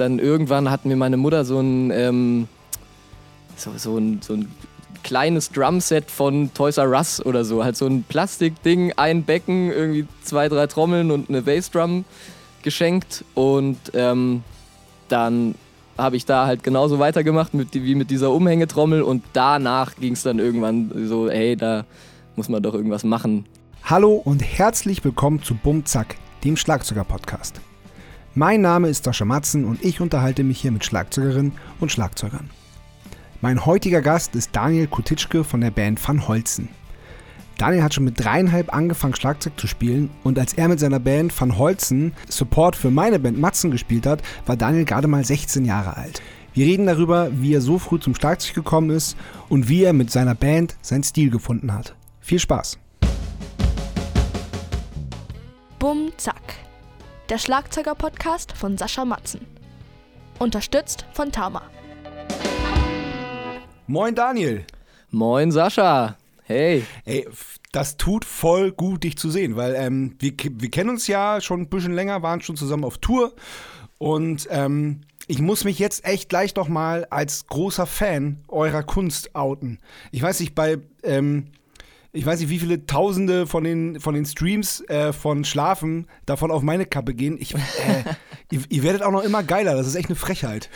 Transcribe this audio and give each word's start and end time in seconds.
dann 0.00 0.18
irgendwann 0.18 0.70
hat 0.70 0.84
mir 0.84 0.96
meine 0.96 1.16
Mutter 1.16 1.44
so 1.44 1.60
ein, 1.60 1.90
ähm, 1.90 2.48
so, 3.56 3.70
so 3.76 3.98
ein, 3.98 4.20
so 4.22 4.34
ein 4.34 4.48
kleines 5.02 5.50
Drumset 5.50 6.10
von 6.10 6.52
Toys 6.54 6.78
R 6.78 6.90
Us 6.90 7.24
oder 7.24 7.44
so. 7.44 7.62
Halt 7.64 7.76
so 7.76 7.86
ein 7.86 8.04
Plastikding, 8.04 8.92
ein 8.96 9.24
Becken, 9.24 9.70
irgendwie 9.70 10.06
zwei, 10.22 10.48
drei 10.48 10.66
Trommeln 10.66 11.10
und 11.10 11.28
eine 11.28 11.42
Bassdrum 11.42 12.04
geschenkt. 12.62 13.24
Und 13.34 13.78
ähm, 13.94 14.42
dann 15.08 15.54
habe 15.98 16.16
ich 16.16 16.24
da 16.24 16.46
halt 16.46 16.62
genauso 16.62 16.98
weitergemacht 16.98 17.54
mit, 17.54 17.74
wie 17.74 17.94
mit 17.94 18.10
dieser 18.10 18.30
Umhängetrommel. 18.30 19.02
Und 19.02 19.22
danach 19.32 19.96
ging 19.96 20.14
es 20.14 20.22
dann 20.22 20.38
irgendwann 20.38 20.90
so, 21.06 21.28
hey, 21.28 21.56
da 21.56 21.84
muss 22.36 22.48
man 22.48 22.62
doch 22.62 22.74
irgendwas 22.74 23.04
machen. 23.04 23.46
Hallo 23.84 24.14
und 24.14 24.40
herzlich 24.40 25.04
willkommen 25.04 25.42
zu 25.42 25.54
Bumzack, 25.54 26.16
dem 26.44 26.56
Schlagzeuger-Podcast. 26.56 27.60
Mein 28.36 28.60
Name 28.60 28.88
ist 28.88 29.02
Sascha 29.02 29.24
Matzen 29.24 29.64
und 29.64 29.84
ich 29.84 30.00
unterhalte 30.00 30.44
mich 30.44 30.60
hier 30.60 30.70
mit 30.70 30.84
Schlagzeugerinnen 30.84 31.50
und 31.80 31.90
Schlagzeugern. 31.90 32.48
Mein 33.40 33.66
heutiger 33.66 34.02
Gast 34.02 34.36
ist 34.36 34.54
Daniel 34.54 34.86
Kutitschke 34.86 35.42
von 35.42 35.60
der 35.60 35.72
Band 35.72 36.06
Van 36.06 36.28
Holzen. 36.28 36.68
Daniel 37.58 37.82
hat 37.82 37.92
schon 37.92 38.04
mit 38.04 38.22
dreieinhalb 38.22 38.72
angefangen 38.72 39.16
Schlagzeug 39.16 39.58
zu 39.58 39.66
spielen 39.66 40.10
und 40.22 40.38
als 40.38 40.52
er 40.52 40.68
mit 40.68 40.78
seiner 40.78 41.00
Band 41.00 41.38
Van 41.38 41.58
Holzen 41.58 42.12
Support 42.28 42.76
für 42.76 42.92
meine 42.92 43.18
Band 43.18 43.36
Matzen 43.36 43.72
gespielt 43.72 44.06
hat, 44.06 44.22
war 44.46 44.56
Daniel 44.56 44.84
gerade 44.84 45.08
mal 45.08 45.24
16 45.24 45.64
Jahre 45.64 45.96
alt. 45.96 46.22
Wir 46.54 46.66
reden 46.66 46.86
darüber, 46.86 47.30
wie 47.32 47.54
er 47.54 47.60
so 47.60 47.80
früh 47.80 47.98
zum 47.98 48.14
Schlagzeug 48.14 48.54
gekommen 48.54 48.90
ist 48.90 49.16
und 49.48 49.68
wie 49.68 49.82
er 49.82 49.92
mit 49.92 50.12
seiner 50.12 50.36
Band 50.36 50.76
seinen 50.82 51.02
Stil 51.02 51.30
gefunden 51.30 51.72
hat. 51.72 51.96
Viel 52.20 52.38
Spaß! 52.38 52.78
Bum 55.80 56.12
Zack. 56.16 56.69
Der 57.30 57.38
Schlagzeuger-Podcast 57.38 58.50
von 58.50 58.76
Sascha 58.76 59.04
Matzen. 59.04 59.46
Unterstützt 60.40 61.06
von 61.12 61.30
Tama. 61.30 61.62
Moin 63.86 64.16
Daniel! 64.16 64.64
Moin 65.10 65.52
Sascha! 65.52 66.16
Hey! 66.42 66.84
Ey, 67.04 67.28
das 67.70 67.96
tut 67.96 68.24
voll 68.24 68.72
gut, 68.72 69.04
dich 69.04 69.16
zu 69.16 69.30
sehen, 69.30 69.54
weil 69.54 69.76
ähm, 69.76 70.16
wir, 70.18 70.32
wir 70.36 70.70
kennen 70.72 70.90
uns 70.90 71.06
ja 71.06 71.40
schon 71.40 71.60
ein 71.60 71.68
bisschen 71.68 71.92
länger, 71.92 72.20
waren 72.22 72.40
schon 72.40 72.56
zusammen 72.56 72.82
auf 72.82 72.98
Tour 72.98 73.32
und 73.98 74.48
ähm, 74.50 75.02
ich 75.28 75.40
muss 75.40 75.62
mich 75.62 75.78
jetzt 75.78 76.04
echt 76.04 76.30
gleich 76.30 76.52
doch 76.52 76.66
mal 76.66 77.06
als 77.10 77.46
großer 77.46 77.86
Fan 77.86 78.40
eurer 78.48 78.82
Kunst 78.82 79.36
outen. 79.36 79.78
Ich 80.10 80.20
weiß 80.20 80.40
nicht, 80.40 80.56
bei 80.56 80.78
ähm, 81.04 81.52
ich 82.12 82.26
weiß 82.26 82.40
nicht, 82.40 82.50
wie 82.50 82.58
viele 82.58 82.86
Tausende 82.86 83.46
von 83.46 83.64
den, 83.64 84.00
von 84.00 84.14
den 84.14 84.26
Streams 84.26 84.80
äh, 84.88 85.12
von 85.12 85.44
Schlafen 85.44 86.06
davon 86.26 86.50
auf 86.50 86.62
meine 86.62 86.86
Kappe 86.86 87.14
gehen. 87.14 87.36
Ich, 87.40 87.54
äh, 87.54 87.58
ihr, 88.50 88.60
ihr, 88.68 88.82
werdet 88.82 89.02
auch 89.02 89.12
noch 89.12 89.22
immer 89.22 89.42
geiler. 89.42 89.74
Das 89.74 89.86
ist 89.86 89.94
echt 89.94 90.08
eine 90.08 90.16
Frechheit. 90.16 90.68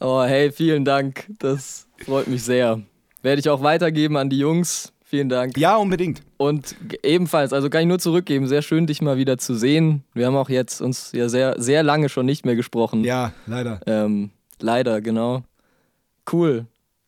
Oh, 0.00 0.22
hey, 0.22 0.50
vielen 0.50 0.84
Dank. 0.84 1.26
Das 1.38 1.86
freut 2.04 2.26
mich 2.26 2.42
sehr. 2.42 2.82
Werde 3.22 3.40
ich 3.40 3.48
auch 3.48 3.62
weitergeben 3.62 4.16
an 4.16 4.28
die 4.28 4.38
Jungs. 4.38 4.92
Vielen 5.04 5.28
Dank. 5.28 5.56
Ja, 5.56 5.76
unbedingt. 5.76 6.22
Und 6.38 6.74
ebenfalls, 7.04 7.52
also 7.52 7.70
kann 7.70 7.82
ich 7.82 7.86
nur 7.86 8.00
zurückgeben, 8.00 8.48
sehr 8.48 8.62
schön, 8.62 8.86
dich 8.86 9.00
mal 9.00 9.16
wieder 9.16 9.38
zu 9.38 9.54
sehen. 9.54 10.02
Wir 10.12 10.26
haben 10.26 10.34
auch 10.34 10.48
jetzt 10.48 10.80
uns 10.80 11.12
ja 11.12 11.28
sehr, 11.28 11.54
sehr 11.56 11.84
lange 11.84 12.08
schon 12.08 12.26
nicht 12.26 12.44
mehr 12.44 12.56
gesprochen. 12.56 13.04
Ja, 13.04 13.32
leider. 13.46 13.80
Ähm, 13.86 14.30
leider, 14.60 15.00
genau. 15.00 15.44
Cool. 16.30 16.66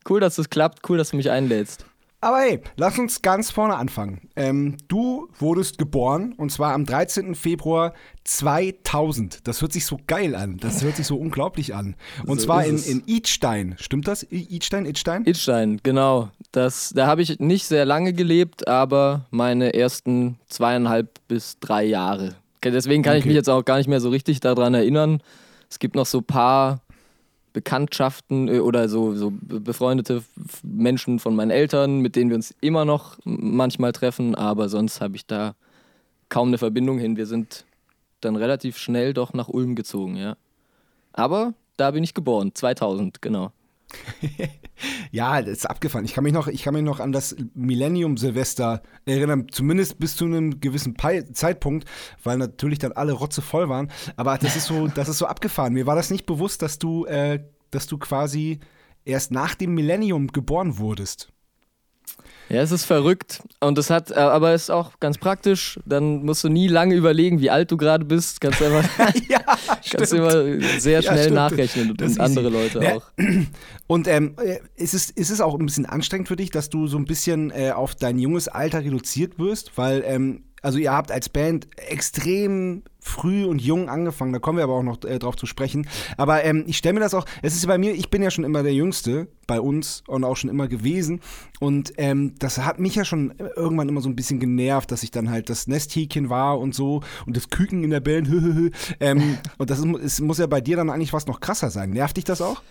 Cool, 0.08 0.20
dass 0.20 0.38
es 0.38 0.50
klappt. 0.50 0.88
Cool, 0.88 0.98
dass 0.98 1.10
du 1.10 1.16
mich 1.16 1.30
einlädst. 1.30 1.84
Aber 2.20 2.38
hey, 2.38 2.60
lass 2.76 2.98
uns 2.98 3.20
ganz 3.20 3.50
vorne 3.50 3.76
anfangen. 3.76 4.28
Ähm, 4.36 4.78
du 4.88 5.28
wurdest 5.38 5.78
geboren 5.78 6.32
und 6.36 6.50
zwar 6.50 6.72
am 6.72 6.86
13. 6.86 7.34
Februar 7.34 7.92
2000. 8.24 9.46
Das 9.46 9.60
hört 9.60 9.72
sich 9.72 9.84
so 9.84 9.98
geil 10.06 10.34
an. 10.34 10.56
Das 10.56 10.82
hört 10.82 10.96
sich 10.96 11.06
so 11.06 11.16
unglaublich 11.16 11.74
an. 11.74 11.94
Und 12.26 12.40
so 12.40 12.46
zwar 12.46 12.64
in, 12.64 12.82
in 12.82 13.02
Idstein. 13.06 13.76
Stimmt 13.78 14.08
das? 14.08 14.22
Idstein? 14.30 14.86
Idstein? 14.86 15.24
Idstein, 15.24 15.80
genau. 15.82 16.30
Das, 16.52 16.92
da 16.94 17.06
habe 17.06 17.22
ich 17.22 17.38
nicht 17.38 17.66
sehr 17.66 17.84
lange 17.84 18.12
gelebt, 18.14 18.66
aber 18.66 19.26
meine 19.30 19.74
ersten 19.74 20.38
zweieinhalb 20.48 21.20
bis 21.28 21.58
drei 21.60 21.84
Jahre. 21.84 22.34
Deswegen 22.64 23.02
kann 23.02 23.12
okay. 23.12 23.20
ich 23.20 23.24
mich 23.26 23.34
jetzt 23.34 23.50
auch 23.50 23.64
gar 23.64 23.76
nicht 23.76 23.88
mehr 23.88 24.00
so 24.00 24.08
richtig 24.08 24.40
daran 24.40 24.74
erinnern. 24.74 25.20
Es 25.70 25.78
gibt 25.78 25.94
noch 25.94 26.06
so 26.06 26.18
ein 26.18 26.24
paar 26.24 26.80
Bekanntschaften 27.56 28.48
äh, 28.48 28.58
oder 28.58 28.86
so, 28.90 29.14
so 29.14 29.32
befreundete 29.40 30.22
Menschen 30.62 31.18
von 31.18 31.34
meinen 31.34 31.50
Eltern, 31.50 32.00
mit 32.00 32.14
denen 32.14 32.28
wir 32.28 32.36
uns 32.36 32.54
immer 32.60 32.84
noch 32.84 33.16
manchmal 33.24 33.92
treffen, 33.92 34.34
aber 34.34 34.68
sonst 34.68 35.00
habe 35.00 35.16
ich 35.16 35.24
da 35.24 35.54
kaum 36.28 36.48
eine 36.48 36.58
Verbindung 36.58 36.98
hin. 36.98 37.16
Wir 37.16 37.24
sind 37.24 37.64
dann 38.20 38.36
relativ 38.36 38.76
schnell 38.76 39.14
doch 39.14 39.32
nach 39.32 39.48
Ulm 39.48 39.74
gezogen, 39.74 40.16
ja. 40.16 40.36
Aber 41.14 41.54
da 41.78 41.92
bin 41.92 42.04
ich 42.04 42.12
geboren, 42.12 42.54
2000, 42.54 43.22
genau. 43.22 43.52
ja, 45.10 45.40
das 45.40 45.58
ist 45.58 45.66
abgefahren. 45.66 46.04
Ich 46.04 46.14
kann 46.14 46.24
mich 46.24 46.32
noch, 46.32 46.48
ich 46.48 46.62
kann 46.62 46.74
mich 46.74 46.82
noch 46.82 47.00
an 47.00 47.12
das 47.12 47.36
Millennium 47.54 48.16
Silvester 48.16 48.82
erinnern, 49.04 49.46
zumindest 49.50 49.98
bis 49.98 50.16
zu 50.16 50.24
einem 50.24 50.60
gewissen 50.60 50.96
Zeitpunkt, 51.32 51.88
weil 52.22 52.38
natürlich 52.38 52.78
dann 52.78 52.92
alle 52.92 53.12
Rotze 53.12 53.42
voll 53.42 53.68
waren. 53.68 53.90
Aber 54.16 54.38
das 54.38 54.56
ist 54.56 54.66
so, 54.66 54.88
das 54.94 55.08
ist 55.08 55.18
so 55.18 55.26
abgefahren. 55.26 55.72
Mir 55.72 55.86
war 55.86 55.96
das 55.96 56.10
nicht 56.10 56.26
bewusst, 56.26 56.62
dass 56.62 56.78
du, 56.78 57.06
äh, 57.06 57.44
dass 57.70 57.86
du 57.86 57.98
quasi 57.98 58.60
erst 59.04 59.30
nach 59.30 59.54
dem 59.54 59.74
Millennium 59.74 60.28
geboren 60.28 60.78
wurdest. 60.78 61.32
Ja, 62.48 62.62
es 62.62 62.70
ist 62.70 62.84
verrückt 62.84 63.42
und 63.60 63.76
es 63.76 63.90
hat, 63.90 64.12
äh, 64.12 64.14
aber 64.14 64.52
es 64.52 64.64
ist 64.64 64.70
auch 64.70 65.00
ganz 65.00 65.18
praktisch. 65.18 65.80
Dann 65.84 66.24
musst 66.24 66.44
du 66.44 66.48
nie 66.48 66.68
lange 66.68 66.94
überlegen, 66.94 67.40
wie 67.40 67.50
alt 67.50 67.72
du 67.72 67.76
gerade 67.76 68.04
bist. 68.04 68.40
Kannst 68.40 68.62
einfach, 68.62 68.88
ja, 69.28 69.40
kannst 69.90 70.12
immer 70.12 70.30
sehr 70.78 71.02
schnell 71.02 71.28
ja, 71.28 71.34
nachrechnen 71.34 71.90
und, 71.90 72.00
und 72.00 72.20
andere 72.20 72.48
Leute 72.48 72.82
ja. 72.82 72.96
auch. 72.96 73.10
Und 73.88 74.08
ähm, 74.08 74.34
äh, 74.42 74.58
ist, 74.74 74.94
es, 74.94 75.10
ist 75.10 75.30
es 75.30 75.40
auch 75.40 75.56
ein 75.56 75.64
bisschen 75.64 75.86
anstrengend 75.86 76.26
für 76.26 76.34
dich, 76.34 76.50
dass 76.50 76.70
du 76.70 76.88
so 76.88 76.98
ein 76.98 77.04
bisschen 77.04 77.52
äh, 77.52 77.70
auf 77.70 77.94
dein 77.94 78.18
junges 78.18 78.48
Alter 78.48 78.80
reduziert 78.80 79.38
wirst? 79.38 79.78
Weil 79.78 80.02
ähm, 80.04 80.42
also 80.62 80.78
ihr 80.78 80.92
habt 80.92 81.12
als 81.12 81.28
Band 81.28 81.68
extrem 81.76 82.82
früh 82.98 83.44
und 83.44 83.60
jung 83.62 83.88
angefangen, 83.88 84.32
da 84.32 84.40
kommen 84.40 84.58
wir 84.58 84.64
aber 84.64 84.74
auch 84.74 84.82
noch 84.82 85.02
äh, 85.04 85.18
drauf 85.18 85.36
zu 85.36 85.46
sprechen. 85.46 85.86
Aber 86.16 86.44
ähm, 86.44 86.64
ich 86.66 86.76
stelle 86.76 86.94
mir 86.94 87.00
das 87.00 87.14
auch, 87.14 87.24
es 87.42 87.54
ist 87.54 87.66
bei 87.66 87.78
mir, 87.78 87.92
ich 87.94 88.10
bin 88.10 88.22
ja 88.22 88.30
schon 88.30 88.44
immer 88.44 88.62
der 88.62 88.74
Jüngste 88.74 89.28
bei 89.46 89.60
uns 89.60 90.02
und 90.08 90.24
auch 90.24 90.36
schon 90.36 90.50
immer 90.50 90.66
gewesen. 90.66 91.20
Und 91.60 91.92
ähm, 91.98 92.34
das 92.38 92.58
hat 92.58 92.80
mich 92.80 92.96
ja 92.96 93.04
schon 93.04 93.34
irgendwann 93.54 93.88
immer 93.88 94.00
so 94.00 94.08
ein 94.08 94.16
bisschen 94.16 94.40
genervt, 94.40 94.90
dass 94.90 95.04
ich 95.04 95.12
dann 95.12 95.30
halt 95.30 95.50
das 95.50 95.68
Nesthäkchen 95.68 96.30
war 96.30 96.58
und 96.58 96.74
so 96.74 97.02
und 97.26 97.36
das 97.36 97.48
Küken 97.50 97.84
in 97.84 97.90
der 97.90 98.00
Band. 98.00 98.28
ähm, 99.00 99.38
und 99.58 99.70
das 99.70 99.78
ist, 99.78 99.86
es 100.02 100.20
muss 100.20 100.38
ja 100.38 100.46
bei 100.46 100.60
dir 100.60 100.76
dann 100.76 100.90
eigentlich 100.90 101.12
was 101.12 101.26
noch 101.26 101.40
krasser 101.40 101.70
sein. 101.70 101.90
Nervt 101.90 102.16
dich 102.16 102.24
das 102.24 102.42
auch? 102.42 102.62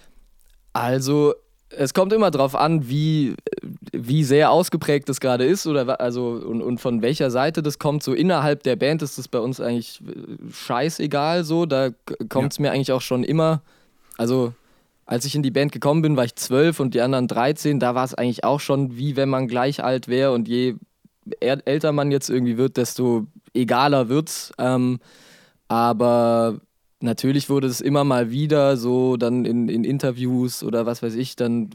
Also 0.73 1.34
es 1.78 1.94
kommt 1.94 2.13
immer 2.13 2.31
darauf 2.31 2.56
an, 2.56 2.90
wie, 2.90 3.36
wie 3.91 4.24
sehr 4.24 4.52
ausgeprägt 4.52 5.09
das 5.09 5.19
gerade 5.19 5.46
ist 5.46 5.68
oder 5.68 6.00
also 6.00 6.30
und, 6.30 6.62
und 6.62 6.80
von 6.80 7.02
welcher 7.02 7.31
Seite 7.31 7.62
das 7.62 7.80
kommt. 7.80 8.03
So 8.03 8.13
innerhalb 8.13 8.63
der 8.63 8.75
Band 8.75 9.02
ist 9.02 9.18
das 9.18 9.28
bei 9.28 9.40
uns 9.40 9.59
eigentlich 9.59 10.02
äh, 10.02 10.52
scheißegal 10.52 11.44
so. 11.44 11.66
Da 11.66 11.90
kommt 12.30 12.53
es 12.53 12.58
ja. 12.58 12.64
mir 12.64 12.72
eigentlich 12.72 12.91
auch 12.91 13.02
schon 13.02 13.24
immer. 13.24 13.62
Also 14.18 14.53
als 15.06 15.25
ich 15.25 15.35
in 15.35 15.44
die 15.44 15.52
Band 15.52 15.72
gekommen 15.72 16.02
bin, 16.02 16.18
war 16.18 16.25
ich 16.25 16.35
zwölf 16.35 16.80
und 16.80 16.94
die 16.94 17.02
anderen 17.02 17.28
13. 17.28 17.80
Da 17.80 17.96
war 17.96 18.06
es 18.06 18.16
eigentlich 18.16 18.44
auch 18.44 18.59
schon 18.59 18.97
wie 18.97 19.16
wenn 19.16 19.30
man 19.30 19.47
gleich 19.47 19.84
alt 19.84 20.08
wäre 20.08 20.31
und 20.31 20.47
je 20.47 20.75
älter 21.40 21.91
man 21.91 22.12
jetzt 22.12 22.30
irgendwie 22.30 22.58
wird, 22.58 22.78
desto 22.78 23.28
egaler 23.53 24.09
wird's. 24.09 24.52
Ähm, 24.58 25.00
aber 25.68 26.59
natürlich 27.02 27.50
wurde 27.50 27.68
es 27.68 27.82
immer 27.82 28.04
mal 28.04 28.32
wieder 28.32 28.78
so 28.78 29.18
dann 29.18 29.46
in, 29.46 29.70
in 29.70 29.84
Interviews 29.84 30.64
oder 30.64 30.86
was 30.86 31.04
weiß 31.04 31.16
ich, 31.16 31.36
dann 31.36 31.70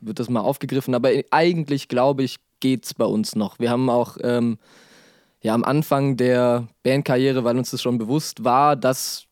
wird 0.00 0.18
das 0.18 0.30
mal 0.30 0.40
aufgegriffen. 0.40 0.94
Aber 0.94 1.10
eigentlich, 1.30 1.88
glaube 1.88 2.22
ich, 2.22 2.36
geht 2.60 2.84
es 2.84 2.94
bei 2.94 3.04
uns 3.04 3.36
noch. 3.36 3.58
Wir 3.58 3.70
haben 3.70 3.88
auch 3.90 4.16
ähm, 4.22 4.58
ja, 5.42 5.54
am 5.54 5.64
Anfang 5.64 6.16
der 6.16 6.68
Bandkarriere, 6.82 7.44
weil 7.44 7.56
uns 7.56 7.70
das 7.70 7.82
schon 7.82 7.98
bewusst 7.98 8.44
war, 8.44 8.76
dass 8.76 9.24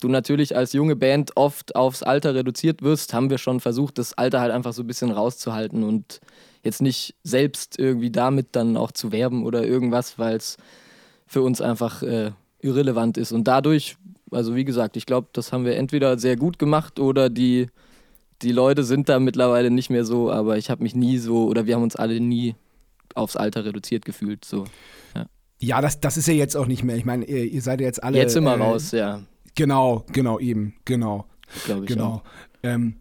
du 0.00 0.08
natürlich 0.08 0.56
als 0.56 0.72
junge 0.72 0.96
Band 0.96 1.36
oft 1.36 1.74
aufs 1.74 2.02
Alter 2.02 2.34
reduziert 2.34 2.82
wirst, 2.82 3.14
haben 3.14 3.30
wir 3.30 3.38
schon 3.38 3.60
versucht, 3.60 3.98
das 3.98 4.14
Alter 4.14 4.40
halt 4.40 4.52
einfach 4.52 4.72
so 4.72 4.82
ein 4.82 4.86
bisschen 4.86 5.10
rauszuhalten 5.10 5.82
und 5.82 6.20
jetzt 6.62 6.82
nicht 6.82 7.16
selbst 7.24 7.78
irgendwie 7.78 8.10
damit 8.10 8.48
dann 8.52 8.76
auch 8.76 8.92
zu 8.92 9.10
werben 9.10 9.44
oder 9.44 9.64
irgendwas, 9.64 10.18
weil 10.18 10.36
es 10.36 10.56
für 11.26 11.42
uns 11.42 11.60
einfach 11.60 12.02
äh, 12.02 12.32
irrelevant 12.60 13.16
ist. 13.16 13.32
Und 13.32 13.44
dadurch 13.48 13.96
also 14.32 14.54
wie 14.54 14.64
gesagt, 14.64 14.96
ich 14.96 15.06
glaube, 15.06 15.28
das 15.32 15.52
haben 15.52 15.64
wir 15.64 15.76
entweder 15.76 16.18
sehr 16.18 16.36
gut 16.36 16.58
gemacht 16.58 16.98
oder 16.98 17.30
die, 17.30 17.68
die 18.42 18.52
Leute 18.52 18.84
sind 18.84 19.08
da 19.08 19.18
mittlerweile 19.18 19.70
nicht 19.70 19.90
mehr 19.90 20.04
so, 20.04 20.30
aber 20.30 20.58
ich 20.58 20.70
habe 20.70 20.82
mich 20.82 20.94
nie 20.94 21.18
so, 21.18 21.46
oder 21.46 21.66
wir 21.66 21.74
haben 21.74 21.82
uns 21.82 21.96
alle 21.96 22.20
nie 22.20 22.54
aufs 23.14 23.36
Alter 23.36 23.64
reduziert 23.64 24.04
gefühlt. 24.04 24.44
So. 24.44 24.64
Ja, 25.14 25.26
ja 25.58 25.80
das, 25.80 26.00
das 26.00 26.16
ist 26.16 26.26
ja 26.26 26.34
jetzt 26.34 26.56
auch 26.56 26.66
nicht 26.66 26.82
mehr. 26.82 26.96
Ich 26.96 27.04
meine, 27.04 27.24
ihr, 27.24 27.44
ihr 27.44 27.62
seid 27.62 27.80
ja 27.80 27.86
jetzt 27.86 28.02
alle. 28.02 28.18
Jetzt 28.18 28.32
sind 28.32 28.44
wir 28.44 28.54
äh, 28.54 28.60
raus, 28.60 28.90
ja. 28.92 29.22
Genau, 29.54 30.04
genau, 30.12 30.38
eben, 30.38 30.74
genau. 30.84 31.26
Glaube 31.64 31.84
ich 31.84 31.88
genau. 31.88 32.06
auch. 32.06 32.22
Ähm, 32.62 32.96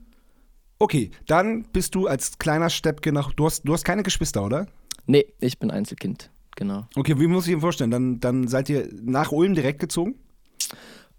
okay, 0.79 1.11
dann 1.27 1.63
bist 1.71 1.95
du 1.95 2.07
als 2.07 2.37
kleiner 2.37 2.69
Steppke 2.69 3.13
nach. 3.13 3.31
Du 3.33 3.45
hast, 3.45 3.63
du 3.63 3.73
hast 3.73 3.85
keine 3.85 4.03
Geschwister, 4.03 4.43
oder? 4.43 4.67
Nee, 5.05 5.25
ich 5.39 5.59
bin 5.59 5.71
Einzelkind, 5.71 6.29
genau. 6.55 6.85
Okay, 6.95 7.19
wie 7.19 7.27
muss 7.27 7.47
ich 7.47 7.55
mir 7.55 7.61
vorstellen? 7.61 7.91
Dann, 7.91 8.19
dann 8.19 8.47
seid 8.47 8.69
ihr 8.69 8.89
nach 9.01 9.31
Ulm 9.31 9.55
direkt 9.55 9.79
gezogen? 9.79 10.15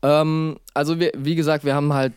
Ähm, 0.03 0.59
also 0.75 0.99
wir, 0.99 1.13
wie 1.17 1.35
gesagt, 1.35 1.65
wir 1.65 1.75
haben 1.75 1.93
halt 1.93 2.15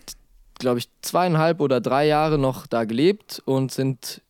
glaube 0.59 0.79
ich, 0.79 0.89
zweieinhalb 1.01 1.59
oder 1.61 1.81
drei 1.81 2.07
Jahre 2.07 2.37
noch 2.37 2.67
da 2.67 2.85
gelebt 2.85 3.41
und 3.45 3.71
sind 3.71 4.21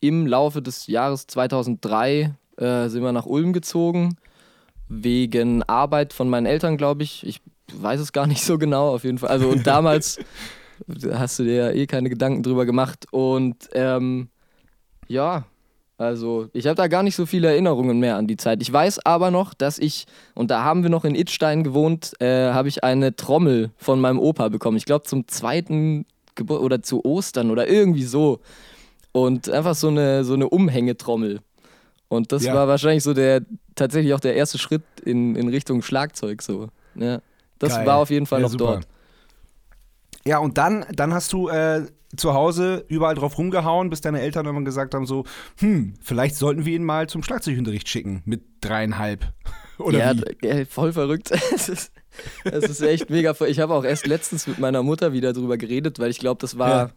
im 0.00 0.26
Laufe 0.26 0.62
des 0.62 0.86
Jahres 0.86 1.26
2003 1.26 2.34
äh, 2.56 2.88
sind 2.88 3.02
wir 3.02 3.12
nach 3.12 3.26
Ulm 3.26 3.52
gezogen. 3.52 4.16
Wegen 4.88 5.62
Arbeit 5.62 6.12
von 6.12 6.28
meinen 6.28 6.46
Eltern, 6.46 6.76
glaube 6.76 7.02
ich. 7.02 7.26
Ich 7.26 7.40
weiß 7.72 8.00
es 8.00 8.12
gar 8.12 8.26
nicht 8.26 8.44
so 8.44 8.58
genau, 8.58 8.94
auf 8.94 9.04
jeden 9.04 9.18
Fall. 9.18 9.30
Also 9.30 9.48
und 9.48 9.66
damals 9.66 10.18
hast 11.12 11.38
du 11.38 11.44
dir 11.44 11.54
ja 11.54 11.70
eh 11.70 11.86
keine 11.86 12.10
Gedanken 12.10 12.42
drüber 12.42 12.66
gemacht. 12.66 13.06
Und 13.10 13.68
ähm, 13.72 14.28
ja, 15.08 15.44
also 15.96 16.48
ich 16.52 16.66
habe 16.66 16.74
da 16.74 16.88
gar 16.88 17.02
nicht 17.02 17.14
so 17.14 17.24
viele 17.24 17.48
Erinnerungen 17.48 18.00
mehr 18.00 18.16
an 18.16 18.26
die 18.26 18.36
Zeit. 18.36 18.60
Ich 18.62 18.72
weiß 18.72 19.06
aber 19.06 19.30
noch, 19.30 19.54
dass 19.54 19.78
ich, 19.78 20.06
und 20.34 20.50
da 20.50 20.64
haben 20.64 20.82
wir 20.82 20.90
noch 20.90 21.04
in 21.04 21.14
Itstein 21.14 21.62
gewohnt, 21.62 22.12
äh, 22.20 22.52
habe 22.52 22.68
ich 22.68 22.82
eine 22.82 23.14
Trommel 23.14 23.70
von 23.76 24.00
meinem 24.00 24.18
Opa 24.18 24.48
bekommen. 24.48 24.76
Ich 24.76 24.86
glaube 24.86 25.04
zum 25.04 25.28
zweiten 25.28 26.06
Geburt 26.34 26.62
oder 26.62 26.82
zu 26.82 27.04
Ostern 27.04 27.50
oder 27.50 27.68
irgendwie 27.68 28.04
so. 28.04 28.40
Und 29.12 29.48
einfach 29.48 29.76
so 29.76 29.88
eine, 29.88 30.24
so 30.24 30.34
eine 30.34 30.48
Umhängetrommel. 30.48 31.40
Und 32.08 32.32
das 32.32 32.44
ja. 32.44 32.54
war 32.54 32.66
wahrscheinlich 32.66 33.04
so 33.04 33.14
der, 33.14 33.42
tatsächlich 33.76 34.14
auch 34.14 34.20
der 34.20 34.34
erste 34.34 34.58
Schritt 34.58 34.82
in, 35.04 35.36
in 35.36 35.48
Richtung 35.48 35.82
Schlagzeug 35.82 36.42
so. 36.42 36.68
Ja, 36.96 37.20
das 37.60 37.76
Geil. 37.76 37.86
war 37.86 37.96
auf 37.98 38.10
jeden 38.10 38.26
Fall 38.26 38.40
ja, 38.40 38.44
noch 38.44 38.50
super. 38.50 38.64
dort. 38.64 38.88
Ja, 40.26 40.38
und 40.38 40.58
dann, 40.58 40.86
dann 40.92 41.14
hast 41.14 41.32
du 41.32 41.48
äh, 41.48 41.86
zu 42.16 42.34
Hause 42.34 42.84
überall 42.88 43.14
drauf 43.14 43.38
rumgehauen, 43.38 43.90
bis 43.90 44.00
deine 44.00 44.20
Eltern 44.20 44.46
irgendwann 44.46 44.64
gesagt 44.64 44.94
haben: 44.94 45.06
so, 45.06 45.24
hm, 45.58 45.94
vielleicht 46.00 46.36
sollten 46.36 46.64
wir 46.64 46.74
ihn 46.74 46.84
mal 46.84 47.08
zum 47.08 47.22
Schlagzeugunterricht 47.22 47.88
schicken 47.88 48.22
mit 48.24 48.42
dreieinhalb. 48.60 49.32
Oder 49.78 49.98
ja, 49.98 50.14
wie? 50.40 50.64
voll 50.64 50.92
verrückt. 50.92 51.30
Es 51.54 51.68
ist, 51.68 51.92
es 52.44 52.64
ist 52.64 52.80
echt 52.80 53.10
mega. 53.10 53.34
Ich 53.46 53.58
habe 53.58 53.74
auch 53.74 53.84
erst 53.84 54.06
letztens 54.06 54.46
mit 54.46 54.60
meiner 54.60 54.84
Mutter 54.84 55.12
wieder 55.12 55.32
drüber 55.32 55.56
geredet, 55.56 55.98
weil 55.98 56.10
ich 56.10 56.18
glaube, 56.18 56.40
das 56.40 56.58
war, 56.58 56.68
ja. 56.68 56.90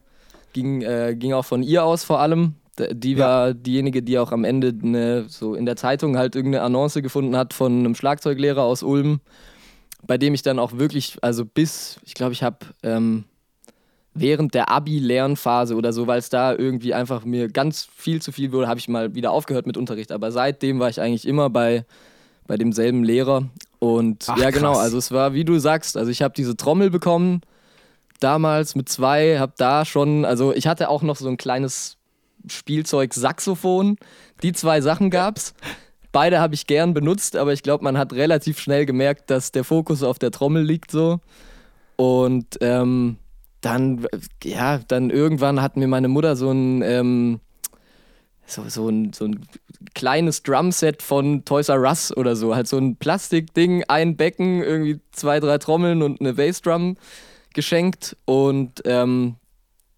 ging, 0.53 0.81
äh, 0.83 1.15
ging 1.17 1.33
auch 1.33 1.45
von 1.45 1.63
ihr 1.63 1.83
aus 1.83 2.03
vor 2.03 2.19
allem. 2.19 2.53
Die 2.91 3.17
war 3.17 3.47
ja. 3.47 3.53
diejenige, 3.53 4.03
die 4.03 4.19
auch 4.19 4.31
am 4.31 4.43
Ende 4.43 4.71
eine, 4.83 5.25
so 5.27 5.55
in 5.55 5.65
der 5.65 5.75
Zeitung 5.75 6.17
halt 6.17 6.35
irgendeine 6.35 6.63
Annonce 6.63 7.01
gefunden 7.01 7.35
hat 7.35 7.55
von 7.55 7.79
einem 7.79 7.95
Schlagzeuglehrer 7.95 8.61
aus 8.61 8.83
Ulm, 8.83 9.19
bei 10.05 10.19
dem 10.19 10.35
ich 10.35 10.43
dann 10.43 10.59
auch 10.59 10.73
wirklich, 10.73 11.17
also 11.21 11.45
bis, 11.45 11.99
ich 12.03 12.13
glaube, 12.13 12.33
ich 12.33 12.43
habe 12.43 12.59
ähm, 12.83 13.23
während 14.19 14.53
der 14.53 14.69
Abi-Lernphase 14.69 15.75
oder 15.75 15.93
so, 15.93 16.07
weil 16.07 16.19
es 16.19 16.29
da 16.29 16.53
irgendwie 16.53 16.93
einfach 16.93 17.25
mir 17.25 17.47
ganz 17.49 17.87
viel 17.95 18.21
zu 18.21 18.31
viel 18.31 18.51
wurde, 18.51 18.67
habe 18.67 18.79
ich 18.79 18.87
mal 18.87 19.15
wieder 19.15 19.31
aufgehört 19.31 19.67
mit 19.67 19.77
Unterricht. 19.77 20.11
Aber 20.11 20.31
seitdem 20.31 20.79
war 20.79 20.89
ich 20.89 21.01
eigentlich 21.01 21.27
immer 21.27 21.49
bei, 21.49 21.85
bei 22.47 22.57
demselben 22.57 23.03
Lehrer. 23.03 23.45
Und 23.79 24.25
Ach, 24.27 24.37
ja, 24.37 24.49
genau, 24.49 24.73
also 24.73 24.97
es 24.97 25.11
war, 25.11 25.33
wie 25.33 25.45
du 25.45 25.59
sagst, 25.59 25.97
also 25.97 26.09
ich 26.09 26.21
habe 26.21 26.33
diese 26.35 26.57
Trommel 26.57 26.89
bekommen, 26.89 27.41
damals 28.19 28.75
mit 28.75 28.89
zwei, 28.89 29.37
habe 29.39 29.53
da 29.57 29.85
schon, 29.85 30.25
also 30.25 30.53
ich 30.53 30.67
hatte 30.67 30.89
auch 30.89 31.03
noch 31.03 31.15
so 31.15 31.27
ein 31.27 31.37
kleines 31.37 31.97
Spielzeug 32.51 33.13
Saxophon. 33.13 33.97
Die 34.43 34.53
zwei 34.53 34.81
Sachen 34.81 35.09
gab's. 35.09 35.53
Beide 36.11 36.39
habe 36.39 36.55
ich 36.55 36.67
gern 36.67 36.93
benutzt, 36.93 37.35
aber 37.35 37.53
ich 37.53 37.63
glaube, 37.63 37.83
man 37.83 37.97
hat 37.97 38.13
relativ 38.13 38.59
schnell 38.59 38.85
gemerkt, 38.85 39.29
dass 39.29 39.51
der 39.51 39.63
Fokus 39.63 40.03
auf 40.03 40.17
der 40.19 40.31
Trommel 40.31 40.63
liegt 40.63 40.89
so. 40.89 41.19
Und 41.95 42.57
ähm, 42.61 43.17
dann, 43.67 44.07
ja, 44.43 44.79
dann 44.87 45.09
irgendwann 45.09 45.61
hat 45.61 45.75
mir 45.75 45.87
meine 45.87 46.07
Mutter 46.07 46.37
so 46.37 46.51
ein, 46.51 46.81
ähm, 46.83 47.41
so, 48.45 48.63
so, 48.69 48.87
ein, 48.87 49.11
so 49.11 49.25
ein 49.25 49.45
kleines 49.93 50.41
Drumset 50.41 51.01
von 51.01 51.43
Toys 51.43 51.67
R 51.67 51.81
Us 51.81 52.15
oder 52.15 52.37
so. 52.37 52.55
Halt 52.55 52.69
so 52.69 52.77
ein 52.77 52.95
Plastikding, 52.95 53.83
ein 53.89 54.15
Becken, 54.15 54.63
irgendwie 54.63 55.01
zwei, 55.11 55.41
drei 55.41 55.57
Trommeln 55.57 56.01
und 56.01 56.21
eine 56.21 56.35
Bassdrum 56.35 56.95
geschenkt. 57.53 58.15
Und 58.23 58.81
ähm, 58.85 59.35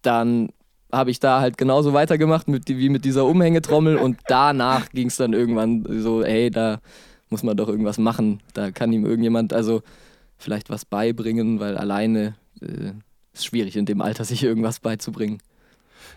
dann 0.02 0.48
habe 0.90 1.12
ich 1.12 1.20
da 1.20 1.40
halt 1.40 1.56
genauso 1.56 1.92
weitergemacht 1.92 2.48
mit, 2.48 2.68
wie 2.68 2.88
mit 2.88 3.04
dieser 3.04 3.24
Umhängetrommel. 3.24 3.98
Und 3.98 4.18
danach 4.26 4.90
ging 4.90 5.06
es 5.06 5.16
dann 5.16 5.32
irgendwann 5.32 5.86
so, 6.02 6.24
hey, 6.24 6.50
da 6.50 6.80
muss 7.28 7.44
man 7.44 7.56
doch 7.56 7.68
irgendwas 7.68 7.98
machen. 7.98 8.40
Da 8.52 8.72
kann 8.72 8.92
ihm 8.92 9.06
irgendjemand 9.06 9.52
also 9.52 9.82
vielleicht 10.38 10.70
was 10.70 10.84
beibringen, 10.84 11.60
weil 11.60 11.78
alleine 11.78 12.34
äh, 12.60 12.94
ist 13.40 13.46
schwierig 13.46 13.76
in 13.76 13.86
dem 13.86 14.00
Alter, 14.00 14.24
sich 14.24 14.42
irgendwas 14.42 14.80
beizubringen. 14.80 15.38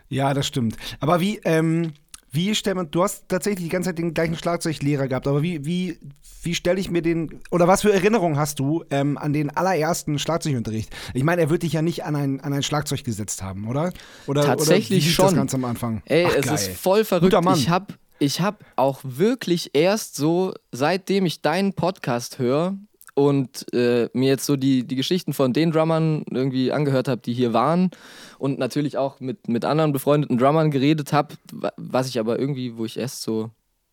Ja, 0.09 0.33
das 0.33 0.47
stimmt. 0.47 0.77
Aber 0.99 1.19
wie, 1.19 1.39
ähm, 1.43 1.93
wie 2.31 2.55
stellt 2.55 2.75
man, 2.75 2.89
du 2.89 3.03
hast 3.03 3.29
tatsächlich 3.29 3.65
die 3.65 3.69
ganze 3.69 3.89
Zeit 3.89 3.97
den 3.97 4.13
gleichen 4.13 4.35
Schlagzeuglehrer 4.35 5.07
gehabt, 5.07 5.27
aber 5.27 5.41
wie, 5.43 5.65
wie, 5.65 5.99
wie 6.41 6.55
stelle 6.55 6.79
ich 6.79 6.89
mir 6.89 7.01
den, 7.01 7.39
oder 7.51 7.67
was 7.67 7.81
für 7.83 7.93
Erinnerungen 7.93 8.37
hast 8.37 8.59
du 8.59 8.83
ähm, 8.89 9.17
an 9.17 9.33
den 9.33 9.49
allerersten 9.55 10.19
Schlagzeugunterricht? 10.19 10.89
Ich 11.13 11.23
meine, 11.23 11.41
er 11.41 11.49
wird 11.49 11.63
dich 11.63 11.73
ja 11.73 11.81
nicht 11.81 12.05
an 12.05 12.15
ein, 12.15 12.41
an 12.41 12.53
ein 12.53 12.63
Schlagzeug 12.63 13.03
gesetzt 13.03 13.43
haben, 13.43 13.67
oder? 13.67 13.93
oder 14.27 14.43
Tatsächlich 14.43 15.05
oder 15.05 15.13
schon. 15.13 15.25
Das 15.25 15.35
ganz 15.35 15.53
am 15.53 15.65
Anfang? 15.65 16.01
Ey, 16.05 16.25
Ach, 16.27 16.35
es 16.35 16.45
geil. 16.45 16.55
ist 16.55 16.67
voll 16.69 17.05
verrückt. 17.05 17.35
Ich 17.55 17.69
habe 17.69 17.93
ich 18.19 18.41
hab 18.41 18.63
auch 18.75 19.01
wirklich 19.03 19.71
erst 19.73 20.15
so, 20.15 20.53
seitdem 20.71 21.25
ich 21.25 21.41
deinen 21.41 21.73
Podcast 21.73 22.39
höre, 22.39 22.77
und 23.15 23.71
äh, 23.73 24.09
mir 24.13 24.29
jetzt 24.29 24.45
so 24.45 24.55
die, 24.55 24.85
die 24.85 24.95
Geschichten 24.95 25.33
von 25.33 25.53
den 25.53 25.71
Drummern 25.71 26.23
irgendwie 26.29 26.71
angehört 26.71 27.07
habe, 27.07 27.21
die 27.21 27.33
hier 27.33 27.53
waren 27.53 27.91
und 28.39 28.57
natürlich 28.59 28.97
auch 28.97 29.19
mit, 29.19 29.47
mit 29.47 29.65
anderen 29.65 29.93
befreundeten 29.93 30.37
Drummern 30.37 30.71
geredet 30.71 31.13
habe, 31.13 31.35
was 31.77 32.07
ich 32.07 32.19
aber 32.19 32.39
irgendwie, 32.39 32.77
wo 32.77 32.85
ich 32.85 32.97
erst 32.97 33.21
so 33.21 33.51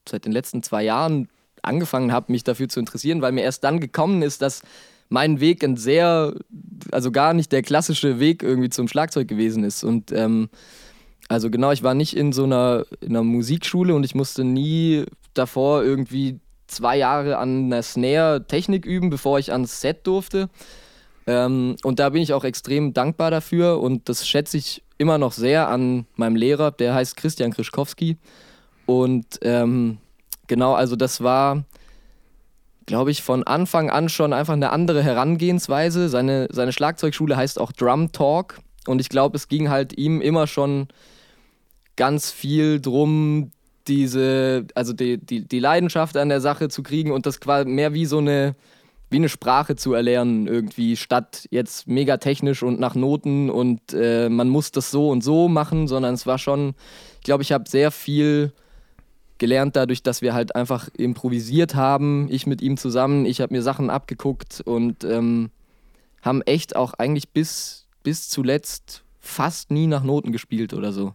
seit 0.08 0.24
den 0.24 0.32
letzten 0.32 0.62
zwei 0.62 0.82
Jahren 0.82 1.28
angefangen 1.62 2.12
habe, 2.12 2.32
mich 2.32 2.44
dafür 2.44 2.68
zu 2.68 2.80
interessieren, 2.80 3.20
weil 3.20 3.32
mir 3.32 3.42
erst 3.42 3.64
dann 3.64 3.80
gekommen 3.80 4.22
ist, 4.22 4.40
dass 4.40 4.62
mein 5.10 5.40
Weg 5.40 5.62
ein 5.64 5.76
sehr, 5.76 6.34
also 6.90 7.10
gar 7.10 7.34
nicht 7.34 7.52
der 7.52 7.62
klassische 7.62 8.20
Weg 8.20 8.42
irgendwie 8.42 8.70
zum 8.70 8.88
Schlagzeug 8.88 9.28
gewesen 9.28 9.64
ist. 9.64 9.84
Und 9.84 10.12
ähm, 10.12 10.48
also 11.28 11.50
genau, 11.50 11.72
ich 11.72 11.82
war 11.82 11.94
nicht 11.94 12.16
in 12.16 12.32
so 12.32 12.44
einer, 12.44 12.86
in 13.00 13.10
einer 13.10 13.24
Musikschule 13.24 13.94
und 13.94 14.04
ich 14.04 14.14
musste 14.14 14.44
nie 14.44 15.04
davor 15.34 15.82
irgendwie 15.82 16.40
zwei 16.70 16.96
Jahre 16.96 17.38
an 17.38 17.66
einer 17.66 17.82
Snare 17.82 18.46
Technik 18.46 18.86
üben, 18.86 19.10
bevor 19.10 19.38
ich 19.38 19.52
ans 19.52 19.80
Set 19.80 20.06
durfte. 20.06 20.48
Ähm, 21.26 21.76
und 21.82 21.98
da 21.98 22.10
bin 22.10 22.22
ich 22.22 22.32
auch 22.32 22.44
extrem 22.44 22.92
dankbar 22.92 23.30
dafür 23.30 23.80
und 23.80 24.08
das 24.08 24.26
schätze 24.26 24.56
ich 24.56 24.82
immer 24.98 25.18
noch 25.18 25.32
sehr 25.32 25.68
an 25.68 26.06
meinem 26.16 26.36
Lehrer, 26.36 26.70
der 26.70 26.94
heißt 26.94 27.16
Christian 27.16 27.52
Krischkowski. 27.52 28.16
Und 28.86 29.38
ähm, 29.42 29.98
genau, 30.46 30.74
also 30.74 30.96
das 30.96 31.22
war, 31.22 31.64
glaube 32.86 33.10
ich, 33.10 33.22
von 33.22 33.44
Anfang 33.44 33.90
an 33.90 34.08
schon 34.08 34.32
einfach 34.32 34.54
eine 34.54 34.70
andere 34.70 35.02
Herangehensweise. 35.02 36.08
Seine, 36.08 36.48
seine 36.50 36.72
Schlagzeugschule 36.72 37.36
heißt 37.36 37.58
auch 37.58 37.72
Drum 37.72 38.12
Talk 38.12 38.58
und 38.86 39.00
ich 39.00 39.08
glaube, 39.08 39.36
es 39.36 39.48
ging 39.48 39.70
halt 39.70 39.96
ihm 39.96 40.20
immer 40.20 40.46
schon 40.46 40.88
ganz 41.96 42.30
viel 42.30 42.80
drum, 42.80 43.52
diese, 43.90 44.66
also 44.76 44.92
die, 44.92 45.18
die, 45.18 45.46
die 45.46 45.58
Leidenschaft 45.58 46.16
an 46.16 46.28
der 46.28 46.40
Sache 46.40 46.68
zu 46.68 46.82
kriegen 46.82 47.10
und 47.10 47.26
das 47.26 47.40
quasi 47.40 47.68
mehr 47.68 47.92
wie 47.92 48.06
so 48.06 48.18
eine, 48.18 48.54
wie 49.10 49.16
eine 49.16 49.28
Sprache 49.28 49.74
zu 49.74 49.92
erlernen, 49.94 50.46
irgendwie, 50.46 50.96
statt 50.96 51.48
jetzt 51.50 51.88
mega 51.88 52.16
technisch 52.16 52.62
und 52.62 52.78
nach 52.78 52.94
Noten 52.94 53.50
und 53.50 53.80
äh, 53.92 54.28
man 54.28 54.48
muss 54.48 54.70
das 54.70 54.92
so 54.92 55.10
und 55.10 55.24
so 55.24 55.48
machen, 55.48 55.88
sondern 55.88 56.14
es 56.14 56.24
war 56.24 56.38
schon, 56.38 56.74
ich 57.18 57.24
glaube, 57.24 57.42
ich 57.42 57.50
habe 57.50 57.68
sehr 57.68 57.90
viel 57.90 58.52
gelernt 59.38 59.74
dadurch, 59.74 60.04
dass 60.04 60.22
wir 60.22 60.34
halt 60.34 60.54
einfach 60.54 60.88
improvisiert 60.96 61.74
haben, 61.74 62.28
ich 62.30 62.46
mit 62.46 62.62
ihm 62.62 62.76
zusammen, 62.76 63.26
ich 63.26 63.40
habe 63.40 63.52
mir 63.52 63.62
Sachen 63.62 63.90
abgeguckt 63.90 64.62
und 64.64 65.02
ähm, 65.02 65.50
haben 66.22 66.42
echt 66.42 66.76
auch 66.76 66.94
eigentlich 66.94 67.30
bis, 67.30 67.88
bis 68.04 68.28
zuletzt 68.28 69.02
fast 69.18 69.72
nie 69.72 69.88
nach 69.88 70.04
Noten 70.04 70.30
gespielt 70.30 70.74
oder 70.74 70.92
so. 70.92 71.14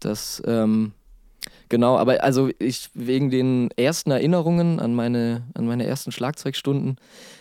Das, 0.00 0.42
ähm, 0.44 0.92
Genau, 1.72 1.96
aber 1.96 2.22
also 2.22 2.50
ich 2.58 2.90
wegen 2.92 3.30
den 3.30 3.70
ersten 3.78 4.10
Erinnerungen 4.10 4.78
an 4.78 4.94
meine, 4.94 5.44
an 5.54 5.64
meine 5.64 5.86
ersten 5.86 6.12
Schlagzeugstunden, 6.12 6.96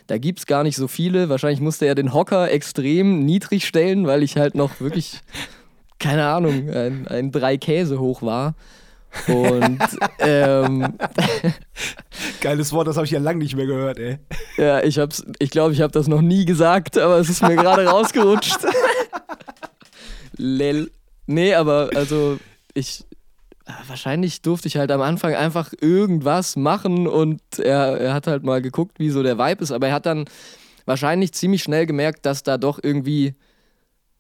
da 0.07 0.17
gibt 0.19 0.39
es 0.39 0.45
gar 0.45 0.63
nicht 0.63 0.77
so 0.77 0.88
viele. 0.88 1.27
Wahrscheinlich 1.27 1.59
musste 1.59 1.85
er 1.85 1.95
den 1.95 2.13
Hocker 2.13 2.50
extrem 2.50 3.25
niedrig 3.25 3.67
stellen, 3.67 4.07
weil 4.07 4.23
ich 4.23 4.38
halt 4.38 4.55
noch 4.55 4.79
wirklich, 4.79 5.19
keine 6.00 6.27
Ahnung, 6.27 6.69
ein, 6.69 7.09
ein 7.09 7.33
drei 7.33 7.57
Käse 7.57 8.00
hoch 8.00 8.21
war. 8.21 8.55
Und 9.27 9.81
ähm, 10.19 10.93
geiles 12.39 12.71
Wort, 12.71 12.88
das 12.88 12.95
habe 12.95 13.05
ich 13.05 13.11
ja 13.11 13.19
lange 13.19 13.39
nicht 13.39 13.57
mehr 13.57 13.67
gehört, 13.67 14.00
ey. 14.00 14.17
Ja, 14.55 14.81
ich 14.81 14.97
hab's, 14.97 15.25
ich 15.39 15.50
glaube, 15.50 15.73
ich 15.73 15.81
habe 15.81 15.91
das 15.91 16.07
noch 16.07 16.21
nie 16.21 16.45
gesagt, 16.45 16.97
aber 16.97 17.17
es 17.17 17.27
ist 17.27 17.41
mir 17.41 17.57
gerade 17.57 17.85
rausgerutscht. 17.85 18.59
Lel. 20.38 20.89
Nee, 21.27 21.53
aber 21.53 21.89
also 21.95 22.39
ich, 22.73 23.03
wahrscheinlich 23.87 24.41
durfte 24.41 24.67
ich 24.67 24.77
halt 24.77 24.91
am 24.91 25.01
Anfang 25.01 25.33
einfach 25.33 25.71
irgendwas 25.79 26.55
machen 26.55 27.07
und 27.07 27.41
er, 27.59 27.97
er 27.99 28.13
hat 28.13 28.27
halt 28.27 28.43
mal 28.43 28.61
geguckt, 28.61 28.99
wie 28.99 29.09
so 29.09 29.23
der 29.23 29.37
Vibe 29.37 29.63
ist, 29.63 29.71
aber 29.71 29.87
er 29.87 29.93
hat 29.93 30.05
dann 30.05 30.25
wahrscheinlich 30.85 31.33
ziemlich 31.33 31.63
schnell 31.63 31.85
gemerkt, 31.85 32.25
dass 32.25 32.43
da 32.43 32.57
doch 32.57 32.79
irgendwie 32.81 33.35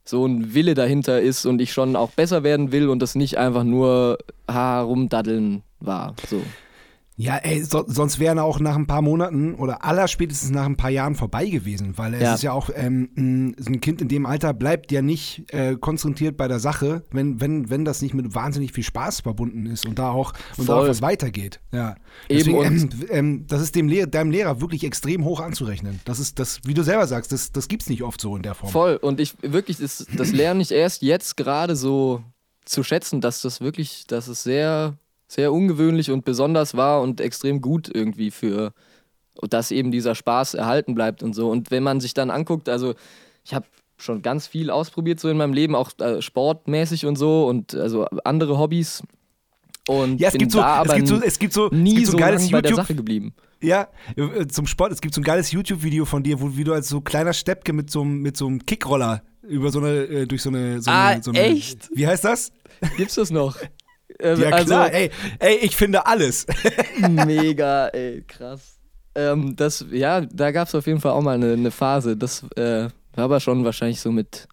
so 0.03 0.25
ein 0.25 0.53
Wille 0.53 0.73
dahinter 0.73 1.21
ist 1.21 1.45
und 1.45 1.61
ich 1.61 1.73
schon 1.73 1.95
auch 1.95 2.11
besser 2.11 2.43
werden 2.43 2.71
will 2.71 2.89
und 2.89 2.99
das 2.99 3.15
nicht 3.15 3.37
einfach 3.37 3.63
nur 3.63 4.17
ha, 4.49 4.81
rumdaddeln 4.81 5.63
war. 5.79 6.15
So. 6.27 6.41
Ja, 7.17 7.37
ey, 7.37 7.61
so, 7.63 7.83
sonst 7.87 8.19
wären 8.19 8.39
auch 8.39 8.59
nach 8.59 8.75
ein 8.75 8.87
paar 8.87 9.01
Monaten 9.01 9.53
oder 9.55 9.83
aller 9.83 10.07
spätestens 10.07 10.49
nach 10.49 10.65
ein 10.65 10.77
paar 10.77 10.89
Jahren 10.89 11.13
vorbei 11.13 11.45
gewesen, 11.49 11.97
weil 11.97 12.13
es 12.15 12.21
Ja. 12.21 12.33
ist 12.33 12.41
ja 12.41 12.51
auch 12.53 12.69
ähm, 12.73 13.53
ein 13.57 13.81
Kind 13.81 14.01
in 14.01 14.07
dem 14.07 14.25
Alter 14.25 14.53
bleibt 14.53 14.91
ja 14.91 15.01
nicht 15.03 15.43
äh, 15.53 15.75
konzentriert 15.75 16.35
bei 16.37 16.47
der 16.47 16.59
Sache, 16.59 17.03
wenn, 17.11 17.39
wenn, 17.39 17.69
wenn 17.69 17.85
das 17.85 18.01
nicht 18.01 18.13
mit 18.15 18.33
wahnsinnig 18.33 18.71
viel 18.71 18.83
Spaß 18.85 19.21
verbunden 19.21 19.65
ist 19.67 19.85
und 19.85 19.99
da 19.99 20.09
auch, 20.09 20.33
und 20.57 20.67
da 20.67 20.75
auch 20.77 20.87
was 20.87 21.01
weitergeht. 21.03 21.59
Ja. 21.71 21.95
Eben, 22.29 22.39
Deswegen, 22.39 22.57
und- 22.57 22.93
ähm, 22.93 23.05
ähm, 23.09 23.45
das 23.47 23.61
ist 23.61 23.75
dem 23.75 23.87
Lehr 23.87 24.07
deinem 24.07 24.31
Lehrer 24.31 24.59
wirklich 24.61 24.83
extrem 24.83 25.23
hoch 25.25 25.41
anzurechnen. 25.41 25.99
Das 26.05 26.17
ist 26.19 26.39
das, 26.39 26.61
wie 26.65 26.73
du 26.73 26.81
selber 26.81 27.05
sagst, 27.07 27.31
das, 27.33 27.51
das 27.51 27.67
gibt's 27.67 27.89
nicht 27.89 28.01
oft 28.03 28.19
so 28.21 28.35
in 28.35 28.41
der 28.41 28.55
Form. 28.55 28.71
Voll. 28.71 28.95
Und 28.95 29.19
ich 29.19 29.35
wirklich, 29.41 29.77
das, 29.77 30.07
das 30.17 30.31
lerne 30.31 30.61
ich 30.63 30.71
erst 30.71 31.01
jetzt 31.03 31.37
gerade 31.37 31.75
so 31.75 32.23
zu 32.65 32.83
schätzen, 32.83 33.21
dass 33.21 33.41
das 33.41 33.59
wirklich, 33.59 34.05
dass 34.07 34.27
es 34.27 34.43
sehr, 34.43 34.97
sehr 35.31 35.53
ungewöhnlich 35.53 36.11
und 36.11 36.25
besonders 36.25 36.75
war 36.75 37.01
und 37.01 37.21
extrem 37.21 37.61
gut 37.61 37.89
irgendwie 37.93 38.31
für, 38.31 38.73
dass 39.49 39.71
eben 39.71 39.89
dieser 39.89 40.13
Spaß 40.13 40.55
erhalten 40.55 40.93
bleibt 40.93 41.23
und 41.23 41.33
so. 41.33 41.49
Und 41.49 41.71
wenn 41.71 41.83
man 41.83 42.01
sich 42.01 42.13
dann 42.13 42.29
anguckt, 42.29 42.67
also 42.67 42.95
ich 43.45 43.53
habe 43.53 43.65
schon 43.97 44.21
ganz 44.21 44.45
viel 44.47 44.69
ausprobiert 44.69 45.21
so 45.21 45.29
in 45.29 45.37
meinem 45.37 45.53
Leben, 45.53 45.73
auch 45.73 45.91
äh, 45.99 46.21
sportmäßig 46.21 47.05
und 47.05 47.15
so 47.17 47.47
und 47.47 47.73
also 47.75 48.05
andere 48.25 48.57
Hobbys. 48.57 49.03
Und 49.87 50.19
Ja, 50.19 50.27
es 50.27 50.33
gibt 50.37 50.51
so, 50.51 50.61
es 50.61 50.93
gibt 50.93 51.07
so, 51.07 51.21
es 51.21 51.39
gibt 51.39 51.53
so, 51.53 51.65
es 51.67 51.71
nie 51.71 51.93
gibt 51.95 52.05
so 52.07 52.11
so 52.13 52.17
geiles 52.17 52.51
bei 52.51 52.61
der 52.61 52.71
YouTube, 52.71 52.85
Sache 52.85 52.95
geblieben. 52.95 53.33
Ja, 53.61 53.87
äh, 54.17 54.47
zum 54.47 54.67
Sport. 54.67 54.91
Es 54.91 54.99
gibt 55.01 55.13
so 55.13 55.21
ein 55.21 55.23
geiles 55.23 55.51
YouTube-Video 55.51 56.03
von 56.05 56.23
dir, 56.23 56.41
wo 56.41 56.57
wie 56.57 56.63
du 56.65 56.73
als 56.73 56.89
so 56.89 56.99
kleiner 56.99 57.31
Steppke 57.33 57.71
mit 57.73 57.89
so, 57.89 58.01
einem- 58.01 58.21
mit 58.21 58.35
so 58.35 58.47
einem 58.47 58.65
Kickroller 58.65 59.21
über 59.43 59.71
so 59.71 59.79
eine, 59.79 59.91
äh, 60.03 60.27
durch 60.27 60.41
so 60.41 60.49
eine, 60.49 60.81
so 60.81 60.91
Ah, 60.91 61.07
eine, 61.09 61.23
so 61.23 61.31
eine 61.31 61.39
echt? 61.39 61.89
Wie 61.93 62.05
heißt 62.05 62.23
das? 62.25 62.51
Gibt's 62.97 63.15
das 63.15 63.31
noch? 63.31 63.55
Äh, 64.21 64.35
Ja 64.39 64.51
klar, 64.63 64.91
ey, 64.93 65.09
ey, 65.39 65.55
ich 65.57 65.75
finde 65.75 66.05
alles. 66.05 66.45
Mega, 67.09 67.87
ey, 67.87 68.23
krass. 68.27 68.77
Ähm, 69.15 69.55
das, 69.55 69.85
ja, 69.91 70.21
da 70.21 70.51
gab 70.51 70.67
es 70.67 70.75
auf 70.75 70.87
jeden 70.87 71.01
Fall 71.01 71.11
auch 71.11 71.21
mal 71.21 71.35
eine, 71.35 71.53
eine 71.53 71.71
Phase. 71.71 72.15
Das 72.15 72.43
äh, 72.55 72.87
war 73.13 73.25
aber 73.25 73.39
schon 73.39 73.65
wahrscheinlich 73.65 73.99
so 73.99 74.11
mit 74.11 74.47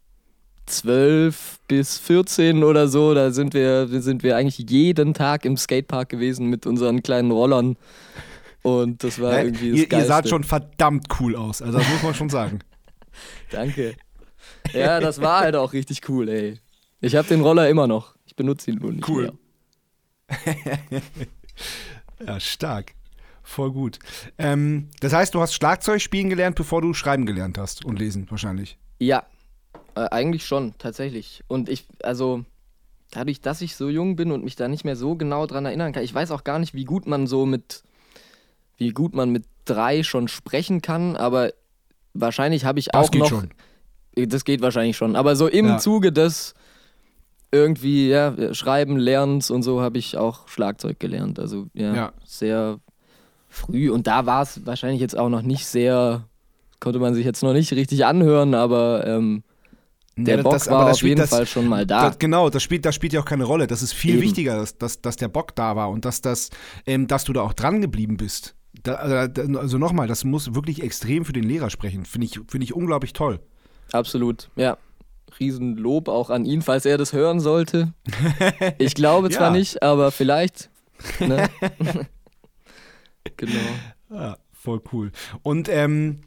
12 0.66 1.58
bis 1.68 1.98
14 1.98 2.62
oder 2.64 2.88
so. 2.88 3.14
Da 3.14 3.30
sind 3.30 3.54
wir, 3.54 3.86
sind 3.88 4.22
wir 4.22 4.36
eigentlich 4.36 4.58
jeden 4.70 5.14
Tag 5.14 5.44
im 5.44 5.56
Skatepark 5.56 6.08
gewesen 6.08 6.46
mit 6.48 6.66
unseren 6.66 7.02
kleinen 7.02 7.30
Rollern. 7.30 7.76
Und 8.62 9.04
das 9.04 9.20
war 9.20 9.42
irgendwie 9.44 9.70
das 9.70 9.80
ihr, 9.80 9.92
ihr 9.92 10.04
saht 10.04 10.28
schon 10.28 10.44
verdammt 10.44 11.06
cool 11.20 11.36
aus. 11.36 11.62
Also 11.62 11.78
das 11.78 11.88
muss 11.88 12.02
man 12.02 12.14
schon 12.14 12.28
sagen. 12.28 12.58
Danke. 13.50 13.94
Ja, 14.72 15.00
das 15.00 15.20
war 15.20 15.40
halt 15.40 15.54
auch 15.56 15.72
richtig 15.72 16.08
cool, 16.08 16.28
ey. 16.28 16.58
Ich 17.00 17.14
habe 17.16 17.28
den 17.28 17.40
Roller 17.40 17.68
immer 17.68 17.86
noch. 17.86 18.14
Ich 18.26 18.34
benutze 18.36 18.70
ihn 18.70 18.78
nur 18.78 18.92
nicht 18.92 19.08
Cool. 19.08 19.22
mehr. 19.22 19.32
Ja, 22.26 22.40
stark. 22.40 22.94
Voll 23.42 23.70
gut. 23.72 23.98
Ähm, 24.38 24.88
das 25.00 25.12
heißt, 25.12 25.34
du 25.34 25.40
hast 25.40 25.54
Schlagzeug 25.54 26.00
spielen 26.02 26.28
gelernt, 26.28 26.56
bevor 26.56 26.82
du 26.82 26.92
schreiben 26.94 27.26
gelernt 27.26 27.56
hast 27.58 27.84
und 27.84 27.98
lesen 27.98 28.26
wahrscheinlich. 28.30 28.76
Ja, 28.98 29.24
äh, 29.94 30.00
eigentlich 30.10 30.44
schon, 30.46 30.74
tatsächlich. 30.78 31.44
Und 31.46 31.68
ich, 31.68 31.86
also, 32.02 32.44
dadurch, 33.10 33.40
dass 33.40 33.60
ich 33.62 33.76
so 33.76 33.88
jung 33.88 34.16
bin 34.16 34.32
und 34.32 34.44
mich 34.44 34.56
da 34.56 34.68
nicht 34.68 34.84
mehr 34.84 34.96
so 34.96 35.14
genau 35.14 35.46
dran 35.46 35.64
erinnern 35.64 35.92
kann, 35.92 36.02
ich 36.02 36.12
weiß 36.12 36.30
auch 36.32 36.44
gar 36.44 36.58
nicht, 36.58 36.74
wie 36.74 36.84
gut 36.84 37.06
man 37.06 37.26
so 37.26 37.46
mit, 37.46 37.84
wie 38.76 38.90
gut 38.90 39.14
man 39.14 39.30
mit 39.30 39.44
drei 39.64 40.02
schon 40.02 40.28
sprechen 40.28 40.82
kann, 40.82 41.16
aber 41.16 41.52
wahrscheinlich 42.14 42.64
habe 42.64 42.80
ich 42.80 42.86
Das 42.86 43.06
auch 43.06 43.10
geht 43.12 43.22
noch. 43.22 43.28
schon. 43.28 43.50
Das 44.16 44.44
geht 44.44 44.60
wahrscheinlich 44.60 44.96
schon. 44.96 45.14
Aber 45.14 45.36
so 45.36 45.46
im 45.46 45.66
Ja. 45.66 45.78
Zuge 45.78 46.12
des 46.12 46.54
irgendwie, 47.50 48.08
ja, 48.08 48.54
Schreiben, 48.54 48.96
Lernens 48.98 49.50
und 49.50 49.62
so 49.62 49.80
habe 49.80 49.98
ich 49.98 50.16
auch 50.16 50.48
Schlagzeug 50.48 51.00
gelernt. 51.00 51.38
Also 51.38 51.66
ja, 51.74 51.94
Ja. 51.94 52.12
sehr 52.24 52.78
früh. 53.48 53.90
Und 53.90 54.06
da 54.06 54.26
war 54.26 54.42
es 54.42 54.64
wahrscheinlich 54.66 55.00
jetzt 55.00 55.16
auch 55.18 55.28
noch 55.30 55.42
nicht 55.42 55.66
sehr, 55.66 56.24
konnte 56.80 56.98
man 56.98 57.14
sich 57.14 57.24
jetzt 57.24 57.42
noch 57.42 57.52
nicht 57.54 57.72
richtig 57.72 58.04
anhören, 58.04 58.54
aber 58.54 59.06
ähm, 59.06 59.42
der 60.16 60.38
Ja, 60.38 60.42
Bock 60.42 60.52
das- 60.52 60.68
war 60.68 60.90
auf 60.90 60.96
spielt 60.98 61.10
jeden 61.10 61.20
das- 61.20 61.30
Fall 61.30 61.46
schon 61.46 61.66
mal 61.68 61.86
da. 61.86 62.08
Das, 62.08 62.18
genau, 62.18 62.50
das 62.50 62.62
spielt, 62.62 62.84
das 62.84 62.94
spielt 62.94 63.12
ja 63.12 63.20
auch 63.20 63.24
keine 63.24 63.44
Rolle. 63.44 63.66
Das 63.66 63.82
ist 63.82 63.92
viel 63.94 64.14
Eben. 64.14 64.22
wichtiger, 64.22 64.56
dass, 64.56 64.76
dass, 64.76 65.00
dass 65.00 65.16
der 65.16 65.28
Bock 65.28 65.54
da 65.54 65.76
war 65.76 65.90
und 65.90 66.04
dass, 66.04 66.20
das, 66.20 66.50
ähm, 66.86 67.06
dass 67.06 67.24
du 67.24 67.32
da 67.32 67.40
auch 67.42 67.52
dran 67.54 67.80
geblieben 67.80 68.16
bist. 68.16 68.54
Da, 68.82 68.94
also 68.96 69.58
also 69.58 69.78
nochmal, 69.78 70.06
das 70.06 70.24
muss 70.24 70.54
wirklich 70.54 70.82
extrem 70.82 71.24
für 71.24 71.32
den 71.32 71.44
Lehrer 71.44 71.70
sprechen. 71.70 72.04
Finde 72.04 72.26
ich, 72.26 72.38
finde 72.48 72.64
ich 72.64 72.74
unglaublich 72.74 73.12
toll. 73.12 73.40
Absolut, 73.92 74.50
ja. 74.56 74.76
Riesenlob 75.38 76.08
auch 76.08 76.30
an 76.30 76.44
ihn, 76.44 76.62
falls 76.62 76.84
er 76.84 76.98
das 76.98 77.12
hören 77.12 77.40
sollte. 77.40 77.92
Ich 78.78 78.94
glaube 78.94 79.30
zwar 79.30 79.48
Ja. 79.48 79.50
nicht, 79.52 79.82
aber 79.82 80.10
vielleicht. 80.10 80.70
Ne? 81.20 81.48
genau. 83.36 83.60
Ja, 84.10 84.36
voll 84.52 84.80
cool. 84.92 85.12
Und 85.42 85.68
ähm, 85.68 86.20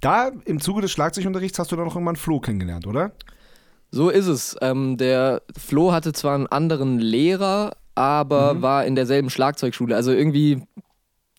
da 0.00 0.30
im 0.44 0.60
Zuge 0.60 0.82
des 0.82 0.90
Schlagzeugunterrichts 0.92 1.58
hast 1.58 1.72
du 1.72 1.76
dann 1.76 1.84
noch 1.86 1.94
irgendwann 1.94 2.16
Flo 2.16 2.40
kennengelernt, 2.40 2.86
oder? 2.86 3.12
So 3.90 4.10
ist 4.10 4.26
es. 4.26 4.56
Ähm, 4.60 4.96
der 4.96 5.42
Flo 5.56 5.92
hatte 5.92 6.12
zwar 6.12 6.34
einen 6.34 6.46
anderen 6.46 6.98
Lehrer, 6.98 7.76
aber 7.94 8.54
Mhm. 8.54 8.62
war 8.62 8.84
in 8.84 8.94
derselben 8.94 9.30
Schlagzeugschule. 9.30 9.96
Also 9.96 10.12
irgendwie, 10.12 10.62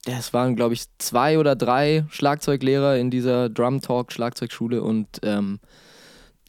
es 0.06 0.34
waren, 0.34 0.56
glaube 0.56 0.74
ich, 0.74 0.86
zwei 0.98 1.38
oder 1.38 1.56
drei 1.56 2.06
Schlagzeuglehrer 2.10 2.98
in 2.98 3.12
dieser 3.12 3.50
Drum 3.50 3.82
Talk 3.82 4.12
Schlagzeugschule 4.12 4.82
und 4.82 5.08
ähm, 5.24 5.60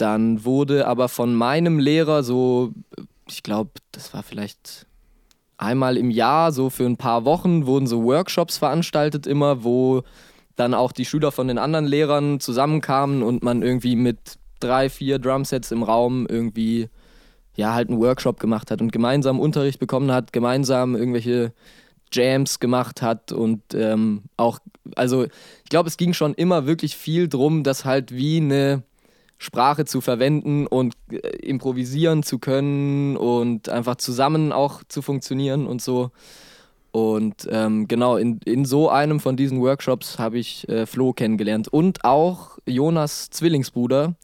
dann 0.00 0.45
wurde 0.45 0.87
aber 0.87 1.09
von 1.09 1.35
meinem 1.35 1.78
Lehrer 1.78 2.23
so, 2.23 2.73
ich 3.28 3.42
glaube, 3.42 3.71
das 3.92 4.14
war 4.14 4.23
vielleicht 4.23 4.87
einmal 5.59 5.97
im 5.97 6.11
Jahr, 6.11 6.52
so 6.52 6.71
für 6.71 6.87
ein 6.87 6.97
paar 6.97 7.25
Wochen, 7.25 7.66
wurden 7.66 7.87
so 7.87 8.02
Workshops 8.04 8.59
veranstaltet 8.59 9.26
immer, 9.26 9.62
wo 9.62 10.02
dann 10.57 10.75
auch 10.75 10.92
die 10.92 11.04
Schüler 11.04 11.33
von 11.33 11.49
den 11.49 11.59
anderen 11.59 11.87
Lehrern 11.87 12.40
zusammenkamen 12.40 13.23
und 13.23 13.42
man 13.42 13.62
irgendwie 13.62 13.97
mit 13.97 14.38
drei, 14.59 14.88
vier 14.88 15.19
Drumsets 15.19 15.71
im 15.71 15.83
Raum 15.83 16.26
irgendwie 16.28 16.88
ja 17.57 17.75
halt 17.75 17.88
einen 17.88 18.00
Workshop 18.00 18.40
gemacht 18.40 18.71
hat 18.71 18.80
und 18.80 18.92
gemeinsam 18.92 19.40
Unterricht 19.40 19.80
bekommen 19.80 20.12
hat, 20.12 20.33
gemeinsam 20.33 20.95
irgendwelche 20.95 21.52
Jams 22.12 22.59
gemacht 22.59 23.02
hat 23.02 23.33
und 23.33 23.62
ähm, 23.75 24.25
auch, 24.37 24.59
also 24.97 25.25
ich 25.25 25.71
glaube, 25.71 25.88
es 25.88 25.97
ging 25.97 26.12
schon 26.12 26.35
immer 26.35 26.66
wirklich 26.66 26.97
viel 26.97 27.28
drum, 27.28 27.62
das 27.62 27.85
halt 27.85 28.12
wie 28.12 28.38
eine 28.38 28.83
Sprache 29.42 29.87
zu 29.87 30.02
verwenden 30.02 30.66
und 30.66 30.94
äh, 31.11 31.16
improvisieren 31.38 32.23
zu 32.23 32.38
können 32.38 33.16
und 33.16 33.70
einfach 33.70 33.97
zusammen 33.97 34.52
auch 34.52 34.82
zu 34.87 35.00
funktionieren 35.00 35.66
und 35.66 35.80
so. 35.80 36.11
Und 36.92 37.49
ähm, 37.50 37.88
genau, 37.88 38.16
in, 38.16 38.38
in 38.44 38.66
so 38.66 38.90
einem 38.90 39.18
von 39.18 39.37
diesen 39.37 39.61
Workshops 39.62 40.18
habe 40.18 40.38
ich 40.38 40.68
äh, 40.68 40.85
Flo 40.85 41.14
kennengelernt 41.14 41.68
und 41.68 42.04
auch 42.04 42.59
Jonas 42.66 43.30
Zwillingsbruder, 43.30 44.14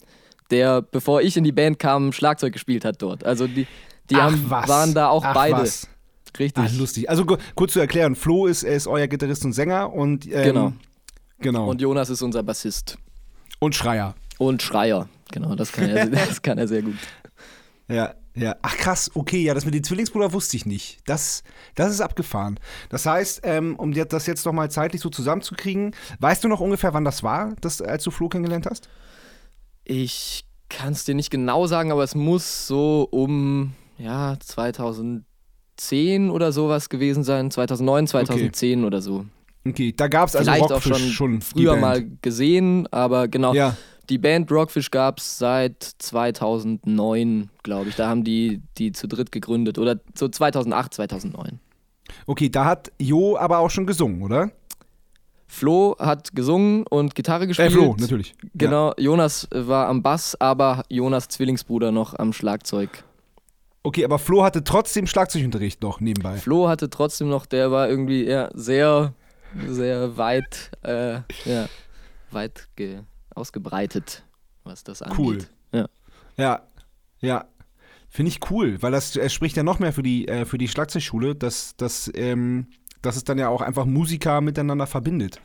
der, 0.51 0.83
bevor 0.83 1.23
ich 1.23 1.39
in 1.39 1.45
die 1.45 1.53
Band 1.53 1.79
kam, 1.79 2.13
Schlagzeug 2.13 2.53
gespielt 2.53 2.85
hat 2.85 3.01
dort. 3.01 3.25
Also 3.25 3.47
die, 3.47 3.67
die 4.11 4.17
haben, 4.17 4.51
waren 4.51 4.93
da 4.93 5.09
auch 5.09 5.25
Ach, 5.25 5.33
beide. 5.33 5.59
was. 5.59 5.89
Richtig. 6.39 6.65
Ach, 6.67 6.79
lustig. 6.79 7.09
Also 7.09 7.25
kurz 7.55 7.73
zu 7.73 7.81
erklären, 7.81 8.15
Flo 8.17 8.47
ist, 8.47 8.65
er 8.65 8.77
ist 8.77 8.87
euer 8.87 9.07
Gitarrist 9.07 9.47
und 9.47 9.55
Sänger 9.55 9.91
und 9.95 10.27
ähm, 10.27 10.43
Genau. 10.43 10.73
Genau. 11.39 11.63
Und 11.63 11.69
Und, 11.71 11.81
Jonas 11.81 12.11
ist 12.11 12.21
unser 12.21 12.43
Bassist. 12.43 12.99
Schreier. 13.71 14.15
Und 14.39 14.63
Schreier. 14.63 15.09
Genau, 15.33 15.55
das 15.55 15.73
kann 15.73 15.89
er, 15.89 16.07
das 16.07 16.43
kann 16.43 16.59
er 16.59 16.69
sehr 16.69 16.83
gut. 16.83 16.97
Ja, 17.89 18.15
ja. 18.35 18.57
Ach 18.63 18.77
krass, 18.77 19.11
okay, 19.15 19.43
ja, 19.43 19.55
das 19.55 19.65
mit 19.65 19.75
den 19.75 19.85
Zwillingsbruder 19.85 20.33
wusste 20.33 20.57
ich 20.57 20.67
nicht. 20.67 20.99
Das, 21.07 21.43
das 21.75 21.91
ist 21.93 22.01
abgefahren. 22.01 22.61
Das 22.91 23.07
heißt, 23.07 23.41
ähm, 23.45 23.77
um 23.77 23.93
dir 23.93 24.05
das 24.05 24.27
jetzt 24.27 24.45
nochmal 24.45 24.71
zeitlich 24.71 25.01
so 25.01 25.09
zusammenzukriegen, 25.09 25.95
weißt 26.21 26.45
du 26.45 26.49
noch 26.49 26.61
ungefähr, 26.61 26.93
wann 26.93 27.05
das 27.05 27.23
war, 27.23 27.55
das, 27.61 27.81
als 27.81 28.05
du 28.05 28.11
Flo 28.11 28.29
kennengelernt 28.29 28.67
hast? 28.67 28.89
Ich 29.85 30.45
kann 30.69 30.93
es 30.93 31.05
dir 31.05 31.15
nicht 31.15 31.31
genau 31.31 31.67
sagen, 31.67 31.93
aber 31.93 32.03
es 32.03 32.15
muss 32.15 32.67
so 32.67 33.09
um 33.11 33.73
ja, 33.99 34.37
2010 34.39 36.31
oder 36.31 36.53
sowas 36.53 36.89
gewesen 36.89 37.25
sein. 37.25 37.51
2009, 37.51 38.09
2010 38.09 38.85
oder 38.85 39.01
so. 39.01 39.25
Okay, 39.67 39.93
da 39.97 40.09
gab 40.09 40.29
es 40.29 40.37
also 40.37 40.51
Vielleicht 40.51 40.73
auch 40.73 40.83
schon, 40.83 40.99
schon 40.99 41.41
früher 41.41 41.77
mal 41.77 42.05
gesehen, 42.23 42.87
aber 42.93 43.29
genau. 43.29 43.55
Ja, 43.55 43.77
Die 44.09 44.19
Band 44.19 44.51
Rockfish 44.53 44.91
gab 44.91 45.19
es 45.19 45.39
seit 45.39 45.83
2009, 45.83 47.51
glaube 47.63 47.89
ich. 47.89 47.97
Da 47.97 48.09
haben 48.09 48.25
die 48.25 48.61
die 48.79 48.93
zu 48.93 49.09
dritt 49.09 49.33
gegründet. 49.33 49.79
Oder 49.79 49.99
so 50.15 50.29
2008, 50.29 50.95
2009. 50.95 51.59
okay, 52.27 52.49
da 52.49 52.65
hat 52.65 52.93
Jo 52.99 53.37
aber 53.37 53.59
auch 53.59 53.71
schon 53.71 53.87
gesungen, 53.87 54.23
oder? 54.23 54.51
Flo 55.49 55.97
hat 55.99 56.35
gesungen 56.35 56.85
und 56.89 57.15
Gitarre 57.15 57.45
Äh, 57.45 57.47
gespielt. 57.49 57.73
Flo, 57.73 57.97
natürlich. 57.99 58.35
Genau, 58.55 58.93
Jonas 58.99 59.49
war 59.53 59.87
am 59.89 60.03
Bass, 60.03 60.35
aber 60.41 60.83
Jonas 60.89 61.29
Zwillingsbruder 61.29 61.93
noch 61.93 62.15
am 62.19 62.33
Schlagzeug. 62.33 63.05
Okay, 63.85 64.05
aber 64.05 64.19
Flo 64.19 64.43
hatte 64.43 64.65
trotzdem 64.65 65.07
Schlagzeugunterricht 65.07 65.81
noch 65.83 66.01
nebenbei. 66.01 66.37
Flo 66.37 66.69
hatte 66.69 66.91
trotzdem 66.91 67.29
noch, 67.29 67.47
der 67.47 67.71
war 67.71 67.89
irgendwie 67.89 68.25
ja, 68.25 68.51
sehr, 68.55 69.15
sehr 69.69 70.17
weit, 70.17 70.73
äh, 70.83 71.21
ja, 71.45 71.69
weit 72.33 72.69
ge 72.75 72.99
ausgebreitet, 73.37 74.25
was 74.65 74.85
das 74.85 75.03
angeht. 75.03 75.19
Cool. 75.19 75.39
Ja. 75.73 75.87
Ja, 76.37 76.63
ja. 77.21 77.45
Finde 78.09 78.31
ich 78.31 78.51
cool, 78.51 78.81
weil 78.83 78.93
das 78.93 79.17
äh, 79.17 79.29
spricht 79.29 79.57
ja 79.57 79.63
noch 79.63 79.79
mehr 79.79 79.93
für 79.93 80.03
die, 80.03 80.27
äh, 80.29 80.45
für 80.45 80.59
die 80.59 80.69
Schlagzeugschule, 80.69 81.35
dass, 81.35 81.77
dass 81.77 82.11
ähm, 82.15 82.69
dass 83.07 83.17
es 83.17 83.25
dann 83.25 83.39
ja 83.39 83.49
auch 83.49 83.61
einfach 83.61 83.85
Musiker 83.85 84.41
miteinander 84.41 84.87
verbindet. 84.87 85.41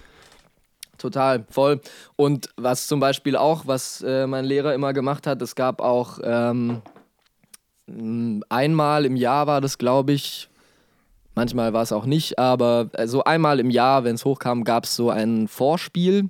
Total, 0.97 1.45
voll. 1.49 1.81
Und 2.15 2.49
was 2.57 2.87
zum 2.87 2.99
Beispiel 2.99 3.35
auch, 3.35 3.65
was 3.65 4.01
äh, 4.01 4.27
mein 4.27 4.45
Lehrer 4.45 4.73
immer 4.73 4.93
gemacht 4.93 5.25
hat, 5.25 5.41
es 5.41 5.55
gab 5.55 5.81
auch 5.81 6.19
ähm, 6.23 6.81
einmal 8.49 9.05
im 9.05 9.15
Jahr 9.15 9.47
war 9.47 9.61
das, 9.61 9.77
glaube 9.77 10.13
ich, 10.13 10.49
manchmal 11.33 11.73
war 11.73 11.81
es 11.81 11.91
auch 11.91 12.05
nicht, 12.05 12.37
aber 12.37 12.85
so 12.91 12.97
also 12.97 13.23
einmal 13.23 13.59
im 13.59 13.69
Jahr, 13.69 14.03
wenn 14.03 14.15
es 14.15 14.25
hochkam, 14.25 14.63
gab 14.63 14.83
es 14.83 14.95
so 14.95 15.09
ein 15.09 15.47
Vorspiel, 15.47 16.29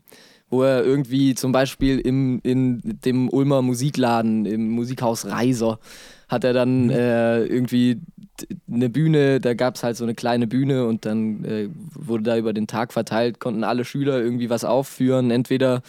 wo 0.51 0.63
er 0.63 0.83
irgendwie 0.83 1.33
zum 1.33 1.51
Beispiel 1.51 1.99
im, 1.99 2.39
in 2.43 2.81
dem 2.83 3.29
Ulmer 3.29 3.61
Musikladen, 3.61 4.45
im 4.45 4.69
Musikhaus 4.69 5.25
Reiser, 5.25 5.79
hat 6.27 6.43
er 6.43 6.53
dann 6.53 6.85
mhm. 6.85 6.89
äh, 6.91 7.45
irgendwie 7.45 8.01
eine 8.71 8.89
Bühne, 8.89 9.39
da 9.39 9.53
gab 9.53 9.75
es 9.75 9.83
halt 9.83 9.97
so 9.97 10.03
eine 10.03 10.13
kleine 10.13 10.47
Bühne 10.47 10.85
und 10.85 11.05
dann 11.05 11.45
äh, 11.45 11.69
wurde 11.93 12.23
da 12.23 12.37
über 12.37 12.53
den 12.53 12.67
Tag 12.67 12.91
verteilt, 12.93 13.39
konnten 13.39 13.63
alle 13.63 13.85
Schüler 13.85 14.21
irgendwie 14.21 14.49
was 14.49 14.65
aufführen, 14.65 15.31
entweder 15.31 15.81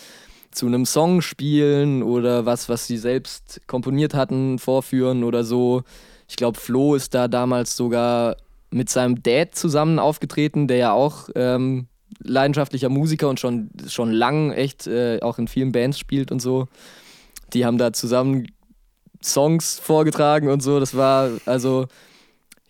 zu 0.52 0.66
einem 0.66 0.87
Song 0.87 1.23
spielen 1.23 2.02
oder 2.02 2.47
was, 2.47 2.69
was 2.69 2.87
sie 2.87 2.99
selbst 2.99 3.62
komponiert 3.66 4.14
hatten, 4.14 4.59
vorführen 4.59 5.25
oder 5.25 5.45
so. 5.45 5.83
Ich 6.28 6.37
glaube, 6.37 6.61
Flo 6.61 6.95
ist 6.95 7.14
da 7.14 7.26
damals 7.26 7.76
sogar 7.76 8.37
mit 8.71 8.90
seinem 8.90 9.23
Dad 9.23 9.54
zusammen 9.54 9.99
aufgetreten, 9.99 10.69
der 10.69 10.76
ja 10.76 10.92
auch 10.92 11.28
ähm, 11.35 11.88
leidenschaftlicher 12.25 12.88
Musiker 12.88 13.29
und 13.29 13.41
schon, 13.41 13.71
schon 13.88 14.12
lang 14.12 14.52
echt 14.52 14.87
äh, 14.87 15.21
auch 15.21 15.38
in 15.38 15.49
vielen 15.49 15.73
Bands 15.73 15.99
spielt 15.99 16.33
und 16.33 16.41
so. 16.41 16.69
Die 17.52 17.64
haben 17.64 17.79
da 17.79 17.93
zusammen 17.93 18.47
Songs 19.23 19.79
vorgetragen 19.79 20.49
und 20.49 20.62
so. 20.62 20.81
Das 20.81 20.97
war 20.97 21.31
also 21.47 21.87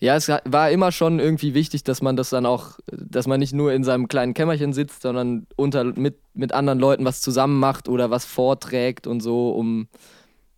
ja, 0.03 0.17
es 0.17 0.27
war 0.27 0.69
immer 0.69 0.91
schon 0.91 1.19
irgendwie 1.19 1.53
wichtig, 1.53 1.85
dass 1.85 2.01
man 2.01 2.17
das 2.17 2.29
dann 2.29 2.45
auch, 2.45 2.77
dass 2.91 3.25
man 3.25 3.39
nicht 3.39 3.53
nur 3.53 3.71
in 3.71 3.85
seinem 3.85 4.09
kleinen 4.09 4.33
Kämmerchen 4.33 4.73
sitzt, 4.73 5.01
sondern 5.01 5.47
unter, 5.55 5.85
mit, 5.85 6.17
mit 6.33 6.51
anderen 6.51 6.77
Leuten 6.77 7.05
was 7.05 7.21
zusammen 7.21 7.57
macht 7.57 7.87
oder 7.87 8.11
was 8.11 8.25
vorträgt 8.25 9.07
und 9.07 9.21
so, 9.21 9.51
um 9.51 9.87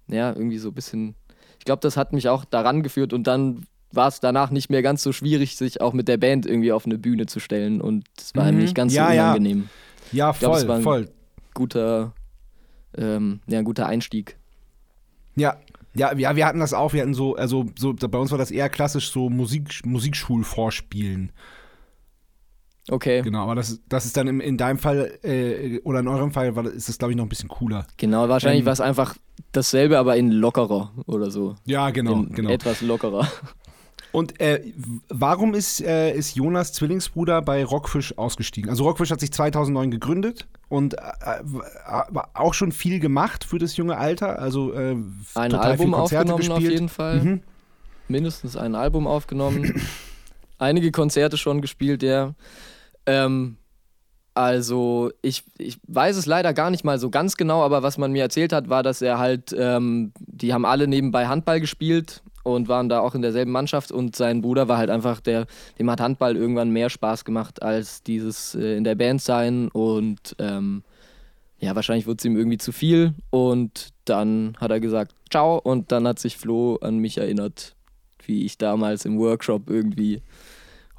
ja, 0.07 0.29
irgendwie 0.29 0.57
so 0.57 0.69
ein 0.69 0.73
bisschen. 0.73 1.13
Ich 1.59 1.65
glaube, 1.65 1.81
das 1.81 1.95
hat 1.95 2.11
mich 2.11 2.27
auch 2.27 2.43
daran 2.43 2.81
geführt 2.81 3.13
und 3.13 3.27
dann 3.27 3.67
war 3.95 4.07
es 4.07 4.19
danach 4.19 4.51
nicht 4.51 4.69
mehr 4.69 4.81
ganz 4.81 5.03
so 5.03 5.11
schwierig, 5.11 5.57
sich 5.57 5.81
auch 5.81 5.93
mit 5.93 6.07
der 6.07 6.17
Band 6.17 6.45
irgendwie 6.45 6.71
auf 6.71 6.85
eine 6.85 6.97
Bühne 6.97 7.25
zu 7.25 7.39
stellen 7.39 7.81
und 7.81 8.05
es 8.17 8.35
war 8.35 8.51
mhm. 8.51 8.59
nicht 8.59 8.75
ganz 8.75 8.93
ja, 8.93 9.07
so 9.07 9.13
unangenehm. 9.13 9.69
Ja, 10.11 10.27
ja 10.27 10.33
voll, 10.33 10.39
glaub, 10.39 10.57
es 10.57 10.67
war 10.67 10.75
ein 10.77 10.83
voll. 10.83 11.09
Guter, 11.53 12.13
ähm, 12.97 13.39
ja, 13.47 13.59
ein 13.59 13.65
guter 13.65 13.87
Einstieg. 13.87 14.37
Ja, 15.35 15.57
ja, 15.95 16.13
ja, 16.13 16.35
wir 16.35 16.45
hatten 16.45 16.59
das 16.59 16.73
auch. 16.73 16.93
Wir 16.93 17.01
hatten 17.01 17.13
so, 17.13 17.35
also 17.35 17.65
so, 17.77 17.93
bei 17.93 18.17
uns 18.17 18.31
war 18.31 18.37
das 18.37 18.51
eher 18.51 18.69
klassisch 18.69 19.11
so 19.11 19.29
Musik, 19.29 19.85
Musikschulvorspielen. 19.85 21.31
Okay. 22.89 23.21
Genau, 23.23 23.43
aber 23.43 23.55
das, 23.55 23.79
das 23.89 24.05
ist 24.05 24.15
dann 24.15 24.27
in, 24.27 24.39
in 24.39 24.57
deinem 24.57 24.77
Fall 24.77 25.17
äh, 25.23 25.79
oder 25.79 26.01
in 26.01 26.07
eurem 26.07 26.31
Fall 26.31 26.55
war, 26.55 26.65
ist 26.65 26.87
das, 26.87 26.97
glaube 26.99 27.13
ich, 27.13 27.17
noch 27.17 27.25
ein 27.25 27.29
bisschen 27.29 27.49
cooler. 27.49 27.87
Genau, 27.97 28.29
wahrscheinlich 28.29 28.61
ähm, 28.61 28.65
war 28.67 28.73
es 28.73 28.81
einfach 28.81 29.15
dasselbe, 29.53 29.97
aber 29.97 30.17
in 30.17 30.29
lockerer 30.29 30.91
oder 31.07 31.31
so. 31.31 31.55
Ja, 31.65 31.89
genau, 31.89 32.13
in 32.13 32.33
genau. 32.33 32.49
Etwas 32.51 32.81
lockerer. 32.81 33.27
Und 34.15 34.39
äh, 34.39 34.61
warum 35.09 35.53
ist, 35.53 35.81
äh, 35.81 36.15
ist 36.15 36.35
Jonas 36.35 36.71
Zwillingsbruder 36.71 37.41
bei 37.41 37.65
Rockfisch 37.65 38.17
ausgestiegen? 38.17 38.69
Also 38.69 38.85
Rockfisch 38.85 39.11
hat 39.11 39.19
sich 39.19 39.33
2009 39.33 39.91
gegründet 39.91 40.47
und 40.69 40.93
äh, 40.93 41.01
äh 41.01 42.21
auch 42.33 42.53
schon 42.53 42.71
viel 42.71 43.01
gemacht 43.01 43.43
für 43.43 43.59
das 43.59 43.75
junge 43.75 43.97
Alter. 43.97 44.39
Also 44.39 44.71
äh, 44.71 44.95
ein 45.35 45.53
Album 45.53 45.93
aufgenommen 45.93 46.37
gespielt. 46.37 46.57
auf 46.57 46.63
jeden 46.63 46.87
Fall. 46.87 47.21
Mhm. 47.21 47.41
Mindestens 48.07 48.55
ein 48.55 48.73
Album 48.73 49.05
aufgenommen. 49.05 49.81
Einige 50.59 50.91
Konzerte 50.91 51.35
schon 51.35 51.59
gespielt, 51.59 52.01
ja. 52.01 52.35
Ähm, 53.05 53.57
also 54.33 55.11
ich, 55.23 55.43
ich 55.57 55.77
weiß 55.87 56.15
es 56.15 56.25
leider 56.25 56.53
gar 56.53 56.69
nicht 56.69 56.85
mal 56.85 56.99
so 56.99 57.09
ganz 57.09 57.35
genau, 57.35 57.63
aber 57.63 57.83
was 57.83 57.97
man 57.97 58.13
mir 58.13 58.21
erzählt 58.21 58.53
hat, 58.53 58.69
war, 58.69 58.81
dass 58.81 59.01
er 59.01 59.19
halt, 59.19 59.53
ähm, 59.57 60.13
die 60.19 60.53
haben 60.53 60.65
alle 60.65 60.87
nebenbei 60.87 61.27
Handball 61.27 61.59
gespielt 61.59 62.23
und 62.45 62.67
waren 62.67 62.89
da 62.89 62.99
auch 62.99 63.15
in 63.15 63.23
derselben 63.23 63.51
Mannschaft. 63.51 63.91
Und 63.91 64.15
sein 64.15 64.41
Bruder 64.41 64.67
war 64.67 64.77
halt 64.77 64.91
einfach 64.91 65.19
der, 65.19 65.47
dem 65.79 65.89
hat 65.89 65.99
Handball 65.99 66.35
irgendwann 66.35 66.69
mehr 66.69 66.91
Spaß 66.91 67.25
gemacht 67.25 67.63
als 67.63 68.03
dieses 68.03 68.53
äh, 68.53 68.77
in 68.77 68.83
der 68.83 68.93
Band 68.93 69.21
sein. 69.21 69.69
Und 69.69 70.35
ähm, 70.37 70.83
ja, 71.57 71.75
wahrscheinlich 71.75 72.05
wurde 72.05 72.17
es 72.19 72.25
ihm 72.25 72.37
irgendwie 72.37 72.59
zu 72.59 72.71
viel. 72.71 73.15
Und 73.31 73.89
dann 74.05 74.55
hat 74.59 74.69
er 74.69 74.79
gesagt, 74.79 75.15
ciao. 75.31 75.57
Und 75.57 75.91
dann 75.91 76.07
hat 76.07 76.19
sich 76.19 76.37
Flo 76.37 76.75
an 76.81 76.99
mich 76.99 77.17
erinnert, 77.17 77.75
wie 78.23 78.45
ich 78.45 78.59
damals 78.59 79.05
im 79.05 79.17
Workshop 79.17 79.67
irgendwie 79.67 80.21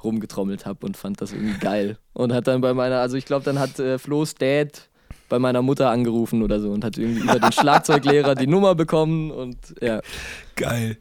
rumgetrommelt 0.03 0.65
habe 0.65 0.85
und 0.85 0.97
fand 0.97 1.21
das 1.21 1.31
irgendwie 1.31 1.59
geil. 1.59 1.97
Und 2.11 2.33
hat 2.33 2.47
dann 2.47 2.59
bei 2.59 2.73
meiner, 2.73 2.99
also 2.99 3.15
ich 3.15 3.25
glaube, 3.25 3.45
dann 3.45 3.57
hat 3.57 3.79
äh, 3.79 3.97
Flo's 3.97 4.35
Dad 4.35 4.89
bei 5.29 5.39
meiner 5.39 5.61
Mutter 5.61 5.89
angerufen 5.91 6.43
oder 6.43 6.59
so 6.59 6.71
und 6.71 6.83
hat 6.83 6.97
irgendwie 6.97 7.21
über 7.21 7.39
den 7.39 7.51
Schlagzeuglehrer 7.53 8.35
die 8.35 8.47
Nummer 8.47 8.75
bekommen 8.75 9.31
und 9.31 9.57
ja. 9.81 10.01
Geil 10.57 10.97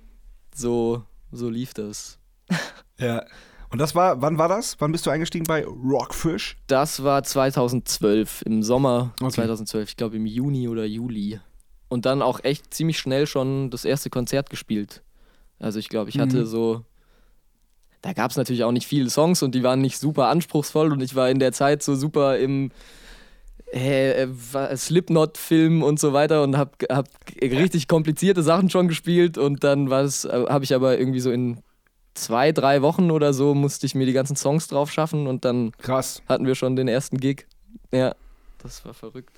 so, 0.56 1.02
so 1.32 1.48
lief 1.48 1.74
das. 1.74 2.18
Ja. 2.98 3.26
Und 3.68 3.78
das 3.78 3.94
war, 3.94 4.22
wann 4.22 4.38
war 4.38 4.48
das? 4.48 4.76
Wann 4.78 4.90
bist 4.90 5.04
du 5.04 5.10
eingestiegen 5.10 5.44
bei 5.44 5.66
Rockfish? 5.66 6.56
Das 6.66 7.02
war 7.02 7.22
2012, 7.22 8.40
im 8.46 8.62
Sommer 8.62 9.12
okay. 9.20 9.32
2012, 9.32 9.90
ich 9.90 9.96
glaube 9.98 10.16
im 10.16 10.24
Juni 10.24 10.66
oder 10.66 10.86
Juli. 10.86 11.40
Und 11.88 12.06
dann 12.06 12.22
auch 12.22 12.42
echt 12.42 12.72
ziemlich 12.72 12.98
schnell 12.98 13.26
schon 13.26 13.68
das 13.68 13.84
erste 13.84 14.08
Konzert 14.08 14.48
gespielt. 14.48 15.02
Also 15.58 15.78
ich 15.78 15.90
glaube, 15.90 16.08
ich 16.08 16.18
hatte 16.18 16.38
mhm. 16.38 16.46
so, 16.46 16.84
da 18.00 18.14
gab 18.14 18.30
es 18.30 18.38
natürlich 18.38 18.64
auch 18.64 18.72
nicht 18.72 18.86
viele 18.86 19.10
Songs 19.10 19.42
und 19.42 19.54
die 19.54 19.62
waren 19.62 19.82
nicht 19.82 19.98
super 19.98 20.28
anspruchsvoll 20.28 20.90
und 20.92 21.02
ich 21.02 21.14
war 21.14 21.28
in 21.28 21.38
der 21.38 21.52
Zeit 21.52 21.82
so 21.82 21.94
super 21.94 22.38
im 22.38 22.70
äh, 23.72 24.26
Slipknot-Film 24.76 25.82
und 25.82 25.98
so 25.98 26.12
weiter 26.12 26.42
und 26.42 26.56
habe 26.56 26.72
hab 26.90 27.08
richtig 27.40 27.88
komplizierte 27.88 28.42
Sachen 28.42 28.70
schon 28.70 28.88
gespielt 28.88 29.38
und 29.38 29.64
dann 29.64 29.90
äh, 29.90 29.90
habe 29.90 30.64
ich 30.64 30.74
aber 30.74 30.98
irgendwie 30.98 31.20
so 31.20 31.30
in 31.30 31.58
zwei, 32.14 32.52
drei 32.52 32.82
Wochen 32.82 33.10
oder 33.10 33.32
so 33.32 33.54
musste 33.54 33.86
ich 33.86 33.94
mir 33.94 34.06
die 34.06 34.12
ganzen 34.12 34.36
Songs 34.36 34.68
drauf 34.68 34.90
schaffen 34.90 35.26
und 35.26 35.44
dann 35.44 35.72
Krass. 35.78 36.22
hatten 36.28 36.46
wir 36.46 36.54
schon 36.54 36.76
den 36.76 36.88
ersten 36.88 37.18
Gig. 37.18 37.46
Ja, 37.92 38.14
das 38.62 38.84
war 38.84 38.94
verrückt. 38.94 39.30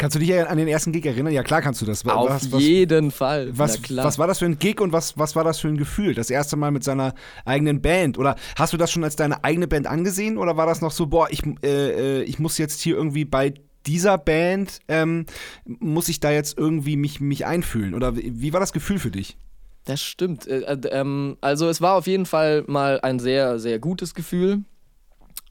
Kannst 0.00 0.14
du 0.14 0.18
dich 0.18 0.34
an 0.34 0.56
den 0.56 0.66
ersten 0.66 0.92
Gig 0.92 1.04
erinnern? 1.04 1.30
Ja, 1.30 1.42
klar 1.42 1.60
kannst 1.60 1.82
du 1.82 1.84
das. 1.84 2.06
Auf 2.06 2.30
was, 2.30 2.50
was, 2.50 2.62
jeden 2.62 3.10
Fall. 3.10 3.50
Was, 3.52 3.78
was 3.90 4.18
war 4.18 4.26
das 4.26 4.38
für 4.38 4.46
ein 4.46 4.58
Gig 4.58 4.80
und 4.80 4.94
was, 4.94 5.18
was 5.18 5.36
war 5.36 5.44
das 5.44 5.58
für 5.58 5.68
ein 5.68 5.76
Gefühl? 5.76 6.14
Das 6.14 6.30
erste 6.30 6.56
Mal 6.56 6.70
mit 6.70 6.82
seiner 6.82 7.12
eigenen 7.44 7.82
Band? 7.82 8.16
Oder 8.16 8.36
hast 8.56 8.72
du 8.72 8.78
das 8.78 8.90
schon 8.90 9.04
als 9.04 9.16
deine 9.16 9.44
eigene 9.44 9.68
Band 9.68 9.86
angesehen? 9.86 10.38
Oder 10.38 10.56
war 10.56 10.64
das 10.64 10.80
noch 10.80 10.90
so, 10.90 11.08
boah, 11.08 11.28
ich, 11.28 11.42
äh, 11.62 12.20
äh 12.20 12.22
ich 12.22 12.38
muss 12.38 12.56
jetzt 12.56 12.80
hier 12.80 12.96
irgendwie 12.96 13.26
bei 13.26 13.52
dieser 13.84 14.16
Band, 14.16 14.78
ähm, 14.88 15.26
muss 15.66 16.08
ich 16.08 16.18
da 16.18 16.30
jetzt 16.30 16.56
irgendwie 16.56 16.96
mich, 16.96 17.20
mich 17.20 17.44
einfühlen? 17.44 17.92
Oder 17.92 18.16
wie 18.16 18.54
war 18.54 18.60
das 18.60 18.72
Gefühl 18.72 18.98
für 18.98 19.10
dich? 19.10 19.36
Das 19.84 20.00
stimmt. 20.00 20.46
Äh, 20.46 20.60
äh, 20.60 20.78
ähm, 20.92 21.36
also 21.42 21.68
es 21.68 21.82
war 21.82 21.96
auf 21.96 22.06
jeden 22.06 22.24
Fall 22.24 22.64
mal 22.66 23.00
ein 23.02 23.18
sehr, 23.18 23.58
sehr 23.58 23.78
gutes 23.78 24.14
Gefühl. 24.14 24.64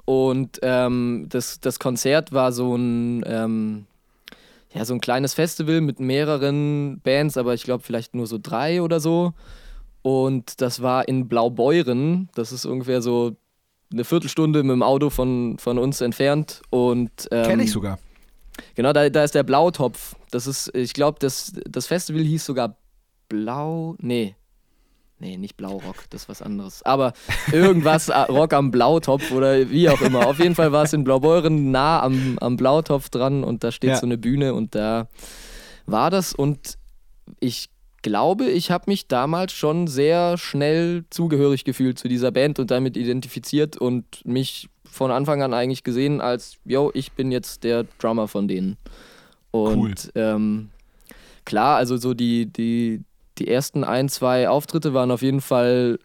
Und 0.05 0.57
ähm, 0.63 1.27
das, 1.29 1.59
das 1.59 1.77
Konzert 1.77 2.31
war 2.33 2.51
so 2.51 2.75
ein, 2.75 3.23
ähm, 3.27 3.85
ja, 4.73 4.85
so 4.85 4.93
ein 4.93 5.01
kleines 5.01 5.33
Festival 5.33 5.81
mit 5.81 5.99
mehreren 5.99 6.99
Bands, 7.01 7.37
aber 7.37 7.53
ich 7.53 7.63
glaube 7.63 7.83
vielleicht 7.83 8.13
nur 8.15 8.27
so 8.27 8.37
drei 8.41 8.81
oder 8.81 8.99
so. 8.99 9.33
Und 10.01 10.61
das 10.61 10.81
war 10.81 11.07
in 11.07 11.27
Blaubeuren. 11.27 12.29
Das 12.35 12.51
ist 12.51 12.65
ungefähr 12.65 13.01
so 13.01 13.35
eine 13.91 14.03
Viertelstunde 14.03 14.63
mit 14.63 14.71
dem 14.71 14.83
Auto 14.83 15.09
von, 15.09 15.57
von 15.57 15.77
uns 15.77 16.01
entfernt. 16.01 16.61
Und, 16.69 17.11
ähm, 17.31 17.45
Kenne 17.45 17.63
ich 17.63 17.71
sogar. 17.71 17.99
Genau, 18.75 18.93
da, 18.93 19.09
da 19.09 19.23
ist 19.23 19.35
der 19.35 19.43
Blautopf. 19.43 20.15
Das 20.31 20.45
ist, 20.45 20.73
ich 20.75 20.93
glaube, 20.93 21.17
das, 21.19 21.53
das 21.67 21.87
Festival 21.87 22.21
hieß 22.21 22.45
sogar 22.45 22.77
Blau. 23.27 23.95
Nee, 23.99 24.35
Nee, 25.21 25.37
nicht 25.37 25.57
Blaurock, 25.57 26.09
das 26.09 26.23
ist 26.23 26.29
was 26.29 26.41
anderes. 26.41 26.81
Aber 26.83 27.13
irgendwas 27.51 28.07
äh, 28.07 28.17
Rock 28.17 28.53
am 28.53 28.71
Blautopf 28.71 29.31
oder 29.31 29.69
wie 29.69 29.89
auch 29.89 30.01
immer. 30.01 30.25
Auf 30.25 30.39
jeden 30.39 30.55
Fall 30.55 30.71
war 30.71 30.83
es 30.83 30.93
in 30.93 31.03
Blaubeuren 31.03 31.71
nah 31.71 32.01
am, 32.01 32.37
am 32.39 32.55
Blautopf 32.55 33.09
dran 33.09 33.43
und 33.43 33.63
da 33.63 33.71
steht 33.71 33.89
ja. 33.89 33.95
so 33.97 34.05
eine 34.05 34.17
Bühne 34.17 34.53
und 34.53 34.75
da 34.75 35.09
war 35.85 36.09
das 36.09 36.33
und 36.33 36.77
ich 37.39 37.69
glaube, 38.01 38.45
ich 38.45 38.71
habe 38.71 38.85
mich 38.87 39.07
damals 39.07 39.51
schon 39.51 39.87
sehr 39.87 40.37
schnell 40.37 41.03
zugehörig 41.09 41.65
gefühlt 41.65 41.99
zu 41.99 42.07
dieser 42.07 42.31
Band 42.31 42.59
und 42.59 42.71
damit 42.71 42.95
identifiziert 42.95 43.77
und 43.77 44.25
mich 44.25 44.69
von 44.85 45.11
Anfang 45.11 45.41
an 45.41 45.53
eigentlich 45.53 45.83
gesehen 45.83 46.21
als, 46.21 46.57
yo, 46.65 46.91
ich 46.93 47.11
bin 47.11 47.31
jetzt 47.31 47.63
der 47.63 47.85
Drummer 47.99 48.27
von 48.27 48.47
denen. 48.47 48.77
Und 49.51 50.11
cool. 50.15 50.21
ähm, 50.21 50.69
klar, 51.45 51.77
also 51.77 51.97
so 51.97 52.13
die, 52.13 52.45
die, 52.45 53.03
die 53.39 53.47
ersten 53.47 53.83
ein, 53.83 54.09
zwei 54.09 54.49
Auftritte 54.49 54.93
waren 54.93 55.11
auf 55.11 55.21
jeden 55.21 55.41
Fall, 55.41 55.99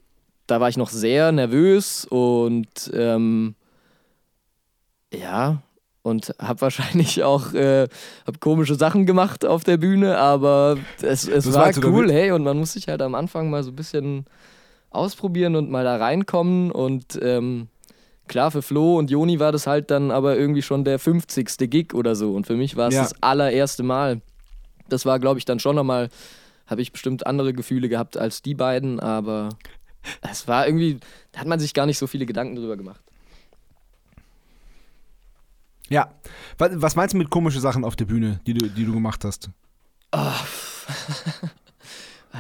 da 0.47 0.61
war 0.61 0.69
ich 0.69 0.77
noch 0.77 0.91
sehr 0.91 1.33
nervös 1.33 2.05
und 2.05 2.91
ähm, 2.95 3.55
ja, 5.13 5.63
und 6.03 6.35
habe 6.39 6.61
wahrscheinlich 6.63 7.23
auch 7.23 7.53
äh, 7.55 7.89
hab 8.27 8.41
komische 8.41 8.75
Sachen 8.75 9.07
gemacht 9.07 9.45
auf 9.45 9.65
der 9.65 9.77
Bühne, 9.77 10.19
aber 10.19 10.77
es, 11.03 11.27
es 11.29 11.53
war 11.53 11.71
cool, 11.85 12.11
hey, 12.13 12.33
und 12.33 12.45
man 12.45 12.59
muss 12.59 12.73
sich 12.73 12.89
halt 12.89 13.03
am 13.03 13.15
Anfang 13.15 13.51
mal 13.51 13.63
so 13.63 13.71
ein 13.71 13.77
bisschen 13.77 14.27
ausprobieren 14.91 15.57
und 15.57 15.71
mal 15.71 15.85
da 15.85 15.97
reinkommen 15.97 16.71
und 16.71 17.19
ähm, 17.21 17.69
klar, 18.29 18.51
für 18.51 18.63
Flo 18.63 18.97
und 18.99 19.11
Joni 19.11 19.41
war 19.41 19.53
das 19.53 19.67
halt 19.67 19.91
dann 19.91 20.11
aber 20.11 20.37
irgendwie 20.37 20.63
schon 20.63 20.85
der 20.85 20.99
50. 20.99 21.71
Gig 21.71 21.95
oder 21.95 22.15
so. 22.15 22.33
Und 22.33 22.47
für 22.47 22.55
mich 22.57 22.77
war 22.77 22.89
es 22.89 22.95
Ja. 22.95 23.03
das 23.03 23.15
allererste 23.23 23.83
Mal. 23.83 24.21
Das 24.89 25.05
war, 25.05 25.19
glaube 25.19 25.39
ich, 25.39 25.45
dann 25.45 25.59
schon 25.59 25.77
nochmal, 25.77 26.09
habe 26.67 26.83
ich 26.83 26.93
bestimmt 26.93 27.27
andere 27.27 27.53
Gefühle 27.53 27.89
gehabt 27.89 28.17
als 28.17 28.43
die 28.43 28.55
beiden, 28.55 29.01
aber 29.01 29.51
es 30.23 30.49
war 30.49 30.67
irgendwie, 30.67 30.99
da 31.33 31.41
hat 31.41 31.47
man 31.47 31.61
sich 31.61 31.75
gar 31.75 31.87
nicht 31.87 31.99
so 31.99 32.07
viele 32.07 32.27
Gedanken 32.27 32.57
drüber 32.57 32.77
gemacht. 32.77 33.01
Ja. 35.89 36.11
Was, 36.59 36.97
meinst 36.97 37.15
du 37.15 37.19
mit 37.19 37.31
komischen 37.31 37.61
Sachen 37.61 37.85
auf 37.85 37.95
der 37.95 38.07
Bühne, 38.07 38.41
die 38.47 38.55
du, 38.55 38.69
die 38.69 38.85
du 38.85 38.93
gemacht 38.93 39.25
hast? 39.25 39.51
Ah, 40.13 40.39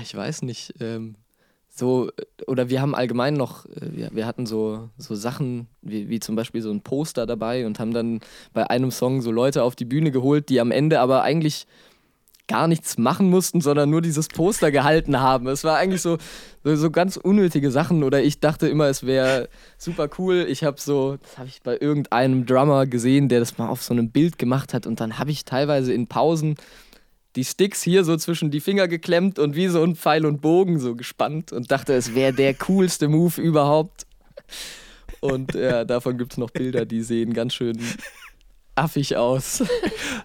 Ich 0.02 0.14
weiß 0.14 0.42
nicht. 0.42 0.74
Ähm, 0.80 1.16
so, 1.68 2.10
oder 2.46 2.68
wir 2.68 2.80
haben 2.80 2.94
allgemein 2.94 3.34
noch, 3.34 3.66
äh, 3.66 3.92
wir, 3.92 4.10
wir 4.12 4.26
hatten 4.26 4.46
so, 4.46 4.90
so 4.96 5.14
Sachen, 5.14 5.68
wie, 5.82 6.08
wie 6.08 6.20
zum 6.20 6.36
Beispiel 6.36 6.62
so 6.62 6.70
ein 6.70 6.82
Poster 6.82 7.26
dabei 7.26 7.66
und 7.66 7.80
haben 7.80 7.92
dann 7.92 8.20
bei 8.52 8.68
einem 8.70 8.90
Song 8.90 9.22
so 9.22 9.30
Leute 9.30 9.62
auf 9.62 9.76
die 9.76 9.84
Bühne 9.84 10.10
geholt, 10.10 10.48
die 10.48 10.60
am 10.60 10.70
Ende 10.70 11.00
aber 11.00 11.22
eigentlich 11.22 11.66
gar 12.46 12.68
nichts 12.68 12.98
machen 12.98 13.30
mussten, 13.30 13.60
sondern 13.60 13.90
nur 13.90 14.02
dieses 14.02 14.28
Poster 14.28 14.70
gehalten 14.70 15.20
haben. 15.20 15.46
Es 15.46 15.64
war 15.64 15.76
eigentlich 15.76 16.02
so, 16.02 16.18
so, 16.62 16.76
so 16.76 16.90
ganz 16.90 17.16
unnötige 17.16 17.70
Sachen 17.70 18.02
oder 18.02 18.22
ich 18.22 18.40
dachte 18.40 18.68
immer, 18.68 18.86
es 18.86 19.06
wäre 19.06 19.48
super 19.78 20.08
cool. 20.18 20.46
Ich 20.48 20.62
habe 20.62 20.80
so, 20.80 21.16
das 21.16 21.38
habe 21.38 21.48
ich 21.48 21.62
bei 21.62 21.78
irgendeinem 21.78 22.44
Drummer 22.44 22.86
gesehen, 22.86 23.28
der 23.28 23.40
das 23.40 23.56
mal 23.56 23.68
auf 23.68 23.82
so 23.82 23.94
einem 23.94 24.10
Bild 24.10 24.38
gemacht 24.38 24.74
hat 24.74 24.86
und 24.86 25.00
dann 25.00 25.18
habe 25.18 25.30
ich 25.30 25.44
teilweise 25.44 25.92
in 25.92 26.06
Pausen 26.06 26.56
die 27.36 27.44
Sticks 27.44 27.82
hier 27.82 28.04
so 28.04 28.16
zwischen 28.16 28.50
die 28.50 28.60
Finger 28.60 28.88
geklemmt 28.88 29.38
und 29.38 29.56
wie 29.56 29.68
so 29.68 29.82
ein 29.82 29.96
Pfeil 29.96 30.24
und 30.24 30.40
Bogen 30.40 30.78
so 30.78 30.94
gespannt 30.94 31.52
und 31.52 31.70
dachte, 31.70 31.94
es 31.94 32.14
wäre 32.14 32.32
der 32.32 32.54
coolste 32.54 33.08
Move 33.08 33.40
überhaupt. 33.40 34.06
Und 35.20 35.54
ja, 35.54 35.84
davon 35.84 36.18
gibt 36.18 36.32
es 36.32 36.38
noch 36.38 36.50
Bilder, 36.50 36.84
die 36.84 37.02
sehen 37.02 37.32
ganz 37.32 37.54
schön 37.54 37.78
affig 38.74 39.16
aus. 39.16 39.62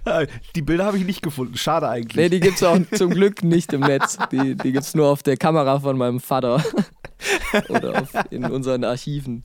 Äh, 0.06 0.28
Die 0.56 0.62
Bilder 0.62 0.86
habe 0.86 0.98
ich 0.98 1.04
nicht 1.06 1.22
gefunden. 1.22 1.58
Schade 1.58 1.88
eigentlich. 1.90 2.16
Nee, 2.16 2.30
die 2.30 2.40
gibt 2.40 2.56
es 2.56 2.64
auch 2.64 2.78
zum 2.96 3.10
Glück 3.12 3.44
nicht 3.44 3.74
im 3.74 3.82
Netz. 3.82 4.18
Die, 4.32 4.56
die 4.56 4.72
gibt 4.72 4.86
es 4.86 4.96
nur 4.96 5.08
auf 5.10 5.24
der 5.24 5.36
Kamera 5.36 5.80
von 5.82 5.98
meinem 5.98 6.20
Vater. 6.22 6.64
Oder 7.70 8.02
auf, 8.02 8.10
in 8.30 8.46
unseren 8.46 8.86
Archiven. 8.86 9.44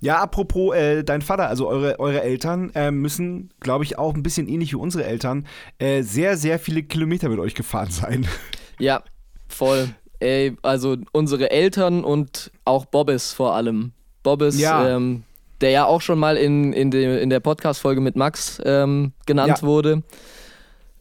Ja, 0.00 0.18
apropos 0.20 0.74
äh, 0.74 1.04
dein 1.04 1.22
Vater, 1.22 1.48
also 1.48 1.68
eure, 1.68 2.00
eure 2.00 2.22
Eltern 2.22 2.70
äh, 2.74 2.90
müssen, 2.90 3.50
glaube 3.60 3.84
ich, 3.84 3.98
auch 3.98 4.14
ein 4.14 4.24
bisschen 4.24 4.48
ähnlich 4.48 4.72
wie 4.72 4.76
unsere 4.76 5.04
Eltern, 5.04 5.46
äh, 5.78 6.02
sehr, 6.02 6.36
sehr 6.36 6.58
viele 6.58 6.82
Kilometer 6.82 7.28
mit 7.28 7.38
euch 7.38 7.54
gefahren 7.54 7.90
sein. 7.90 8.26
Ja, 8.80 9.04
voll. 9.46 9.90
Ey, 10.18 10.56
also 10.62 10.96
unsere 11.12 11.52
Eltern 11.52 12.02
und 12.02 12.50
auch 12.64 12.84
Bobbes 12.86 13.32
vor 13.32 13.54
allem. 13.54 13.92
Bobbes, 14.24 14.58
Ja. 14.58 14.88
ähm, 14.96 15.22
der 15.62 15.70
ja 15.70 15.84
auch 15.86 16.00
schon 16.00 16.18
mal 16.18 16.36
in, 16.36 16.72
in, 16.72 16.90
de, 16.90 17.22
in 17.22 17.30
der 17.30 17.40
Podcast-Folge 17.40 18.00
mit 18.00 18.16
Max 18.16 18.60
ähm, 18.64 19.12
genannt 19.26 19.58
Ja. 19.60 19.62
wurde. 19.62 20.02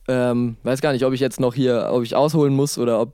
Ähm, 0.08 0.58
weiß 0.64 0.82
gar 0.82 0.94
nicht, 0.94 1.06
ob 1.06 1.14
ich 1.14 1.20
jetzt 1.20 1.40
noch 1.40 1.54
hier, 1.54 1.90
ob 1.92 2.04
ich 2.04 2.16
ausholen 2.16 2.54
muss 2.54 2.78
oder 2.78 3.00
ob 3.02 3.14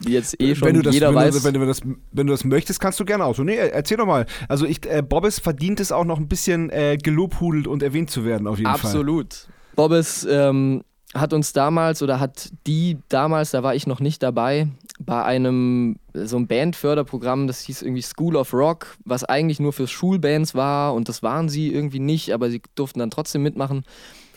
jetzt 0.00 0.40
eh 0.40 0.54
schon 0.54 0.68
wenn 0.68 0.74
du 0.76 0.82
das, 0.82 0.94
jeder 0.94 1.08
wenn 1.08 1.14
weiß. 1.16 1.36
Du, 1.38 1.44
wenn, 1.44 1.54
du 1.54 1.66
das, 1.66 1.80
wenn 2.12 2.26
du 2.26 2.32
das 2.32 2.44
möchtest, 2.44 2.80
kannst 2.80 3.00
du 3.00 3.04
gerne 3.04 3.24
auch 3.24 3.34
so. 3.34 3.42
Nee, 3.44 3.56
erzähl 3.56 3.96
doch 3.96 4.06
mal. 4.06 4.26
Also 4.48 4.66
ich, 4.66 4.86
äh, 4.86 5.02
Bobbes 5.02 5.38
verdient 5.40 5.80
es 5.80 5.90
auch 5.92 6.04
noch 6.04 6.18
ein 6.18 6.28
bisschen 6.28 6.70
äh, 6.70 6.96
gelobhudelt 7.02 7.66
und 7.66 7.82
erwähnt 7.82 8.10
zu 8.10 8.24
werden, 8.24 8.46
auf 8.46 8.58
jeden 8.58 8.70
Fall. 8.70 8.74
Absolut. 8.90 9.48
Bobbes 9.74 10.26
ähm, 10.30 10.82
hat 11.14 11.32
uns 11.32 11.52
damals 11.52 12.02
oder 12.02 12.20
hat 12.20 12.50
die 12.66 12.98
damals, 13.08 13.50
da 13.50 13.62
war 13.62 13.74
ich 13.74 13.86
noch 13.86 14.00
nicht 14.00 14.22
dabei, 14.22 14.68
bei 14.98 15.24
einem 15.24 15.96
so 16.12 16.36
einem 16.36 16.46
Bandförderprogramm, 16.46 17.46
das 17.46 17.60
hieß 17.62 17.82
irgendwie 17.82 18.02
School 18.02 18.36
of 18.36 18.52
Rock, 18.52 18.96
was 19.04 19.24
eigentlich 19.24 19.60
nur 19.60 19.72
für 19.72 19.86
Schulbands 19.86 20.54
war 20.54 20.94
und 20.94 21.08
das 21.08 21.22
waren 21.22 21.48
sie 21.48 21.72
irgendwie 21.72 22.00
nicht, 22.00 22.32
aber 22.32 22.50
sie 22.50 22.60
durften 22.74 22.98
dann 22.98 23.10
trotzdem 23.10 23.42
mitmachen. 23.42 23.84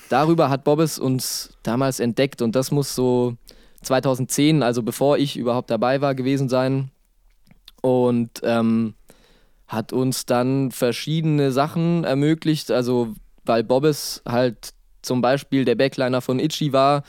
Darüber 0.09 0.49
hat 0.49 0.63
Bobbes 0.63 0.99
uns 0.99 1.57
damals 1.63 1.99
entdeckt 1.99 2.41
und 2.41 2.55
das 2.55 2.71
muss 2.71 2.95
so 2.95 3.37
2010, 3.81 4.61
also 4.63 4.83
bevor 4.83 5.17
ich 5.17 5.37
überhaupt 5.37 5.69
dabei 5.71 6.01
war, 6.01 6.15
gewesen 6.15 6.49
sein. 6.49 6.91
Und 7.81 8.41
ähm, 8.43 8.93
hat 9.67 9.93
uns 9.93 10.25
dann 10.25 10.71
verschiedene 10.71 11.51
Sachen 11.51 12.03
ermöglicht, 12.03 12.69
also 12.69 13.15
weil 13.45 13.63
Bobbes 13.63 14.21
halt 14.27 14.73
zum 15.01 15.21
Beispiel 15.21 15.65
der 15.65 15.75
Backliner 15.75 16.21
von 16.21 16.39
Itchy 16.39 16.73
war, 16.73 17.03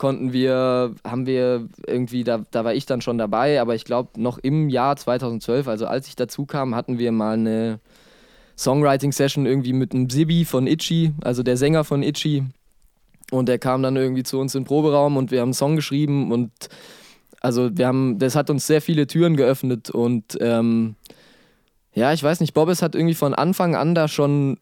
konnten 0.00 0.32
wir, 0.32 0.94
haben 1.04 1.26
wir 1.26 1.68
irgendwie, 1.86 2.24
da, 2.24 2.42
da 2.50 2.64
war 2.64 2.72
ich 2.72 2.86
dann 2.86 3.02
schon 3.02 3.18
dabei, 3.18 3.60
aber 3.60 3.74
ich 3.74 3.84
glaube 3.84 4.18
noch 4.18 4.38
im 4.38 4.70
Jahr 4.70 4.96
2012, 4.96 5.68
also 5.68 5.86
als 5.86 6.08
ich 6.08 6.16
dazu 6.16 6.46
kam, 6.46 6.74
hatten 6.74 6.98
wir 6.98 7.12
mal 7.12 7.34
eine 7.34 7.80
Songwriting-Session 8.56 9.44
irgendwie 9.44 9.74
mit 9.74 9.92
einem 9.92 10.08
Sibi 10.08 10.46
von 10.46 10.66
Itchy, 10.66 11.12
also 11.22 11.42
der 11.42 11.58
Sänger 11.58 11.84
von 11.84 12.02
Itchy. 12.02 12.44
Und 13.30 13.50
der 13.50 13.58
kam 13.58 13.82
dann 13.82 13.94
irgendwie 13.94 14.22
zu 14.22 14.40
uns 14.40 14.54
in 14.54 14.62
den 14.62 14.66
Proberaum 14.66 15.18
und 15.18 15.30
wir 15.30 15.40
haben 15.40 15.48
einen 15.48 15.54
Song 15.54 15.76
geschrieben 15.76 16.32
und 16.32 16.50
also 17.42 17.68
wir 17.70 17.86
haben, 17.86 18.18
das 18.18 18.36
hat 18.36 18.48
uns 18.48 18.66
sehr 18.66 18.80
viele 18.80 19.06
Türen 19.06 19.36
geöffnet 19.36 19.90
und 19.90 20.38
ähm, 20.40 20.96
ja, 21.92 22.14
ich 22.14 22.22
weiß 22.22 22.40
nicht, 22.40 22.54
Bobbes 22.54 22.80
hat 22.80 22.94
irgendwie 22.94 23.14
von 23.14 23.34
Anfang 23.34 23.76
an 23.76 23.94
da 23.94 24.08
schon 24.08 24.56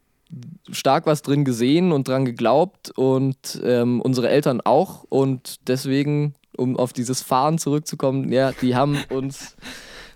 stark 0.70 1.06
was 1.06 1.22
drin 1.22 1.44
gesehen 1.44 1.92
und 1.92 2.08
dran 2.08 2.24
geglaubt 2.24 2.90
und 2.96 3.60
ähm, 3.64 4.00
unsere 4.00 4.28
Eltern 4.28 4.60
auch 4.60 5.04
und 5.08 5.56
deswegen, 5.68 6.34
um 6.56 6.76
auf 6.76 6.92
dieses 6.92 7.22
Fahren 7.22 7.58
zurückzukommen, 7.58 8.30
ja, 8.32 8.52
die 8.52 8.74
haben 8.74 8.98
uns 9.10 9.56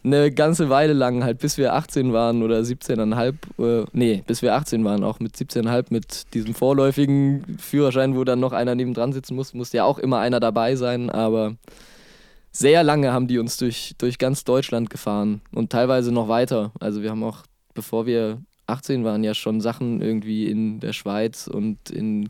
eine 0.05 0.33
ganze 0.33 0.69
Weile 0.69 0.93
lang, 0.93 1.23
halt 1.23 1.39
bis 1.39 1.59
wir 1.59 1.75
18 1.75 2.13
waren 2.13 2.43
oder 2.43 2.59
17,5, 2.61 3.83
äh, 3.83 3.87
nee, 3.93 4.23
bis 4.27 4.43
wir 4.43 4.55
18 4.55 4.85
waren, 4.85 5.05
auch 5.05 5.21
mit 5.21 5.37
17,5 5.37 5.87
mit 5.91 6.35
diesem 6.35 6.55
vorläufigen 6.55 7.57
Führerschein, 7.59 8.17
wo 8.17 8.25
dann 8.25 8.41
noch 8.41 8.53
einer 8.53 8.75
nebendran 8.75 9.13
sitzen 9.13 9.37
muss, 9.37 9.55
musste 9.55 9.79
ja 9.79 9.85
auch 9.85 9.99
immer 9.99 10.19
einer 10.19 10.41
dabei 10.41 10.75
sein, 10.75 11.09
aber 11.09 11.55
sehr 12.51 12.83
lange 12.83 13.13
haben 13.13 13.29
die 13.29 13.39
uns 13.39 13.57
durch, 13.57 13.95
durch 13.97 14.19
ganz 14.19 14.45
Deutschland 14.45 14.91
gefahren 14.91 15.41
und 15.55 15.71
teilweise 15.71 16.13
noch 16.13 16.29
weiter. 16.29 16.73
Also 16.81 17.03
wir 17.03 17.11
haben 17.11 17.25
auch, 17.25 17.45
bevor 17.73 18.05
wir 18.05 18.43
18 18.67 19.05
waren, 19.05 19.25
ja 19.25 19.35
schon 19.35 19.61
Sachen 19.61 20.01
irgendwie 20.01 20.47
in 20.47 20.81
der 20.81 20.93
Schweiz 20.93 21.47
und 21.47 21.91
in 21.91 22.29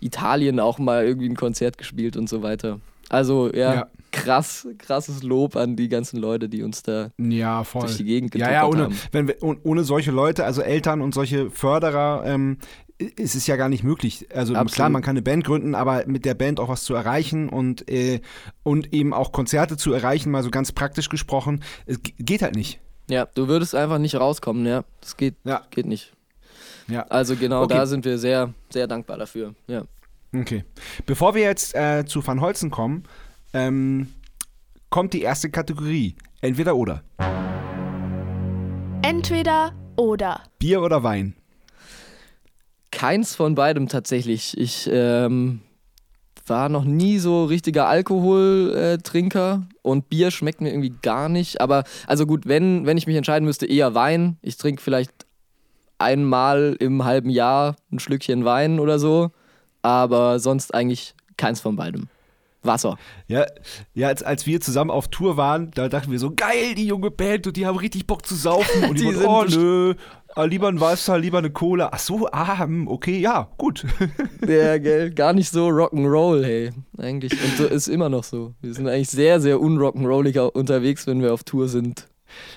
Italien 0.00 0.60
auch 0.60 0.78
mal 0.78 1.04
irgendwie 1.06 1.28
ein 1.28 1.36
Konzert 1.36 1.78
gespielt 1.78 2.16
und 2.16 2.28
so 2.28 2.42
weiter. 2.42 2.80
Also 3.08 3.52
ja, 3.54 3.74
Ja. 3.74 3.86
krass, 4.10 4.66
krasses 4.78 5.22
Lob 5.22 5.54
an 5.56 5.76
die 5.76 5.88
ganzen 5.88 6.18
Leute, 6.18 6.48
die 6.48 6.62
uns 6.62 6.82
da 6.82 7.10
Ja, 7.18 7.64
durch 7.72 7.96
die 7.96 8.04
Gegend 8.04 8.34
Ja, 8.34 8.48
getuckert 8.48 8.62
ja, 8.62 8.68
ohne, 8.68 8.82
haben. 8.84 8.98
wenn 9.12 9.28
wir, 9.28 9.36
ohne, 9.42 9.84
solche 9.84 10.10
Leute, 10.10 10.44
also 10.44 10.60
Eltern 10.62 11.00
und 11.00 11.14
solche 11.14 11.50
Förderer, 11.50 12.24
ähm, 12.26 12.58
ist 12.98 13.34
es 13.34 13.46
ja 13.46 13.56
gar 13.56 13.68
nicht 13.68 13.84
möglich. 13.84 14.26
Also 14.34 14.54
Absolut. 14.54 14.72
klar, 14.72 14.88
man 14.88 15.02
kann 15.02 15.12
eine 15.12 15.22
Band 15.22 15.44
gründen, 15.44 15.74
aber 15.74 16.04
mit 16.06 16.24
der 16.24 16.34
Band 16.34 16.58
auch 16.58 16.68
was 16.70 16.82
zu 16.84 16.94
erreichen 16.94 17.48
und, 17.48 17.88
äh, 17.90 18.20
und 18.62 18.92
eben 18.92 19.12
auch 19.12 19.32
Konzerte 19.32 19.76
zu 19.76 19.92
erreichen, 19.92 20.30
mal 20.30 20.42
so 20.42 20.50
ganz 20.50 20.72
praktisch 20.72 21.08
gesprochen, 21.10 21.62
es 21.84 22.00
geht 22.02 22.42
halt 22.42 22.56
nicht. 22.56 22.80
Ja, 23.08 23.26
du 23.34 23.46
würdest 23.48 23.74
einfach 23.74 23.98
nicht 23.98 24.16
rauskommen, 24.16 24.66
ja. 24.66 24.84
Das 25.00 25.16
geht, 25.16 25.34
Ja. 25.44 25.62
geht 25.70 25.86
nicht. 25.86 26.12
Ja. 26.88 27.02
Also 27.08 27.36
genau, 27.36 27.62
Okay. 27.62 27.74
da 27.74 27.86
sind 27.86 28.04
wir 28.04 28.18
sehr, 28.18 28.52
sehr 28.70 28.86
dankbar 28.86 29.16
dafür. 29.18 29.54
Ja. 29.66 29.82
Okay. 30.34 30.64
Bevor 31.06 31.34
wir 31.34 31.42
jetzt 31.42 31.74
äh, 31.74 32.04
zu 32.06 32.26
Van 32.26 32.40
Holzen 32.40 32.70
kommen, 32.70 33.04
ähm, 33.52 34.08
kommt 34.90 35.12
die 35.12 35.22
erste 35.22 35.50
Kategorie. 35.50 36.16
Entweder 36.40 36.76
oder. 36.76 37.02
Entweder 39.02 39.72
oder. 39.96 40.42
Bier 40.58 40.82
oder 40.82 41.02
Wein. 41.02 41.34
Keins 42.90 43.34
von 43.34 43.54
beidem 43.54 43.88
tatsächlich. 43.88 44.56
Ich 44.58 44.88
ähm, 44.90 45.60
war 46.48 46.68
noch 46.68 46.84
nie 46.84 47.18
so 47.18 47.44
richtiger 47.44 47.88
Alkoholtrinker 47.88 49.66
und 49.82 50.08
Bier 50.08 50.30
schmeckt 50.30 50.60
mir 50.60 50.70
irgendwie 50.70 50.94
gar 51.02 51.28
nicht. 51.28 51.60
Aber 51.60 51.84
also 52.06 52.26
gut, 52.26 52.46
wenn, 52.46 52.86
wenn 52.86 52.96
ich 52.96 53.06
mich 53.06 53.16
entscheiden 53.16 53.46
müsste, 53.46 53.66
eher 53.66 53.94
Wein. 53.94 54.38
Ich 54.42 54.56
trinke 54.56 54.82
vielleicht 54.82 55.12
einmal 55.98 56.76
im 56.78 57.04
halben 57.04 57.30
Jahr 57.30 57.76
ein 57.90 57.98
Schlückchen 57.98 58.44
Wein 58.44 58.80
oder 58.80 58.98
so. 58.98 59.30
Aber 59.82 60.40
sonst 60.40 60.74
eigentlich 60.74 61.14
keins 61.36 61.60
von 61.60 61.76
beidem. 61.76 62.08
Wasser. 62.66 62.98
Ja, 63.28 63.46
ja 63.94 64.08
als, 64.08 64.22
als 64.22 64.46
wir 64.46 64.60
zusammen 64.60 64.90
auf 64.90 65.08
Tour 65.08 65.36
waren, 65.36 65.70
da 65.72 65.88
dachten 65.88 66.10
wir 66.10 66.18
so, 66.18 66.32
geil, 66.34 66.74
die 66.74 66.86
junge 66.86 67.10
Band 67.10 67.46
und 67.46 67.56
die 67.56 67.66
haben 67.66 67.78
richtig 67.78 68.06
Bock 68.06 68.26
zu 68.26 68.34
saufen. 68.34 68.84
Und 68.88 68.98
die, 68.98 69.04
Die 69.04 69.24
waren, 69.24 69.48
sind 69.48 69.60
oh 69.60 69.62
nö, 69.62 69.94
lieber 70.44 70.68
ein 70.68 70.80
Wasser, 70.80 71.18
lieber 71.18 71.38
eine 71.38 71.50
Cola. 71.50 71.90
Ach 71.92 71.98
so, 71.98 72.28
ah, 72.30 72.58
hm, 72.58 72.88
okay, 72.88 73.18
ja, 73.18 73.48
gut. 73.56 73.86
Der, 74.46 74.78
gell, 74.78 75.10
gar 75.10 75.32
nicht 75.32 75.50
so 75.50 75.68
Rock'n'Roll, 75.68 76.44
hey. 76.44 76.70
Eigentlich. 76.98 77.32
Und 77.32 77.56
so 77.56 77.64
ist 77.64 77.88
immer 77.88 78.08
noch 78.08 78.24
so. 78.24 78.54
Wir 78.60 78.74
sind 78.74 78.86
eigentlich 78.88 79.08
sehr, 79.08 79.40
sehr 79.40 79.56
unrock'n'rolliger 79.56 80.50
unterwegs, 80.52 81.06
wenn 81.06 81.22
wir 81.22 81.32
auf 81.32 81.44
Tour 81.44 81.68
sind. 81.68 82.08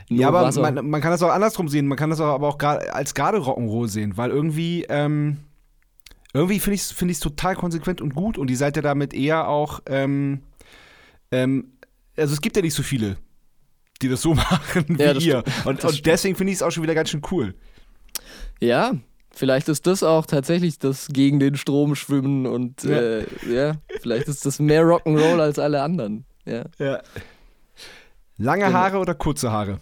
Nur 0.10 0.20
ja, 0.20 0.28
aber 0.28 0.52
man, 0.60 0.90
man 0.90 1.02
kann 1.02 1.12
das 1.12 1.24
auch 1.24 1.32
andersrum 1.32 1.70
sehen. 1.70 1.88
Man 1.88 1.98
kann 1.98 2.10
das 2.10 2.20
auch, 2.20 2.34
aber 2.34 2.50
auch 2.50 2.60
als 2.60 3.14
gerade 3.14 3.38
Rock'n'Roll 3.38 3.88
sehen, 3.88 4.18
weil 4.18 4.30
irgendwie, 4.30 4.86
ähm, 4.90 5.38
irgendwie 6.34 6.60
finde 6.60 6.76
ich 6.76 6.82
es 6.82 6.92
find 6.92 7.12
ich's 7.12 7.20
total 7.20 7.56
konsequent 7.56 8.02
und 8.02 8.14
gut 8.14 8.38
und 8.38 8.50
ihr 8.52 8.58
seid 8.58 8.76
ja 8.76 8.82
damit 8.82 9.14
eher 9.14 9.48
auch, 9.48 9.82
ähm, 9.88 10.42
ähm, 11.32 11.74
also 12.18 12.34
es 12.34 12.42
gibt 12.42 12.56
ja 12.56 12.62
nicht 12.62 12.74
so 12.74 12.84
viele, 12.84 13.18
die 14.02 14.10
das 14.10 14.22
so 14.22 14.34
machen 14.36 14.86
wie 14.88 15.02
Ja, 15.02 15.14
ihr. 15.14 15.44
Und, 15.66 15.84
und 15.84 16.06
deswegen 16.06 16.36
finde 16.36 16.52
ich 16.52 16.58
es 16.58 16.64
auch 16.64 16.72
schon 16.72 16.84
wieder 16.84 16.96
ganz 16.96 17.10
schön 17.10 17.22
cool. 17.32 17.56
Ja, 18.60 18.94
vielleicht 19.32 19.70
ist 19.70 19.88
das 19.88 20.04
auch 20.04 20.26
tatsächlich 20.26 20.80
das 20.80 21.08
gegen 21.08 21.40
den 21.40 21.56
Strom 21.56 21.96
schwimmen 21.96 22.46
und 22.46 22.84
ja, 22.84 23.00
äh, 23.00 23.26
ja 23.50 23.74
vielleicht 24.02 24.28
ist 24.28 24.46
das 24.46 24.60
mehr 24.60 24.84
Rock'n'Roll 24.84 25.40
als 25.40 25.60
alle 25.60 25.82
anderen. 25.82 26.26
Ja. 26.46 26.64
ja. 26.78 27.00
Lange 28.38 28.66
genau. 28.66 28.78
Haare 28.78 28.98
oder 28.98 29.14
kurze 29.14 29.52
Haare? 29.52 29.80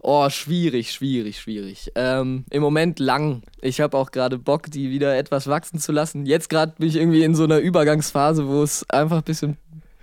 Oh, 0.00 0.30
schwierig, 0.30 0.92
schwierig, 0.92 1.40
schwierig. 1.40 1.90
Ähm, 1.96 2.44
Im 2.50 2.62
Moment 2.62 3.00
lang. 3.00 3.42
Ich 3.60 3.80
habe 3.80 3.96
auch 3.96 4.12
gerade 4.12 4.38
Bock, 4.38 4.70
die 4.70 4.90
wieder 4.90 5.16
etwas 5.16 5.48
wachsen 5.48 5.80
zu 5.80 5.90
lassen. 5.90 6.26
Jetzt 6.26 6.48
gerade 6.48 6.74
bin 6.78 6.88
ich 6.88 6.94
irgendwie 6.94 7.24
in 7.24 7.34
so 7.34 7.42
einer 7.42 7.58
Übergangsphase, 7.58 8.46
wo 8.46 8.62
es 8.62 8.88
einfach 8.88 9.16
ein 9.16 9.24
bisschen 9.24 9.56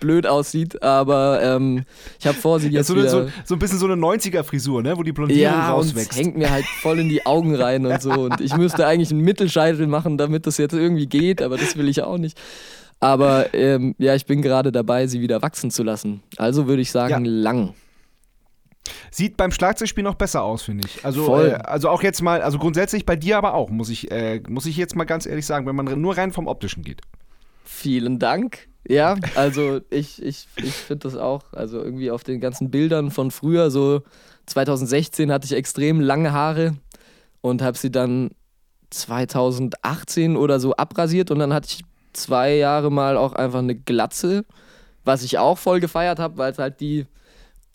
blöd 0.04 0.28
aussieht, 0.28 0.84
aber 0.84 1.42
ähm, 1.42 1.86
ich 2.20 2.28
habe 2.28 2.38
vor, 2.38 2.60
sie 2.60 2.68
jetzt 2.68 2.90
ja, 2.90 2.96
so, 2.96 2.96
wieder... 2.96 3.10
So, 3.10 3.30
so, 3.46 3.56
ein 3.56 3.60
bisschen 3.60 3.80
so 3.80 3.86
eine 3.86 3.96
90er-Frisur, 3.96 4.84
ne? 4.84 4.98
wo 4.98 5.04
die 5.04 5.14
Blondierung 5.14 5.42
ja, 5.42 5.72
rauswächst. 5.72 6.12
Ja, 6.12 6.24
hängt 6.24 6.38
mir 6.38 6.52
halt 6.52 6.66
voll 6.66 7.00
in 7.00 7.08
die 7.08 7.26
Augen 7.26 7.56
rein 7.56 7.86
und 7.86 8.02
so 8.02 8.12
und 8.12 8.42
ich 8.42 8.56
müsste 8.58 8.86
eigentlich 8.86 9.12
einen 9.12 9.22
Mittelscheitel 9.22 9.88
machen, 9.88 10.18
damit 10.18 10.46
das 10.46 10.58
jetzt 10.58 10.74
irgendwie 10.74 11.08
geht, 11.08 11.42
aber 11.42 11.58
das 11.58 11.78
will 11.78 11.88
ich 11.88 12.02
auch 12.02 12.18
nicht. 12.18 12.38
Aber 13.00 13.54
ähm, 13.54 13.96
ja, 13.98 14.14
ich 14.16 14.26
bin 14.26 14.42
gerade 14.42 14.72
dabei, 14.72 15.08
sie 15.08 15.22
wieder 15.22 15.42
wachsen 15.42 15.72
zu 15.72 15.84
lassen. 15.84 16.22
Also 16.38 16.68
würde 16.68 16.82
ich 16.82 16.92
sagen, 16.92 17.26
ja. 17.26 17.32
lang. 17.32 17.74
Sieht 19.12 19.38
beim 19.38 19.52
Schlagzeugspiel 19.52 20.04
noch 20.04 20.16
besser 20.16 20.44
aus, 20.44 20.64
finde 20.64 20.88
ich. 20.88 21.06
Also, 21.06 21.42
äh, 21.42 21.54
also 21.54 21.90
auch 21.90 22.04
jetzt 22.04 22.22
mal, 22.22 22.42
also 22.42 22.60
grundsätzlich 22.60 23.06
bei 23.06 23.16
dir 23.16 23.38
aber 23.38 23.54
auch, 23.54 23.70
muss 23.70 23.90
ich, 23.90 24.12
äh, 24.12 24.42
muss 24.50 24.66
ich 24.66 24.76
jetzt 24.76 24.96
mal 24.96 25.06
ganz 25.06 25.26
ehrlich 25.26 25.46
sagen, 25.46 25.66
wenn 25.66 25.76
man 25.76 26.00
nur 26.00 26.18
rein 26.18 26.34
vom 26.34 26.48
Optischen 26.48 26.84
geht. 26.84 27.02
Vielen 27.64 28.20
Dank. 28.20 28.68
Ja, 28.88 29.16
also 29.36 29.80
ich, 29.90 30.22
ich, 30.22 30.48
ich 30.58 30.74
finde 30.74 31.08
das 31.08 31.16
auch, 31.16 31.54
also 31.54 31.82
irgendwie 31.82 32.12
auf 32.12 32.24
den 32.24 32.42
ganzen 32.42 32.70
Bildern 32.70 33.12
von 33.12 33.32
früher, 33.32 33.72
so 33.72 34.02
2016 34.48 35.32
hatte 35.32 35.46
ich 35.46 35.54
extrem 35.54 36.02
lange 36.02 36.34
Haare 36.34 36.76
und 37.40 37.62
habe 37.62 37.78
sie 37.78 37.92
dann 37.92 38.32
2018 38.90 40.36
oder 40.36 40.60
so 40.60 40.76
abrasiert 40.76 41.32
und 41.32 41.40
dann 41.40 41.54
hatte 41.54 41.68
ich 41.70 41.86
zwei 42.12 42.56
Jahre 42.56 42.92
mal 42.92 43.16
auch 43.16 43.34
einfach 43.34 43.60
eine 43.60 43.76
Glatze, 43.76 44.44
was 45.06 45.24
ich 45.24 45.38
auch 45.38 45.58
voll 45.58 45.80
gefeiert 45.80 46.20
habe, 46.20 46.38
weil 46.38 46.52
es 46.52 46.60
halt 46.60 46.82
die 46.82 47.06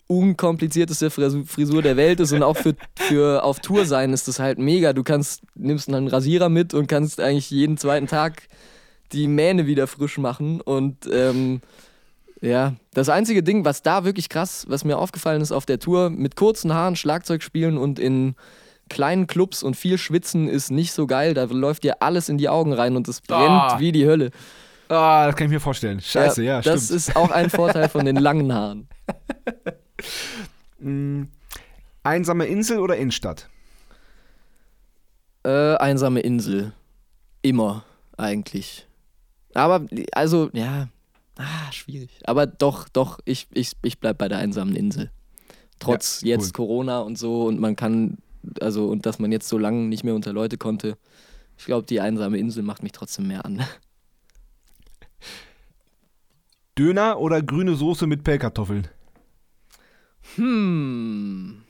unkomplizierteste 0.07 1.11
Frisur 1.11 1.81
der 1.83 1.95
Welt 1.95 2.19
ist 2.19 2.31
und 2.31 2.41
auch 2.41 2.57
für, 2.57 2.75
für 2.95 3.43
auf 3.43 3.59
Tour 3.59 3.85
sein 3.85 4.11
ist 4.11 4.27
das 4.27 4.39
halt 4.39 4.57
mega. 4.57 4.93
Du 4.93 5.03
kannst, 5.03 5.43
nimmst 5.53 5.87
einen 5.87 6.07
Rasierer 6.07 6.49
mit 6.49 6.73
und 6.73 6.87
kannst 6.87 7.19
eigentlich 7.19 7.51
jeden 7.51 7.77
zweiten 7.77 8.07
Tag 8.07 8.47
die 9.11 9.27
Mähne 9.27 9.67
wieder 9.67 9.87
frisch 9.87 10.17
machen 10.17 10.61
und 10.61 11.09
ähm, 11.11 11.61
ja, 12.41 12.75
das 12.93 13.09
einzige 13.09 13.43
Ding, 13.43 13.65
was 13.65 13.81
da 13.81 14.05
wirklich 14.05 14.29
krass, 14.29 14.65
was 14.69 14.85
mir 14.85 14.97
aufgefallen 14.97 15.41
ist 15.41 15.51
auf 15.51 15.65
der 15.65 15.79
Tour, 15.79 16.09
mit 16.09 16.35
kurzen 16.35 16.73
Haaren 16.73 16.95
Schlagzeug 16.95 17.43
spielen 17.43 17.77
und 17.77 17.99
in 17.99 18.35
kleinen 18.89 19.27
Clubs 19.27 19.61
und 19.61 19.75
viel 19.75 19.97
schwitzen 19.97 20.47
ist 20.47 20.71
nicht 20.71 20.93
so 20.93 21.05
geil. 21.05 21.33
Da 21.33 21.43
läuft 21.43 21.83
dir 21.83 22.01
alles 22.01 22.29
in 22.29 22.37
die 22.37 22.49
Augen 22.49 22.73
rein 22.73 22.95
und 22.95 23.07
es 23.07 23.21
brennt 23.21 23.73
oh. 23.75 23.79
wie 23.79 23.91
die 23.91 24.05
Hölle. 24.05 24.31
Ah, 24.89 25.27
das 25.27 25.35
kann 25.35 25.45
ich 25.45 25.51
mir 25.51 25.59
vorstellen. 25.59 26.01
Scheiße, 26.01 26.43
ja, 26.43 26.55
ja 26.55 26.61
Das 26.61 26.85
stimmt. 26.85 26.97
ist 26.97 27.15
auch 27.15 27.29
ein 27.29 27.49
Vorteil 27.49 27.89
von 27.89 28.05
den 28.05 28.15
langen 28.15 28.51
Haaren. 28.51 28.87
mm, 30.79 31.23
einsame 32.03 32.45
Insel 32.45 32.79
oder 32.79 32.97
Innenstadt? 32.97 33.47
Äh, 35.45 35.75
einsame 35.75 36.21
Insel. 36.21 36.73
Immer, 37.43 37.83
eigentlich. 38.17 38.87
Aber, 39.53 39.85
also, 40.11 40.49
ja, 40.53 40.89
ah, 41.37 41.71
schwierig. 41.71 42.09
Aber 42.23 42.45
doch, 42.47 42.89
doch, 42.89 43.19
ich, 43.25 43.47
ich, 43.53 43.73
ich 43.81 43.99
bleib 43.99 44.17
bei 44.17 44.27
der 44.27 44.37
einsamen 44.37 44.75
Insel. 44.75 45.11
Trotz 45.79 46.21
ja, 46.21 46.29
jetzt 46.29 46.53
Corona 46.53 46.99
und 46.99 47.17
so 47.17 47.45
und 47.45 47.59
man 47.59 47.75
kann, 47.75 48.17
also, 48.61 48.87
und 48.87 49.05
dass 49.05 49.19
man 49.19 49.31
jetzt 49.31 49.47
so 49.47 49.57
lange 49.57 49.87
nicht 49.87 50.03
mehr 50.03 50.15
unter 50.15 50.33
Leute 50.33 50.57
konnte. 50.57 50.97
Ich 51.57 51.65
glaube, 51.65 51.85
die 51.87 51.99
einsame 51.99 52.37
Insel 52.37 52.63
macht 52.63 52.83
mich 52.83 52.91
trotzdem 52.91 53.27
mehr 53.27 53.45
an. 53.45 53.63
Döner 56.77 57.19
oder 57.19 57.41
grüne 57.41 57.75
Soße 57.75 58.07
mit 58.07 58.23
Pellkartoffeln? 58.23 58.87
Hm. 60.35 61.63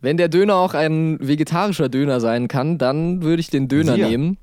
Wenn 0.00 0.16
der 0.16 0.28
Döner 0.28 0.54
auch 0.56 0.74
ein 0.74 1.18
vegetarischer 1.20 1.88
Döner 1.88 2.20
sein 2.20 2.48
kann, 2.48 2.78
dann 2.78 3.22
würde 3.22 3.40
ich 3.40 3.50
den 3.50 3.68
Döner 3.68 3.94
Sicher. 3.94 4.08
nehmen. 4.08 4.38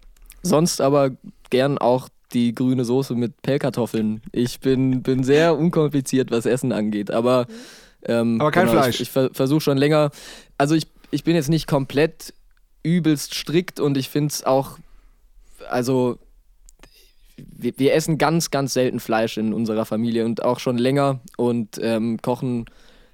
Sonst 0.49 0.79
aber 0.81 1.11
gern 1.49 1.77
auch 1.77 2.09
die 2.33 2.53
grüne 2.53 2.85
Soße 2.85 3.15
mit 3.15 3.41
Pellkartoffeln. 3.41 4.21
Ich 4.31 4.59
bin, 4.59 5.01
bin 5.01 5.23
sehr 5.23 5.57
unkompliziert, 5.57 6.31
was 6.31 6.45
Essen 6.45 6.71
angeht. 6.71 7.09
Aber, 7.09 7.47
ähm, 8.05 8.39
aber 8.39 8.51
kein 8.51 8.67
genau, 8.67 8.81
Fleisch. 8.81 8.95
Ich, 8.95 9.01
ich 9.01 9.11
ver 9.11 9.29
versuche 9.33 9.61
schon 9.61 9.77
länger. 9.77 10.11
Also 10.57 10.75
ich, 10.75 10.87
ich 11.11 11.23
bin 11.23 11.35
jetzt 11.35 11.49
nicht 11.49 11.67
komplett 11.67 12.33
übelst 12.83 13.33
strikt 13.33 13.79
und 13.79 13.97
ich 13.97 14.09
finde 14.09 14.31
es 14.31 14.43
auch, 14.43 14.77
also 15.69 16.19
wir, 17.37 17.73
wir, 17.77 17.93
essen 17.95 18.17
ganz, 18.17 18.51
ganz 18.51 18.73
selten 18.73 18.99
Fleisch 18.99 19.37
in 19.37 19.53
unserer 19.53 19.85
Familie 19.85 20.25
und 20.25 20.43
auch 20.43 20.59
schon 20.59 20.77
länger 20.77 21.21
und 21.37 21.79
ähm, 21.81 22.21
kochen 22.21 22.65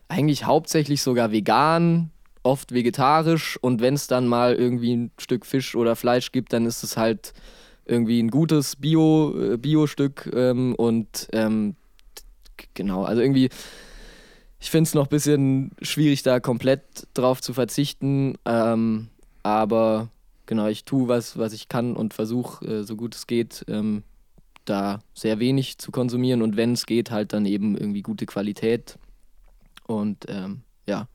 eigentlich 0.10 0.46
hauptsächlich 0.46 1.02
sogar 1.02 1.32
vegan 1.32 2.12
oft 2.44 2.74
vegetarisch 2.74 3.58
und 3.62 3.82
wenn 3.82 3.94
es 3.94 4.08
dann 4.08 4.28
mal 4.28 4.56
irgendwie 4.56 4.96
ein 4.96 5.12
Stück 5.20 5.46
Fisch 5.46 5.76
oder 5.76 5.96
Fleisch 5.96 6.32
gibt, 6.32 6.54
dann 6.54 6.66
ist 6.66 6.84
es 6.84 6.98
halt 6.98 7.34
irgendwie 7.86 8.22
ein 8.22 8.30
gutes 8.30 8.76
Bio, 8.76 9.36
äh, 9.38 9.58
Bio-Stück 9.58 10.32
ähm, 10.34 10.76
und 10.76 11.28
ähm, 11.34 11.76
genau, 12.74 13.04
also 13.04 13.22
irgendwie, 13.22 13.50
ich 14.60 14.70
finde 14.70 14.88
es 14.88 14.94
noch 14.94 15.08
ein 15.08 15.10
bisschen 15.10 15.72
schwierig, 15.82 16.24
da 16.24 16.40
komplett 16.40 17.08
drauf 17.14 17.42
zu 17.42 17.54
verzichten, 17.54 18.36
ähm, 18.46 19.10
aber 19.44 20.10
genau, 20.46 20.68
ich 20.68 20.86
tue 20.86 21.08
was, 21.08 21.38
was 21.38 21.54
ich 21.54 21.70
kann 21.70 21.96
und 21.96 22.14
versuche, 22.14 22.66
äh, 22.66 22.84
so 22.84 22.96
gut 22.96 23.16
es 23.16 23.28
geht, 23.28 23.66
ähm, 23.68 24.04
da 24.66 25.00
sehr 25.14 25.40
wenig 25.40 25.78
zu 25.78 25.92
konsumieren 25.92 26.42
und 26.42 26.58
wenn 26.58 26.74
es 26.74 26.86
geht, 26.86 27.12
halt 27.12 27.34
dann 27.34 27.46
eben 27.46 27.76
irgendwie 27.78 28.02
gute 28.02 28.26
Qualität. 28.26 28.98
Und 29.88 30.26
ähm, 30.30 30.62
ja, 30.88 31.08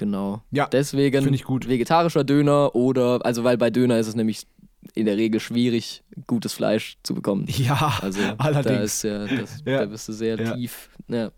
Genau. 0.00 0.42
Ja, 0.50 0.66
deswegen 0.66 1.34
ich 1.34 1.44
gut. 1.44 1.68
vegetarischer 1.68 2.24
Döner 2.24 2.74
oder, 2.74 3.20
also 3.22 3.44
weil 3.44 3.58
bei 3.58 3.68
Döner 3.68 3.98
ist 3.98 4.06
es 4.06 4.14
nämlich 4.14 4.46
in 4.94 5.04
der 5.04 5.18
Regel 5.18 5.40
schwierig, 5.40 6.02
gutes 6.26 6.54
Fleisch 6.54 6.96
zu 7.02 7.14
bekommen. 7.14 7.46
Ja, 7.58 7.98
also 8.00 8.18
allerdings. 8.38 9.02
Da, 9.02 9.26
ja, 9.26 9.36
das, 9.36 9.62
ja. 9.66 9.78
da 9.80 9.84
bist 9.84 10.08
du 10.08 10.14
sehr 10.14 10.40
ja. 10.40 10.54
tief. 10.54 10.88
Ja. 11.08 11.30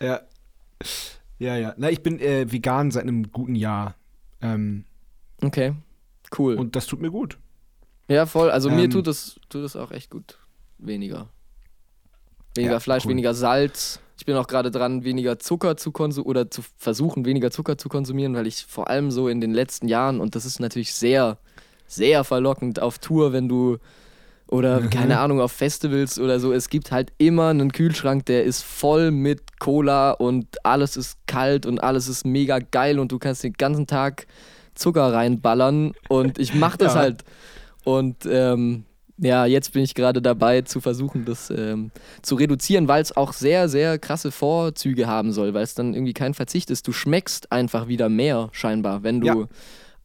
ja. 0.00 0.20
Ja, 1.38 1.56
ja. 1.58 1.74
Na, 1.76 1.90
ich 1.90 2.02
bin 2.02 2.18
äh, 2.18 2.50
vegan 2.50 2.90
seit 2.90 3.02
einem 3.02 3.30
guten 3.30 3.54
Jahr. 3.54 3.94
Ähm, 4.40 4.86
okay, 5.42 5.74
cool. 6.38 6.54
Und 6.54 6.76
das 6.76 6.86
tut 6.86 7.02
mir 7.02 7.10
gut. 7.10 7.36
Ja, 8.08 8.24
voll. 8.24 8.50
Also 8.50 8.70
ähm, 8.70 8.76
mir 8.76 8.88
tut 8.88 9.06
es 9.06 9.38
tut 9.50 9.76
auch 9.76 9.90
echt 9.90 10.10
gut. 10.10 10.38
Weniger. 10.78 11.28
Weniger 12.56 12.74
ja, 12.74 12.80
Fleisch, 12.80 13.04
cool. 13.04 13.10
weniger 13.10 13.34
Salz. 13.34 14.00
Ich 14.18 14.24
bin 14.24 14.36
auch 14.36 14.46
gerade 14.46 14.70
dran, 14.70 15.04
weniger 15.04 15.38
Zucker 15.38 15.76
zu 15.76 15.92
konsumieren 15.92 16.30
oder 16.30 16.50
zu 16.50 16.62
versuchen, 16.78 17.26
weniger 17.26 17.50
Zucker 17.50 17.76
zu 17.76 17.88
konsumieren, 17.88 18.34
weil 18.34 18.46
ich 18.46 18.64
vor 18.66 18.88
allem 18.88 19.10
so 19.10 19.28
in 19.28 19.40
den 19.40 19.52
letzten 19.52 19.88
Jahren, 19.88 20.20
und 20.20 20.34
das 20.34 20.46
ist 20.46 20.58
natürlich 20.58 20.94
sehr, 20.94 21.38
sehr 21.86 22.24
verlockend 22.24 22.80
auf 22.80 22.98
Tour, 22.98 23.32
wenn 23.32 23.48
du 23.48 23.78
oder 24.48 24.80
mhm. 24.80 24.90
keine 24.90 25.18
Ahnung, 25.18 25.40
auf 25.40 25.52
Festivals 25.52 26.18
oder 26.18 26.40
so, 26.40 26.52
es 26.52 26.68
gibt 26.70 26.92
halt 26.92 27.12
immer 27.18 27.48
einen 27.48 27.72
Kühlschrank, 27.72 28.26
der 28.26 28.44
ist 28.44 28.62
voll 28.62 29.10
mit 29.10 29.58
Cola 29.58 30.12
und 30.12 30.64
alles 30.64 30.96
ist 30.96 31.18
kalt 31.26 31.66
und 31.66 31.82
alles 31.82 32.08
ist 32.08 32.24
mega 32.24 32.58
geil 32.58 32.98
und 32.98 33.12
du 33.12 33.18
kannst 33.18 33.44
den 33.44 33.54
ganzen 33.54 33.86
Tag 33.86 34.26
Zucker 34.74 35.12
reinballern 35.12 35.92
und 36.08 36.38
ich 36.38 36.54
mach 36.54 36.76
das 36.76 36.94
ja. 36.94 37.00
halt. 37.00 37.24
Und 37.84 38.26
ähm, 38.28 38.84
ja, 39.18 39.46
jetzt 39.46 39.72
bin 39.72 39.82
ich 39.82 39.94
gerade 39.94 40.20
dabei 40.20 40.62
zu 40.62 40.80
versuchen, 40.80 41.24
das 41.24 41.50
ähm, 41.50 41.90
zu 42.22 42.34
reduzieren, 42.34 42.86
weil 42.86 43.02
es 43.02 43.16
auch 43.16 43.32
sehr, 43.32 43.68
sehr 43.68 43.98
krasse 43.98 44.30
Vorzüge 44.30 45.06
haben 45.06 45.32
soll, 45.32 45.54
weil 45.54 45.62
es 45.62 45.74
dann 45.74 45.94
irgendwie 45.94 46.12
kein 46.12 46.34
Verzicht 46.34 46.70
ist. 46.70 46.86
Du 46.86 46.92
schmeckst 46.92 47.50
einfach 47.50 47.88
wieder 47.88 48.08
mehr, 48.08 48.48
scheinbar, 48.52 49.02
wenn 49.02 49.20
du. 49.20 49.26
Ja. 49.26 49.48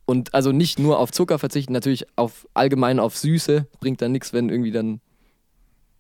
Und 0.06 0.34
also 0.34 0.52
nicht 0.52 0.80
nur 0.80 1.00
auf 1.00 1.12
Zucker 1.12 1.40
verzichten, 1.40 1.74
natürlich 1.74 2.06
auf 2.16 2.48
allgemein 2.54 3.00
auf 3.00 3.18
Süße, 3.18 3.68
bringt 3.80 4.02
dann 4.02 4.12
nichts, 4.12 4.34
wenn 4.34 4.50
irgendwie 4.50 4.72
dann 4.72 5.00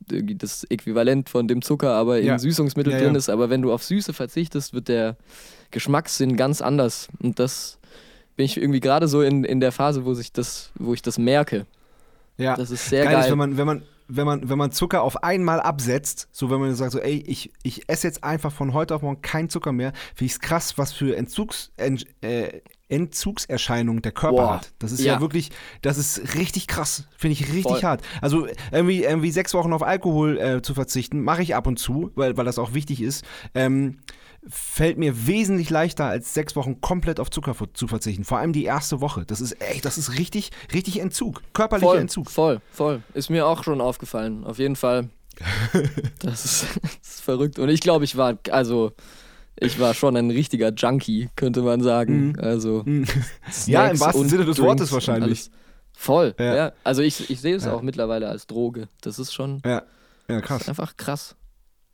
irgendwie 0.09 0.35
das 0.35 0.65
Äquivalent 0.69 1.29
von 1.29 1.47
dem 1.47 1.61
Zucker 1.61 1.93
aber 1.93 2.19
in 2.19 2.27
ja. 2.27 2.39
Süßungsmittel 2.39 2.93
ja, 2.93 2.99
drin 2.99 3.15
ist. 3.15 3.29
Aber 3.29 3.49
wenn 3.49 3.61
du 3.61 3.71
auf 3.71 3.83
Süße 3.83 4.13
verzichtest, 4.13 4.73
wird 4.73 4.87
der 4.87 5.17
Geschmackssinn 5.69 6.37
ganz 6.37 6.61
anders. 6.61 7.07
Und 7.21 7.39
das 7.39 7.77
bin 8.35 8.45
ich 8.45 8.57
irgendwie 8.57 8.79
gerade 8.79 9.07
so 9.07 9.21
in, 9.21 9.43
in 9.43 9.59
der 9.59 9.71
Phase, 9.71 10.05
wo 10.05 10.13
sich 10.13 10.31
das, 10.31 10.71
wo 10.75 10.93
ich 10.93 11.01
das 11.01 11.17
merke. 11.17 11.65
Ja. 12.37 12.55
Das 12.55 12.71
ist 12.71 12.89
sehr 12.89 13.03
geil. 13.03 13.13
geil. 13.13 13.23
Ist, 13.25 13.31
wenn 13.31 13.37
man, 13.37 13.57
wenn 13.57 13.67
man, 13.67 13.83
wenn 14.07 14.25
man, 14.25 14.49
wenn 14.49 14.57
man 14.57 14.71
Zucker 14.71 15.03
auf 15.03 15.23
einmal 15.23 15.61
absetzt, 15.61 16.27
so 16.31 16.49
wenn 16.49 16.59
man 16.59 16.75
sagt, 16.75 16.91
so, 16.91 16.99
ey, 16.99 17.23
ich, 17.25 17.51
ich 17.63 17.87
esse 17.87 18.07
jetzt 18.07 18.23
einfach 18.23 18.51
von 18.51 18.73
heute 18.73 18.95
auf 18.95 19.01
morgen 19.01 19.21
kein 19.21 19.49
Zucker 19.49 19.71
mehr, 19.71 19.93
finde 20.15 20.25
ich 20.25 20.33
es 20.33 20.39
krass, 20.39 20.77
was 20.77 20.91
für 20.91 21.15
Entzugs, 21.15 21.71
Ent, 21.77 22.05
äh, 22.21 22.61
Entzugserscheinungen 22.89 24.01
der 24.01 24.11
Körper 24.11 24.35
Boah, 24.35 24.53
hat. 24.55 24.73
Das 24.79 24.91
ist 24.91 24.99
ja, 24.99 25.13
ja. 25.13 25.21
wirklich, 25.21 25.51
das 25.81 25.97
ist 25.97 26.35
richtig 26.35 26.67
krass. 26.67 27.07
Finde 27.17 27.33
ich 27.33 27.47
richtig 27.47 27.63
Voll. 27.63 27.81
hart. 27.81 28.01
Also 28.21 28.47
irgendwie, 28.71 29.03
irgendwie 29.03 29.31
sechs 29.31 29.53
Wochen 29.53 29.71
auf 29.71 29.81
Alkohol 29.81 30.37
äh, 30.37 30.61
zu 30.61 30.73
verzichten, 30.73 31.21
mache 31.23 31.41
ich 31.41 31.55
ab 31.55 31.67
und 31.67 31.77
zu, 31.77 32.11
weil, 32.15 32.35
weil 32.35 32.45
das 32.45 32.59
auch 32.59 32.73
wichtig 32.73 33.01
ist. 33.01 33.23
Ähm, 33.55 33.99
fällt 34.47 34.97
mir 34.97 35.27
wesentlich 35.27 35.69
leichter, 35.69 36.05
als 36.05 36.33
sechs 36.33 36.55
Wochen 36.55 36.81
komplett 36.81 37.19
auf 37.19 37.29
Zucker 37.29 37.55
zu 37.73 37.87
verzichten. 37.87 38.23
Vor 38.23 38.39
allem 38.39 38.53
die 38.53 38.63
erste 38.65 38.99
Woche. 39.01 39.23
Das 39.25 39.39
ist 39.41 39.61
echt, 39.61 39.85
das 39.85 39.97
ist 39.97 40.17
richtig, 40.17 40.51
richtig 40.73 40.99
Entzug. 40.99 41.41
Körperlicher 41.53 41.89
Voll, 41.91 41.97
Entzug. 41.99 42.29
voll, 42.31 42.61
voll. 42.71 43.03
Ist 43.13 43.29
mir 43.29 43.45
auch 43.45 43.63
schon 43.63 43.81
aufgefallen. 43.81 44.43
Auf 44.43 44.57
jeden 44.59 44.75
Fall. 44.75 45.09
Das 46.19 46.45
ist, 46.45 46.65
das 46.81 47.09
ist 47.15 47.21
verrückt. 47.21 47.57
Und 47.59 47.69
ich 47.69 47.79
glaube, 47.81 48.03
ich 48.05 48.15
war, 48.17 48.37
also, 48.51 48.91
ich 49.55 49.79
war 49.79 49.93
schon 49.93 50.15
ein 50.17 50.29
richtiger 50.29 50.71
Junkie, 50.73 51.29
könnte 51.35 51.61
man 51.61 51.81
sagen. 51.81 52.37
Also, 52.39 52.83
Mhm. 52.85 53.05
Ja, 53.65 53.87
im 53.87 53.99
wahrsten 53.99 54.27
Sinne 54.29 54.45
des 54.45 54.59
Wortes 54.59 54.91
wahrscheinlich. 54.91 55.49
Voll, 55.93 56.35
Ja. 56.39 56.55
ja. 56.55 56.71
Also, 56.83 57.01
ich, 57.01 57.29
ich 57.29 57.41
sehe 57.41 57.55
es 57.55 57.65
Ja. 57.65 57.73
auch 57.73 57.81
mittlerweile 57.81 58.27
als 58.27 58.47
Droge. 58.47 58.87
Das 59.01 59.19
ist 59.19 59.33
schon 59.33 59.61
Ja, 59.65 59.83
ja 60.27 60.41
krass. 60.41 60.67
einfach 60.67 60.97
krass, 60.97 61.35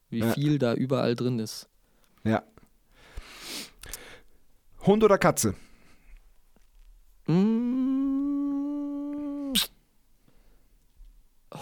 wie 0.09 0.21
viel 0.23 0.59
da 0.59 0.73
überall 0.73 1.15
drin 1.15 1.39
ist. 1.39 1.67
Ja. 2.27 2.43
Hund 4.85 5.03
oder 5.03 5.17
Katze? 5.17 5.55
Mm. 7.27 7.87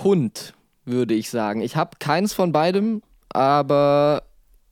Hund, 0.03 0.53
würde 0.85 1.13
ich 1.13 1.29
sagen. 1.29 1.61
Ich 1.61 1.75
habe 1.75 1.97
keins 1.99 2.33
von 2.33 2.51
beidem, 2.51 3.01
aber 3.29 4.23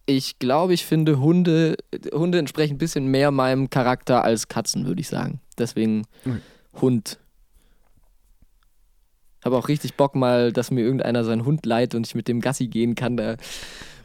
ich 0.06 0.38
glaube, 0.40 0.74
ich 0.74 0.86
finde 0.86 1.20
Hunde, 1.20 1.78
Hunde 2.12 2.40
entsprechen 2.40 2.76
ein 2.76 2.80
bisschen 2.80 3.08
mehr 3.08 3.32
meinem 3.32 3.70
Charakter 3.70 4.24
als 4.24 4.48
Katzen, 4.48 4.86
würde 4.86 5.02
ich 5.02 5.08
sagen. 5.08 5.40
Deswegen 5.58 6.04
Mhm. 6.26 6.42
Hund. 6.82 7.20
Habe 9.44 9.58
auch 9.58 9.68
richtig 9.68 9.96
Bock 9.96 10.16
mal, 10.16 10.52
dass 10.54 10.72
mir 10.72 10.82
irgendeiner 10.82 11.24
seinen 11.24 11.46
Hund 11.46 11.66
leiht 11.66 11.96
und 11.96 12.08
ich 12.08 12.16
mit 12.16 12.28
dem 12.28 12.40
Gassi 12.42 12.68
gehen 12.68 12.96
kann. 12.96 13.18
Da 13.18 13.36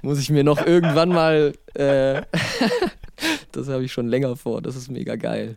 muss 0.03 0.19
ich 0.19 0.31
mir 0.31 0.45
noch 0.45 0.65
irgendwann 0.65 1.09
mal. 1.11 1.55
Äh, 1.75 2.23
das 3.53 3.69
habe 3.69 3.85
ich 3.85 3.93
schon 3.93 4.09
länger 4.09 4.37
vor. 4.37 4.63
Das 4.63 4.77
ist 4.77 4.91
mega 4.91 5.17
geil. 5.17 5.57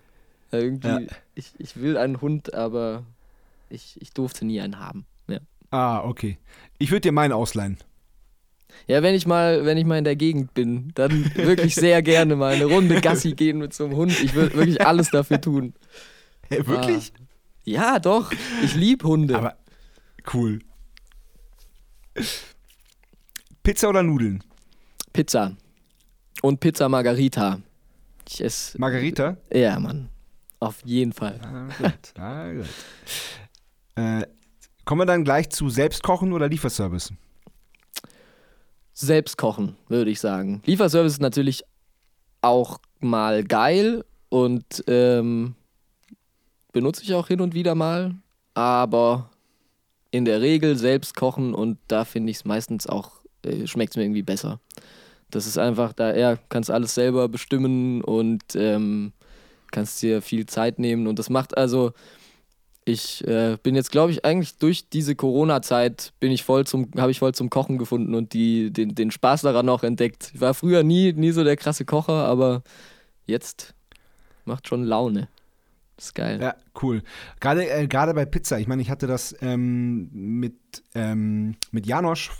Ja, 0.51 0.59
irgendwie, 0.59 0.87
Ja. 0.87 0.99
ich, 1.35 1.53
ich 1.59 1.79
will 1.81 1.97
einen 1.97 2.21
Hund, 2.21 2.53
aber 2.53 3.03
ich, 3.69 3.95
ich 4.01 4.11
durfte 4.13 4.45
nie 4.45 4.59
einen 4.61 4.79
haben. 4.79 5.05
Ja. 5.27 5.39
Ah, 5.69 6.03
okay. 6.03 6.37
Ich 6.77 6.91
würde 6.91 7.01
dir 7.01 7.11
meinen 7.11 7.31
ausleihen. 7.31 7.77
ja, 8.87 9.01
wenn 9.03 9.15
ich 9.15 9.25
mal, 9.27 9.63
wenn 9.65 9.77
ich 9.77 9.85
mal 9.85 9.97
in 9.97 10.03
der 10.03 10.15
Gegend 10.17 10.53
bin, 10.53 10.91
dann 10.95 11.33
wirklich 11.35 11.75
sehr 11.75 12.01
gerne 12.03 12.35
mal 12.35 12.53
eine 12.55 12.65
Runde 12.65 12.99
Gassi 13.01 13.33
gehen 13.33 13.59
mit 13.59 13.73
so 13.73 13.85
einem 13.85 13.95
Hund. 13.95 14.19
Ich 14.21 14.33
würde 14.33 14.55
wirklich 14.55 14.85
alles 14.85 15.09
dafür 15.11 15.39
tun. 15.39 15.73
Hey, 16.49 16.65
wirklich? 16.67 17.13
Ja, 17.63 17.99
doch. 17.99 18.31
Ich 18.63 18.75
liebe 18.75 19.07
Hunde. 19.07 19.37
Aber 19.37 19.55
cool. 20.33 20.59
Pizza 23.63 23.89
oder 23.89 24.03
Nudeln? 24.03 24.43
Pizza. 25.13 25.55
Und 26.41 26.59
Pizza 26.59 26.89
Margarita. 26.89 27.59
Ich 28.27 28.43
esse. 28.43 28.79
Margarita? 28.79 29.37
Ja, 29.53 29.79
Mann. 29.79 30.09
Auf 30.59 30.81
jeden 30.85 31.13
Fall. 31.13 31.39
Ah, 31.43 31.67
gut. 31.77 32.19
Ah, 32.19 32.53
gut. 32.53 32.65
Äh, 33.95 34.25
kommen 34.85 35.01
wir 35.01 35.05
dann 35.05 35.23
gleich 35.23 35.49
zu 35.49 35.69
Selbstkochen 35.69 36.33
oder 36.33 36.47
Lieferservice? 36.47 37.13
Selbst 38.93 39.37
kochen, 39.37 39.75
würde 39.87 40.11
ich 40.11 40.19
sagen. 40.19 40.61
Lieferservice 40.65 41.13
ist 41.13 41.21
natürlich 41.21 41.63
auch 42.41 42.79
mal 42.99 43.43
geil 43.43 44.05
und 44.29 44.83
ähm, 44.87 45.55
benutze 46.71 47.03
ich 47.03 47.13
auch 47.13 47.27
hin 47.27 47.41
und 47.41 47.53
wieder 47.53 47.75
mal, 47.75 48.15
aber 48.53 49.29
in 50.11 50.25
der 50.25 50.41
Regel 50.41 50.77
selbst 50.77 51.15
kochen 51.15 51.53
und 51.53 51.77
da 51.87 52.05
finde 52.05 52.31
ich 52.31 52.37
es 52.37 52.45
meistens 52.45 52.85
auch, 52.87 53.20
äh, 53.45 53.67
schmeckt 53.67 53.93
es 53.93 53.97
mir 53.97 54.03
irgendwie 54.03 54.23
besser. 54.23 54.59
Das 55.29 55.47
ist 55.47 55.57
einfach, 55.57 55.93
da 55.93 56.15
ja, 56.15 56.37
kannst 56.49 56.69
alles 56.69 56.93
selber 56.93 57.29
bestimmen 57.29 58.01
und 58.01 58.43
ähm, 58.55 59.13
kannst 59.71 60.01
dir 60.01 60.21
viel 60.21 60.45
Zeit 60.45 60.79
nehmen 60.79 61.07
und 61.07 61.17
das 61.19 61.29
macht 61.29 61.57
also, 61.57 61.93
ich 62.83 63.25
äh, 63.27 63.57
bin 63.61 63.75
jetzt, 63.75 63.91
glaube 63.91 64.11
ich, 64.11 64.25
eigentlich 64.25 64.57
durch 64.57 64.89
diese 64.89 65.15
Corona-Zeit 65.15 66.13
bin 66.19 66.31
ich 66.31 66.43
voll 66.43 66.65
zum, 66.65 66.89
habe 66.97 67.11
ich 67.11 67.19
voll 67.19 67.33
zum 67.33 67.49
Kochen 67.49 67.77
gefunden 67.77 68.15
und 68.15 68.33
die, 68.33 68.71
den, 68.71 68.95
den 68.95 69.11
Spaß 69.11 69.43
daran 69.43 69.69
auch 69.69 69.83
entdeckt. 69.83 70.31
Ich 70.33 70.41
war 70.41 70.53
früher 70.53 70.83
nie, 70.83 71.13
nie 71.13 71.31
so 71.31 71.43
der 71.43 71.57
krasse 71.57 71.85
Kocher, 71.85 72.25
aber 72.25 72.63
jetzt 73.27 73.75
macht 74.45 74.67
schon 74.67 74.83
Laune. 74.83 75.29
Das 76.01 76.07
ist 76.07 76.15
geil. 76.15 76.41
Ja, 76.41 76.55
cool. 76.81 77.03
Gerade 77.39 77.69
äh, 77.69 77.87
gerade 77.87 78.15
bei 78.15 78.25
Pizza, 78.25 78.57
ich 78.57 78.67
meine, 78.67 78.81
ich 78.81 78.89
hatte 78.89 79.05
das 79.05 79.35
ähm, 79.39 80.09
mit, 80.11 80.55
ähm, 80.95 81.53
mit 81.69 81.85
Janosch 81.85 82.31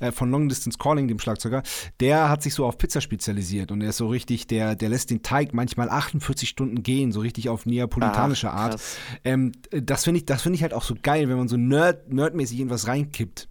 äh, 0.00 0.10
von 0.10 0.32
Long 0.32 0.48
Distance 0.48 0.76
Calling, 0.78 1.06
dem 1.06 1.20
Schlagzeuger. 1.20 1.62
Der 2.00 2.28
hat 2.28 2.42
sich 2.42 2.54
so 2.54 2.66
auf 2.66 2.76
Pizza 2.76 3.00
spezialisiert 3.00 3.70
und 3.70 3.82
er 3.82 3.90
ist 3.90 3.98
so 3.98 4.08
richtig, 4.08 4.48
der, 4.48 4.74
der 4.74 4.88
lässt 4.88 5.10
den 5.10 5.22
Teig 5.22 5.54
manchmal 5.54 5.90
48 5.90 6.48
Stunden 6.48 6.82
gehen, 6.82 7.12
so 7.12 7.20
richtig 7.20 7.48
auf 7.48 7.66
neapolitanische 7.66 8.50
Ach, 8.50 8.72
Art. 8.72 8.82
Ähm, 9.22 9.52
das 9.70 10.02
finde 10.02 10.18
ich, 10.18 10.26
das 10.26 10.42
finde 10.42 10.56
ich 10.56 10.62
halt 10.62 10.74
auch 10.74 10.82
so 10.82 10.96
geil, 11.00 11.28
wenn 11.28 11.36
man 11.36 11.46
so 11.46 11.56
nerd, 11.56 12.12
nerdmäßig 12.12 12.58
irgendwas 12.58 12.88
reinkippt. 12.88 13.48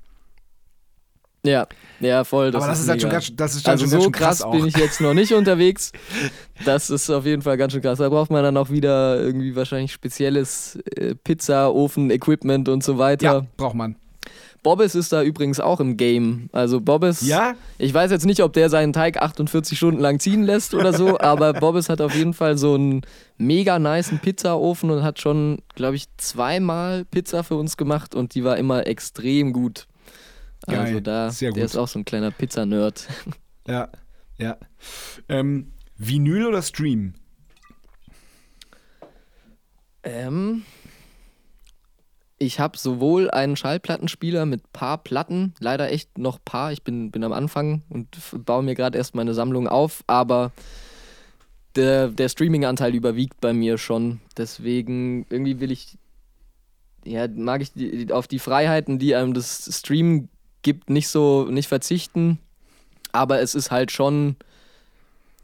Ja, 1.46 1.68
ja, 2.00 2.24
voll. 2.24 2.52
Das 2.52 2.64
Aber 2.64 2.72
das 2.72 2.80
ist, 2.80 2.90
halt 2.90 3.02
schon 3.02 3.10
ganz, 3.10 3.36
das 3.36 3.56
ist 3.56 3.68
Also 3.68 3.84
schon 3.86 3.92
ganz 3.92 4.02
so 4.02 4.06
schön 4.06 4.12
krass, 4.14 4.42
krass, 4.42 4.52
bin 4.52 4.66
ich 4.66 4.78
jetzt 4.78 5.02
noch 5.02 5.14
nicht 5.14 5.34
unterwegs. 5.34 5.92
Das 6.66 6.90
ist 6.90 7.10
auf 7.10 7.26
jeden 7.26 7.42
Fall 7.42 7.58
ganz 7.58 7.74
schön 7.74 7.82
krass. 7.82 8.00
Da 8.00 8.10
braucht 8.10 8.32
man 8.32 8.44
dann 8.44 8.56
auch 8.58 8.70
wieder 8.70 9.20
irgendwie 9.20 9.56
wahrscheinlich 9.56 9.92
spezielles 9.92 10.78
äh, 10.96 11.16
Pizza-Ofen-Equipment 11.16 12.70
und 12.70 12.84
so 12.84 12.98
weiter. 12.98 13.26
Ja, 13.26 13.46
braucht 13.58 13.76
man. 13.76 13.96
Bobbes 14.64 14.96
ist 14.96 15.12
da 15.12 15.22
übrigens 15.22 15.60
auch 15.60 15.82
im 15.82 15.98
Game. 15.98 16.50
Also 16.54 16.80
Bobbes, 16.80 17.22
Ja? 17.28 17.56
ich 17.78 17.94
weiß 17.94 18.10
jetzt 18.12 18.26
nicht, 18.26 18.42
ob 18.42 18.54
der 18.54 18.70
seinen 18.70 18.94
Teig 18.94 19.22
48 19.22 19.78
Stunden 19.78 20.00
lang 20.00 20.20
ziehen 20.20 20.44
lässt 20.44 20.74
oder 20.74 20.94
so, 20.94 21.20
aber 21.20 21.52
Bobbes 21.52 21.90
hat 21.90 22.00
auf 22.00 22.16
jeden 22.16 22.34
Fall 22.34 22.58
so 22.58 22.76
einen 22.76 23.02
mega 23.38 23.78
niceen 23.78 24.20
Pizzaofen 24.20 24.90
und 24.90 25.04
hat 25.04 25.20
schon, 25.20 25.60
glaube 25.76 25.98
ich, 25.98 26.06
zweimal 26.16 27.04
Pizza 27.04 27.44
für 27.44 27.56
uns 27.56 27.76
gemacht 27.76 28.16
und 28.16 28.36
die 28.36 28.46
war 28.46 28.58
immer 28.58 28.88
extrem 28.88 29.52
gut. 29.52 29.88
Geil, 30.68 30.80
Also 30.80 31.00
da, 31.00 31.30
sehr 31.32 31.52
der 31.52 31.64
gut. 31.64 31.72
ist 31.72 31.78
auch 31.78 31.88
so 31.88 32.00
ein 32.00 32.06
kleiner 32.06 32.32
Pizzanerd. 32.32 33.08
Ja, 33.66 33.88
ja. 34.38 34.58
Ähm, 35.30 35.72
Vinyl 35.98 36.48
oder 36.48 36.62
Stream? 36.62 37.14
Ähm, 40.04 40.64
ich 42.40 42.60
habe 42.60 42.78
sowohl 42.78 43.32
einen 43.32 43.56
Schallplattenspieler 43.56 44.46
mit 44.46 44.74
paar 44.74 44.98
Platten, 44.98 45.54
leider 45.60 45.90
echt 45.92 46.18
noch 46.18 46.40
paar. 46.44 46.74
Ich 46.74 46.84
bin, 46.84 47.10
bin 47.12 47.24
am 47.24 47.32
Anfang 47.32 47.84
und 47.88 48.18
baue 48.46 48.64
mir 48.64 48.76
gerade 48.76 48.98
erst 48.98 49.16
meine 49.16 49.34
Sammlung 49.34 49.68
auf, 49.70 50.04
aber 50.08 50.52
der, 51.78 52.10
der 52.10 52.28
Streaming-Anteil 52.28 52.94
überwiegt 52.94 53.40
bei 53.40 53.54
mir 53.54 53.78
schon. 53.78 54.20
Deswegen 54.38 55.26
irgendwie 55.30 55.62
will 55.62 55.72
ich, 55.72 55.98
ja, 57.06 57.28
mag 57.30 57.62
ich 57.62 57.72
die, 57.72 58.12
auf 58.12 58.28
die 58.28 58.40
Freiheiten, 58.40 59.00
die 59.00 59.16
einem 59.16 59.34
das 59.34 59.70
Streamen 59.80 60.28
gibt, 60.64 60.90
nicht 60.90 61.08
so, 61.08 61.46
nicht 61.50 61.68
verzichten. 61.68 62.40
Aber 63.12 63.40
es 63.42 63.54
ist 63.56 63.70
halt 63.72 63.92
schon 63.92 64.36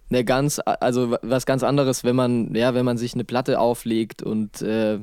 eine 0.09 0.23
ganz, 0.25 0.59
also 0.65 1.15
was 1.21 1.45
ganz 1.45 1.61
anderes, 1.61 2.03
wenn 2.03 2.15
man, 2.15 2.55
ja, 2.55 2.73
wenn 2.73 2.85
man 2.85 2.97
sich 2.97 3.13
eine 3.13 3.23
Platte 3.23 3.59
auflegt 3.59 4.23
und 4.23 4.61
äh, 4.63 4.97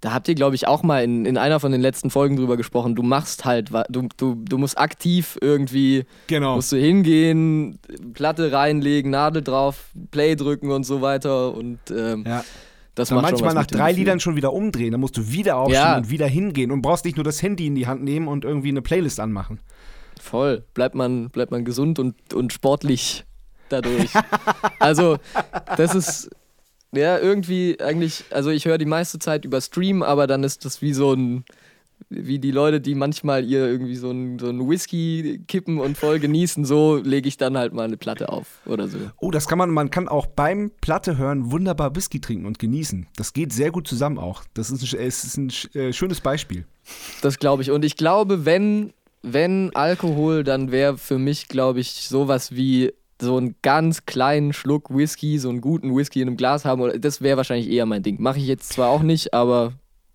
da 0.00 0.12
habt 0.12 0.28
ihr, 0.28 0.34
glaube 0.34 0.54
ich, 0.54 0.66
auch 0.66 0.82
mal 0.82 1.02
in, 1.02 1.24
in 1.24 1.38
einer 1.38 1.60
von 1.60 1.72
den 1.72 1.80
letzten 1.80 2.10
Folgen 2.10 2.36
drüber 2.36 2.58
gesprochen. 2.58 2.94
Du 2.94 3.02
machst 3.02 3.46
halt, 3.46 3.70
du, 3.88 4.08
du, 4.18 4.34
du 4.34 4.58
musst 4.58 4.76
aktiv 4.76 5.38
irgendwie, 5.40 6.04
Genau. 6.26 6.56
musst 6.56 6.72
du 6.72 6.76
hingehen, 6.76 7.78
Platte 8.12 8.52
reinlegen, 8.52 9.10
Nadel 9.10 9.42
drauf, 9.42 9.86
Play 10.10 10.36
drücken 10.36 10.70
und 10.70 10.84
so 10.84 11.00
weiter 11.00 11.54
und 11.54 11.78
ähm, 11.90 12.24
Ja. 12.26 12.44
Das 12.94 13.08
Dann 13.08 13.22
manchmal 13.22 13.54
nach 13.54 13.66
drei. 13.66 13.92
Liedern 13.92 14.20
schon 14.20 14.36
wieder 14.36 14.52
umdrehen. 14.52 14.92
Dann 14.92 15.00
musst 15.00 15.16
du 15.16 15.30
wieder 15.30 15.56
aufstehen 15.56 15.82
Ja. 15.82 15.96
und 15.96 16.10
wieder 16.10 16.26
hingehen 16.26 16.70
und 16.70 16.82
brauchst 16.82 17.04
nicht 17.04 17.16
nur 17.16 17.24
das 17.24 17.42
Handy 17.42 17.66
in 17.66 17.74
die 17.74 17.86
Hand 17.86 18.02
nehmen 18.04 18.28
und 18.28 18.44
irgendwie 18.44 18.68
eine 18.68 18.82
Playlist 18.82 19.18
anmachen. 19.20 19.60
Voll. 20.20 20.64
Bleibt 20.74 20.94
man, 20.94 21.30
bleibt 21.30 21.50
man 21.50 21.64
gesund 21.64 21.98
und, 21.98 22.32
und 22.32 22.52
sportlich 22.52 23.24
dadurch. 23.68 24.10
also, 24.78 25.18
das 25.76 25.94
ist 25.94 26.30
ja 26.92 27.18
irgendwie 27.18 27.78
eigentlich, 27.80 28.24
also 28.30 28.50
ich 28.50 28.64
höre 28.64 28.78
die 28.78 28.84
meiste 28.86 29.18
Zeit 29.18 29.44
über 29.44 29.60
Stream, 29.60 30.02
aber 30.02 30.26
dann 30.26 30.44
ist 30.44 30.64
das 30.64 30.80
wie 30.80 30.92
so 30.92 31.12
ein, 31.12 31.44
wie 32.16 32.38
die 32.38 32.50
Leute, 32.50 32.80
die 32.80 32.94
manchmal 32.94 33.44
ihr 33.44 33.66
irgendwie 33.66 33.96
so 33.96 34.10
ein, 34.10 34.38
so 34.38 34.48
ein 34.48 34.68
Whisky 34.68 35.42
kippen 35.48 35.78
und 35.78 35.96
voll 35.96 36.18
genießen, 36.18 36.64
so 36.64 36.96
lege 36.96 37.28
ich 37.28 37.36
dann 37.36 37.56
halt 37.56 37.72
mal 37.72 37.84
eine 37.84 37.96
Platte 37.96 38.28
auf 38.28 38.60
oder 38.66 38.88
so. 38.88 38.98
Oh, 39.20 39.30
das 39.30 39.48
kann 39.48 39.58
man, 39.58 39.70
man 39.70 39.90
kann 39.90 40.08
auch 40.08 40.26
beim 40.26 40.70
Platte 40.80 41.18
hören 41.18 41.50
wunderbar 41.50 41.94
Whisky 41.96 42.20
trinken 42.20 42.46
und 42.46 42.58
genießen. 42.58 43.06
Das 43.16 43.32
geht 43.32 43.52
sehr 43.52 43.70
gut 43.70 43.88
zusammen 43.88 44.18
auch. 44.18 44.42
Das 44.54 44.70
ist 44.70 44.82
ein, 44.82 45.00
es 45.00 45.24
ist 45.24 45.36
ein 45.36 45.52
äh, 45.74 45.92
schönes 45.92 46.20
Beispiel. 46.20 46.64
Das 47.22 47.38
glaube 47.38 47.62
ich. 47.62 47.70
Und 47.70 47.84
ich 47.84 47.96
glaube, 47.96 48.44
wenn, 48.44 48.92
wenn 49.22 49.74
Alkohol, 49.74 50.44
dann 50.44 50.70
wäre 50.70 50.98
für 50.98 51.18
mich, 51.18 51.48
glaube 51.48 51.80
ich, 51.80 52.08
sowas 52.08 52.54
wie 52.54 52.92
so 53.20 53.36
einen 53.36 53.54
ganz 53.62 54.06
kleinen 54.06 54.52
Schluck 54.52 54.94
Whisky, 54.94 55.38
so 55.38 55.48
einen 55.48 55.60
guten 55.60 55.96
Whisky 55.96 56.20
in 56.20 56.28
einem 56.28 56.36
Glas 56.36 56.64
haben. 56.64 56.82
Oder, 56.82 56.98
das 56.98 57.20
wäre 57.20 57.36
wahrscheinlich 57.36 57.70
eher 57.70 57.86
mein 57.86 58.02
Ding. 58.02 58.20
Mache 58.20 58.38
ich 58.38 58.46
jetzt 58.46 58.72
zwar 58.72 58.90
auch 58.90 59.02
nicht, 59.02 59.32
aber 59.34 59.72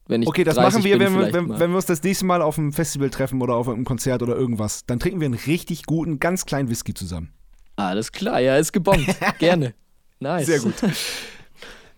wenn 0.10 0.24
ich 0.24 0.28
Okay, 0.28 0.44
das 0.44 0.56
30 0.56 0.74
machen 0.74 0.84
wir, 0.84 1.00
wenn 1.00 1.14
wir, 1.14 1.34
wenn, 1.34 1.60
wenn 1.60 1.70
wir 1.70 1.76
uns 1.78 1.86
das 1.86 2.02
nächste 2.02 2.26
Mal 2.26 2.42
auf 2.42 2.58
einem 2.58 2.74
Festival 2.74 3.10
treffen 3.12 3.42
oder 3.42 3.56
auf 3.56 3.70
einem 3.70 3.86
Konzert 3.86 4.24
oder 4.24 4.36
irgendwas. 4.36 4.86
Dann 4.88 5.00
trinken 5.00 5.20
wir 5.22 5.26
einen 5.26 5.36
richtig 5.36 5.86
guten, 5.86 6.20
ganz 6.20 6.46
kleinen 6.46 6.70
Whisky 6.70 6.94
zusammen. 6.96 7.32
Alles 7.76 8.12
klar, 8.12 8.40
ja, 8.42 8.58
ist 8.58 8.74
gebongt. 8.74 9.06
Gerne. 9.40 9.76
Nice. 10.20 10.48
Sehr 10.48 10.60
gut. 10.60 10.74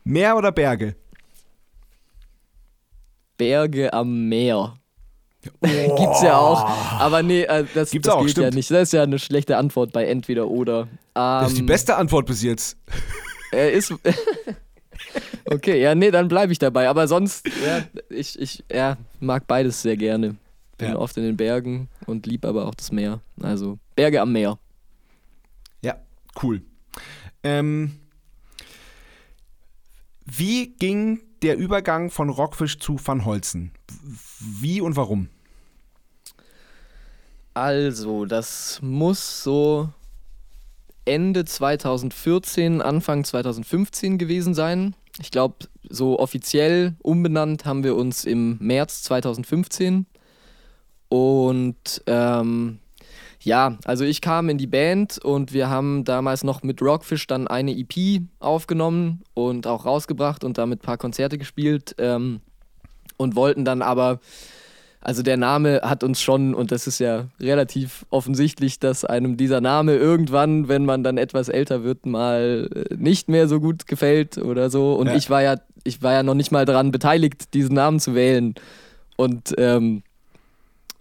Meer 0.03 0.35
oder 0.35 0.51
Berge? 0.51 0.95
Berge 3.37 3.91
am 3.93 4.27
Meer. 4.27 4.75
Gibt's 5.61 6.21
ja 6.21 6.37
auch. 6.37 6.69
Aber 6.99 7.23
nee, 7.23 7.43
äh, 7.43 7.65
das, 7.73 7.91
Gibt's 7.91 8.07
das 8.07 8.15
auch, 8.15 8.23
ja 8.23 8.29
stimmt. 8.29 8.53
nicht. 8.55 8.69
Das 8.69 8.83
ist 8.83 8.93
ja 8.93 9.03
eine 9.03 9.17
schlechte 9.19 9.57
Antwort 9.57 9.91
bei 9.93 10.05
entweder 10.05 10.47
oder. 10.49 10.87
Das 11.13 11.47
ist 11.47 11.57
die 11.57 11.61
Ähm, 11.61 11.65
beste 11.65 11.95
Antwort 11.95 12.27
bis 12.27 12.43
jetzt. 12.43 12.77
Er 13.51 13.71
ist. 13.71 13.93
okay, 15.45 15.81
ja, 15.81 15.95
nee, 15.95 16.11
dann 16.11 16.27
bleibe 16.27 16.51
ich 16.51 16.59
dabei. 16.59 16.89
Aber 16.89 17.07
sonst, 17.07 17.47
ja, 17.65 17.83
ich, 18.09 18.39
ich 18.39 18.63
ja, 18.71 18.97
mag 19.19 19.47
beides 19.47 19.81
sehr 19.81 19.97
gerne. 19.97 20.35
Bin 20.77 20.89
Ja. 20.89 20.95
oft 20.97 21.15
in 21.17 21.23
den 21.23 21.37
Bergen 21.37 21.89
und 22.07 22.25
lieb 22.25 22.45
aber 22.45 22.65
auch 22.67 22.75
das 22.75 22.91
Meer. 22.91 23.21
Also 23.41 23.77
Berge 23.95 24.21
am 24.21 24.31
Meer. 24.31 24.57
Ja, 25.83 25.95
cool. 26.41 26.61
Ähm, 27.43 27.91
wie 30.25 30.67
ging 30.79 31.21
der 31.41 31.57
Übergang 31.57 32.09
von 32.09 32.29
Rockfisch 32.29 32.79
zu 32.79 32.97
Van 33.03 33.25
Holzen? 33.25 33.71
Wie 34.39 34.81
und 34.81 34.95
warum? 34.95 35.27
Also, 37.53 38.25
das 38.25 38.79
muss 38.81 39.43
so 39.43 39.89
Ende 41.05 41.43
2014, 41.45 42.81
Anfang 42.81 43.23
2015 43.23 44.17
gewesen 44.17 44.53
sein. 44.53 44.95
Ich 45.19 45.31
glaube, 45.31 45.55
so 45.89 46.19
offiziell 46.19 46.95
umbenannt 47.01 47.65
haben 47.65 47.83
wir 47.83 47.95
uns 47.95 48.25
im 48.25 48.57
März 48.59 49.03
2015. 49.03 50.05
Und 51.09 52.03
ähm, 52.07 52.79
ja, 53.41 53.77
also 53.85 54.05
ich 54.05 54.21
kam 54.21 54.49
in 54.49 54.57
die 54.57 54.67
Band 54.67 55.17
und 55.17 55.51
wir 55.51 55.69
haben 55.69 56.05
damals 56.05 56.43
noch 56.43 56.63
mit 56.63 56.81
Rockfish 56.81 57.27
dann 57.27 57.47
eine 57.47 57.75
EP 57.75 58.21
aufgenommen 58.39 59.23
und 59.33 59.67
auch 59.67 59.85
rausgebracht 59.85 60.43
und 60.43 60.57
damit 60.57 60.79
ein 60.79 60.85
paar 60.85 60.97
Konzerte 60.97 61.37
gespielt 61.37 61.95
ähm, 61.97 62.41
und 63.17 63.35
wollten 63.35 63.65
dann 63.65 63.81
aber 63.81 64.19
also 65.01 65.23
der 65.23 65.37
Name 65.37 65.81
hat 65.83 66.03
uns 66.03 66.21
schon, 66.21 66.53
und 66.53 66.71
das 66.71 66.85
ist 66.85 66.99
ja 66.99 67.25
relativ 67.39 68.05
offensichtlich, 68.11 68.79
dass 68.79 69.03
einem 69.03 69.35
dieser 69.35 69.59
Name 69.59 69.95
irgendwann, 69.95 70.67
wenn 70.67 70.85
man 70.85 71.03
dann 71.03 71.17
etwas 71.17 71.49
älter 71.49 71.83
wird, 71.83 72.05
mal 72.05 72.69
äh, 72.73 72.95
nicht 72.95 73.27
mehr 73.27 73.47
so 73.47 73.59
gut 73.59 73.87
gefällt 73.87 74.37
oder 74.37 74.69
so. 74.69 74.93
Und 74.93 75.07
Ja. 75.07 75.15
ich 75.15 75.29
war 75.29 75.41
ja, 75.41 75.55
ich 75.83 76.03
war 76.03 76.13
ja 76.13 76.23
noch 76.23 76.35
nicht 76.35 76.51
mal 76.51 76.65
daran 76.65 76.91
beteiligt, 76.91 77.53
diesen 77.55 77.73
Namen 77.75 77.99
zu 77.99 78.13
wählen. 78.13 78.53
Und 79.15 79.55
ähm, 79.57 80.03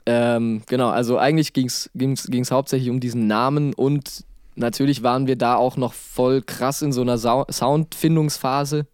ähm, 0.06 0.62
genau, 0.66 0.88
also 0.88 1.18
eigentlich 1.18 1.52
ging 1.52 1.66
es 1.66 1.90
ging's 1.94 2.50
hauptsächlich 2.50 2.88
um 2.88 3.00
diesen 3.00 3.26
Namen 3.26 3.74
und 3.74 4.24
natürlich 4.56 5.02
waren 5.02 5.26
wir 5.26 5.36
da 5.36 5.56
auch 5.56 5.76
noch 5.76 5.92
voll 5.92 6.40
krass 6.42 6.80
in 6.80 6.92
so 6.92 7.02
einer 7.02 7.18
Soundfindungsphase 7.18 8.86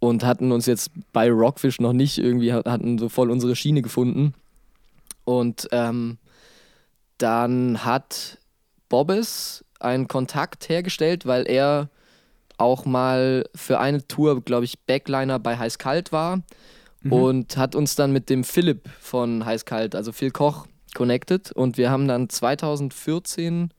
und 0.00 0.24
hatten 0.24 0.52
uns 0.52 0.66
jetzt 0.66 0.90
bei 1.12 1.30
Rockfish 1.30 1.80
noch 1.80 1.92
nicht 1.92 2.18
irgendwie, 2.18 2.52
hatten 2.52 2.98
so 2.98 3.08
voll 3.08 3.30
unsere 3.30 3.56
Schiene 3.56 3.82
gefunden. 3.82 4.34
Und 5.24 5.68
ähm, 5.72 6.18
dann 7.18 7.84
hat 7.84 8.38
Bobbes 8.88 9.64
einen 9.80 10.08
Kontakt 10.08 10.68
hergestellt, 10.68 11.26
weil 11.26 11.48
er 11.48 11.90
auch 12.56 12.84
mal 12.84 13.44
für 13.54 13.78
eine 13.78 14.06
Tour, 14.06 14.40
glaube 14.42 14.64
ich, 14.64 14.78
Backliner 14.80 15.38
bei 15.38 15.58
Heiß 15.58 15.78
Kalt 15.78 16.12
war 16.12 16.42
und 17.10 17.56
hat 17.56 17.74
uns 17.74 17.94
dann 17.94 18.12
mit 18.12 18.30
dem 18.30 18.44
Philipp 18.44 18.88
von 19.00 19.44
Heiß 19.44 19.64
Kalt, 19.64 19.94
also 19.94 20.12
Phil 20.12 20.30
Koch, 20.30 20.66
connected. 20.94 21.52
Und 21.52 21.76
wir 21.76 21.90
haben 21.90 22.08
dann 22.08 22.28
2014 22.28 23.70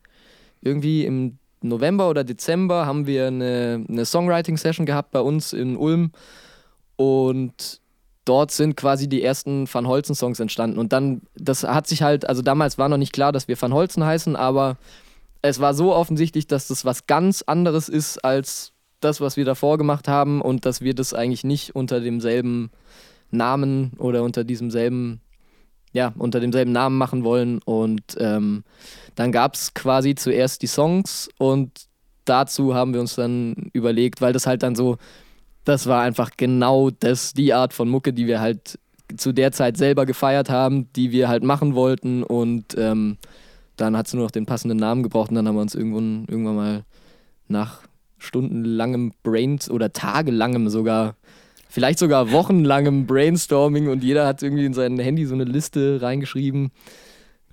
irgendwie 0.61 1.05
im 1.05 1.38
November 1.61 2.09
oder 2.09 2.23
Dezember 2.23 2.85
haben 2.85 3.05
wir 3.07 3.27
eine, 3.27 3.85
eine 3.87 4.05
Songwriting-Session 4.05 4.85
gehabt 4.85 5.11
bei 5.11 5.21
uns 5.21 5.53
in 5.53 5.75
Ulm 5.77 6.11
und 6.95 7.81
dort 8.25 8.51
sind 8.51 8.75
quasi 8.75 9.09
die 9.09 9.23
ersten 9.23 9.67
Van 9.71 9.87
Holzen-Songs 9.87 10.39
entstanden. 10.39 10.77
Und 10.77 10.93
dann, 10.93 11.21
das 11.35 11.63
hat 11.63 11.87
sich 11.87 12.03
halt, 12.03 12.29
also 12.29 12.41
damals 12.41 12.77
war 12.77 12.87
noch 12.87 12.97
nicht 12.97 13.13
klar, 13.13 13.31
dass 13.31 13.47
wir 13.47 13.59
Van 13.59 13.73
Holzen 13.73 14.05
heißen, 14.05 14.35
aber 14.35 14.77
es 15.41 15.59
war 15.59 15.73
so 15.73 15.93
offensichtlich, 15.93 16.47
dass 16.47 16.67
das 16.67 16.85
was 16.85 17.07
ganz 17.07 17.41
anderes 17.41 17.89
ist 17.89 18.23
als 18.23 18.73
das, 18.99 19.21
was 19.21 19.37
wir 19.37 19.45
davor 19.45 19.77
gemacht 19.77 20.07
haben 20.07 20.41
und 20.41 20.65
dass 20.65 20.81
wir 20.81 20.93
das 20.93 21.13
eigentlich 21.13 21.43
nicht 21.43 21.75
unter 21.75 22.01
demselben 22.01 22.69
Namen 23.31 23.93
oder 23.97 24.23
unter 24.23 24.43
diesem 24.43 24.71
selben, 24.71 25.21
ja, 25.91 26.13
unter 26.17 26.39
demselben 26.39 26.71
Namen 26.71 26.97
machen 26.97 27.23
wollen. 27.23 27.59
Und 27.63 28.03
ähm, 28.17 28.63
dann 29.15 29.31
gab 29.31 29.55
es 29.55 29.73
quasi 29.73 30.15
zuerst 30.15 30.61
die 30.61 30.67
Songs 30.67 31.29
und 31.37 31.71
dazu 32.25 32.75
haben 32.75 32.93
wir 32.93 33.01
uns 33.01 33.15
dann 33.15 33.69
überlegt, 33.73 34.21
weil 34.21 34.33
das 34.33 34.45
halt 34.45 34.63
dann 34.63 34.75
so, 34.75 34.97
das 35.65 35.87
war 35.87 36.01
einfach 36.01 36.31
genau 36.37 36.89
das, 36.89 37.33
die 37.33 37.53
Art 37.53 37.73
von 37.73 37.89
Mucke, 37.89 38.13
die 38.13 38.27
wir 38.27 38.39
halt 38.39 38.79
zu 39.17 39.31
der 39.31 39.51
Zeit 39.51 39.77
selber 39.77 40.05
gefeiert 40.05 40.49
haben, 40.49 40.91
die 40.93 41.11
wir 41.11 41.27
halt 41.27 41.43
machen 41.43 41.73
wollten 41.73 42.23
und 42.23 42.75
ähm, 42.77 43.17
dann 43.75 43.97
hat 43.97 44.07
es 44.07 44.13
nur 44.13 44.23
noch 44.23 44.31
den 44.31 44.45
passenden 44.45 44.77
Namen 44.77 45.03
gebraucht 45.03 45.29
und 45.29 45.35
dann 45.35 45.47
haben 45.47 45.55
wir 45.55 45.61
uns 45.61 45.73
irgendwann, 45.73 46.25
irgendwann 46.27 46.55
mal 46.55 46.83
nach 47.47 47.81
stundenlangem 48.19 49.13
Brains 49.23 49.71
oder 49.71 49.91
tagelangem 49.91 50.69
sogar, 50.69 51.15
vielleicht 51.69 51.99
sogar 51.99 52.31
wochenlangem 52.31 53.05
Brainstorming 53.05 53.87
und 53.87 54.03
jeder 54.03 54.27
hat 54.27 54.43
irgendwie 54.43 54.65
in 54.65 54.73
sein 54.73 54.99
Handy 54.99 55.25
so 55.25 55.35
eine 55.35 55.45
Liste 55.45 56.01
reingeschrieben, 56.01 56.71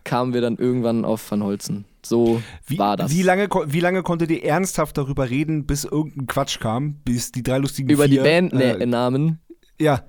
kamen 0.04 0.34
wir 0.34 0.40
dann 0.40 0.56
irgendwann 0.56 1.04
auf 1.04 1.30
Van 1.30 1.42
Holzen. 1.44 1.84
So 2.04 2.40
Wie, 2.66 2.78
war 2.78 2.96
das. 2.96 3.10
Wie 3.10 3.22
lange, 3.22 3.48
wie 3.66 3.80
lange 3.80 4.02
konntet 4.02 4.30
ihr 4.30 4.44
ernsthaft 4.44 4.96
darüber 4.96 5.28
reden, 5.28 5.66
bis 5.66 5.84
irgendein 5.84 6.26
Quatsch 6.26 6.60
kam? 6.60 6.94
Bis 7.04 7.32
die 7.32 7.42
drei 7.42 7.58
lustigen 7.58 7.90
Über 7.90 8.06
die 8.06 8.14
vier, 8.20 8.24
Äh, 8.24 8.40
Bandnamen? 8.78 9.40
ja, 9.80 10.02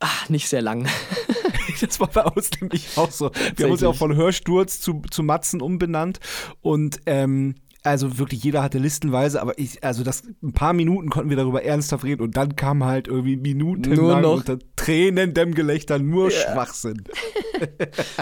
Ach, 0.00 0.28
nicht 0.28 0.48
sehr 0.48 0.60
lang. 0.60 0.86
das 1.80 1.98
war 1.98 2.08
bei 2.08 2.24
uns 2.24 2.50
nämlich 2.60 2.88
auch 2.96 3.10
so. 3.10 3.30
Wir 3.56 3.64
haben 3.64 3.72
uns 3.72 3.80
ja 3.80 3.88
auch 3.88 3.96
von 3.96 4.14
Hörsturz 4.14 4.80
zu, 4.80 5.00
zu 5.10 5.22
Matzen 5.22 5.62
umbenannt 5.62 6.20
und 6.60 7.00
ähm, 7.06 7.54
also 7.84 8.18
wirklich 8.18 8.42
jeder 8.42 8.62
hatte 8.62 8.78
listenweise, 8.78 9.40
aber 9.40 9.58
ich, 9.58 9.84
also 9.84 10.02
das 10.02 10.22
ein 10.42 10.52
paar 10.52 10.72
Minuten 10.72 11.10
konnten 11.10 11.28
wir 11.30 11.36
darüber 11.36 11.62
ernsthaft 11.62 12.02
reden 12.04 12.22
und 12.22 12.36
dann 12.36 12.56
kam 12.56 12.82
halt 12.84 13.06
irgendwie 13.08 13.36
minutenlang 13.36 14.04
Nur 14.04 14.20
noch- 14.20 14.36
unter 14.38 14.58
tränendem 14.74 15.54
Gelächter 15.54 15.98
nur 15.98 16.30
Schwachsinn. 16.30 17.04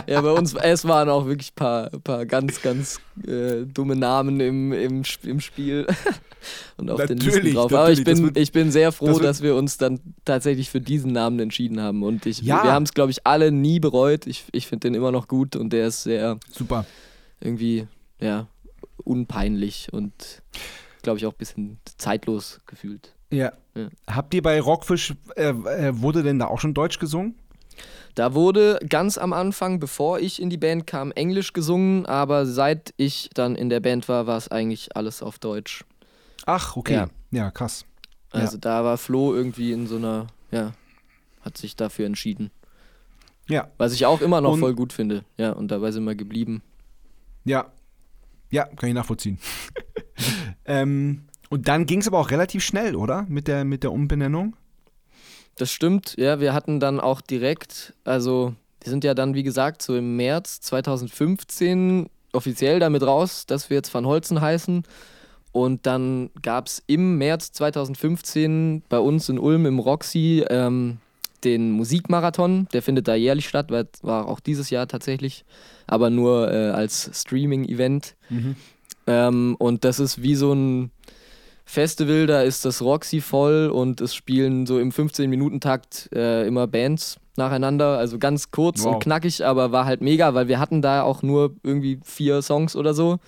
Ja, 0.07 0.21
bei 0.21 0.31
uns, 0.31 0.55
es 0.55 0.85
waren 0.87 1.09
auch 1.09 1.27
wirklich 1.27 1.53
ein 1.53 1.57
paar, 1.57 1.91
paar 2.05 2.27
ganz, 2.27 2.61
ganz 2.61 3.01
äh, 3.27 3.65
dumme 3.65 3.97
Namen 3.97 4.41
im, 4.41 4.73
im, 4.75 5.03
im 5.23 5.41
Spiel 5.41 5.87
und 6.77 6.91
auf 6.91 7.07
den 7.07 7.17
Natürlich, 7.17 7.45
Listen 7.45 7.55
drauf. 7.57 7.73
Aber 7.73 7.91
ich 7.91 8.05
bin, 8.05 8.23
wird- 8.25 8.37
ich 8.37 8.53
bin 8.53 8.71
sehr 8.71 8.93
froh, 8.93 9.07
das 9.07 9.19
dass 9.21 9.43
wir 9.43 9.55
uns 9.57 9.79
dann 9.79 10.01
tatsächlich 10.27 10.69
für 10.69 10.83
diesen 10.83 11.13
Namen 11.13 11.41
entschieden 11.41 11.81
haben. 11.81 12.03
Und 12.03 12.27
ich, 12.27 12.43
Ja. 12.43 12.63
wir 12.63 12.73
haben 12.73 12.83
es, 12.83 12.93
glaube 12.93 13.11
ich, 13.11 13.27
alle 13.27 13.51
nie 13.51 13.81
bereut. 13.81 14.27
Ich, 14.27 14.45
ich 14.53 14.67
finde 14.67 14.89
den 14.89 14.95
immer 14.95 15.13
noch 15.13 15.29
gut 15.29 15.57
und 15.57 15.73
der 15.73 15.87
ist 15.87 16.03
sehr 16.03 16.39
Super. 16.51 16.85
irgendwie, 17.41 17.87
ja, 18.21 18.47
unpeinlich 19.05 19.89
und, 19.93 20.43
glaube 21.03 21.19
ich, 21.19 21.27
auch 21.27 21.33
ein 21.33 21.39
bisschen 21.39 21.79
zeitlos 21.99 22.61
gefühlt. 22.67 23.15
Ja. 23.31 23.53
Ja. 23.75 23.89
Habt 24.09 24.35
ihr 24.35 24.43
bei 24.43 24.61
Rockfish, 24.61 25.15
äh, 25.37 25.49
äh, 25.51 26.01
wurde 26.01 26.23
denn 26.23 26.39
da 26.39 26.47
auch 26.47 26.61
schon 26.61 26.75
Deutsch 26.75 26.99
gesungen? 26.99 27.35
Da 28.15 28.35
wurde 28.35 28.79
ganz 28.89 29.17
am 29.17 29.33
Anfang, 29.33 29.81
bevor 29.81 30.21
ich 30.21 30.41
in 30.43 30.51
die 30.51 30.59
Band 30.59 30.87
kam, 30.87 31.11
Englisch 31.13 31.55
gesungen, 31.55 32.05
aber 32.05 32.45
seit 32.45 32.93
ich 32.99 33.31
dann 33.33 33.57
in 33.57 33.71
der 33.71 33.81
Band 33.81 34.07
war, 34.11 34.27
war 34.27 34.37
es 34.37 34.49
eigentlich 34.49 34.95
alles 34.95 35.23
auf 35.23 35.39
Deutsch. 35.39 35.85
Ach, 36.45 36.77
okay. 36.77 36.95
Ja. 36.95 37.09
Ja, 37.31 37.51
krass. 37.51 37.87
Also 38.31 38.59
da 38.59 38.85
war 38.85 38.99
Flo 38.99 39.35
irgendwie 39.35 39.73
in 39.73 39.87
so 39.87 39.97
einer, 39.97 40.27
ja, 40.51 40.73
hat 41.41 41.57
sich 41.57 41.77
dafür 41.77 42.05
entschieden. 42.07 42.51
Ja, 43.49 43.69
Was 43.79 43.93
ich 43.95 44.05
auch 44.07 44.21
immer 44.21 44.41
noch 44.43 44.53
Und- 44.53 44.61
voll 44.61 44.75
gut 44.75 44.93
finde. 44.93 45.25
Ja, 45.39 45.53
und 45.53 45.71
dabei 45.71 45.91
sind 45.91 46.05
wir 46.05 46.15
geblieben. 46.15 46.63
ja. 47.45 47.73
Ja, 48.53 48.67
kann 48.67 48.89
ich 48.89 48.95
nachvollziehen. 48.95 49.39
ähm, 50.67 51.25
und 51.49 51.69
dann 51.69 51.87
ging 51.87 52.01
es 52.01 52.07
aber 52.07 52.19
auch 52.19 52.31
relativ 52.31 52.63
schnell, 52.63 52.95
oder? 52.95 53.27
Mit 53.29 53.49
der, 53.49 53.65
mit 53.65 53.83
der 53.83 53.93
Umbenennung? 53.93 54.55
Das 55.57 55.71
stimmt, 55.71 56.15
ja, 56.17 56.39
wir 56.39 56.55
hatten 56.55 56.79
dann 56.79 57.01
auch 57.01 57.21
direkt, 57.21 57.95
also 58.05 58.55
wir 58.83 58.91
sind 58.91 59.05
ja 59.05 59.15
dann, 59.15 59.35
wie 59.35 59.43
gesagt, 59.43 59.83
so 59.83 59.97
im 59.97 60.17
März 60.17 60.61
2015 60.61 62.09
offiziell 62.33 62.79
damit 62.79 63.03
raus, 63.03 63.47
dass 63.47 63.71
wir 63.71 63.77
jetzt 63.77 63.93
Van 63.93 64.07
Holzen 64.07 64.41
heißen. 64.41 64.85
Und 65.53 65.87
dann 65.87 66.31
gab 66.41 66.67
es 66.67 66.83
im 66.87 67.19
März 67.19 67.53
2015 67.53 68.83
bei 68.89 68.99
uns 68.99 69.29
in 69.29 69.39
Ulm 69.39 69.67
im 69.67 69.79
Roxy 69.79 70.45
ähm, 70.49 70.99
den 71.45 71.71
Musikmarathon. 71.73 72.69
Der 72.73 72.83
findet 72.83 73.09
da 73.09 73.15
jährlich 73.15 73.49
statt, 73.49 73.71
war 74.03 74.29
auch 74.29 74.41
dieses 74.41 74.71
Jahr 74.71 74.87
tatsächlich, 74.89 75.45
aber 75.87 76.11
nur 76.11 76.51
äh, 76.53 76.71
als 76.71 77.11
Streaming-Event. 77.13 78.15
Ähm, 79.07 79.57
und 79.59 79.85
das 79.85 79.99
ist 80.01 80.23
wie 80.23 80.35
so 80.35 80.53
ein 80.53 80.91
Festival, 81.65 82.27
da 82.27 82.43
ist 82.43 82.65
das 82.65 82.83
Roxy 82.83 83.21
voll 83.21 83.71
und 83.73 84.01
es 84.01 84.15
spielen 84.15 84.67
so 84.67 84.79
im 84.79 84.91
15-Minuten-Takt 84.91 86.11
äh, 86.15 86.47
immer 86.47 86.67
Bands 86.67 87.17
nacheinander. 87.37 87.99
Also 87.99 88.19
ganz 88.19 88.51
kurz 88.51 88.85
Wow. 88.85 88.95
und 88.95 89.03
knackig, 89.03 89.45
aber 89.45 89.73
war 89.73 89.85
halt 89.87 90.03
mega, 90.03 90.35
weil 90.35 90.49
wir 90.49 90.59
hatten 90.59 90.83
da 90.83 91.03
auch 91.03 91.23
nur 91.23 91.55
irgendwie 91.63 92.01
vier 92.05 92.43
Songs 92.43 92.77
oder 92.77 92.95
so. 92.95 93.19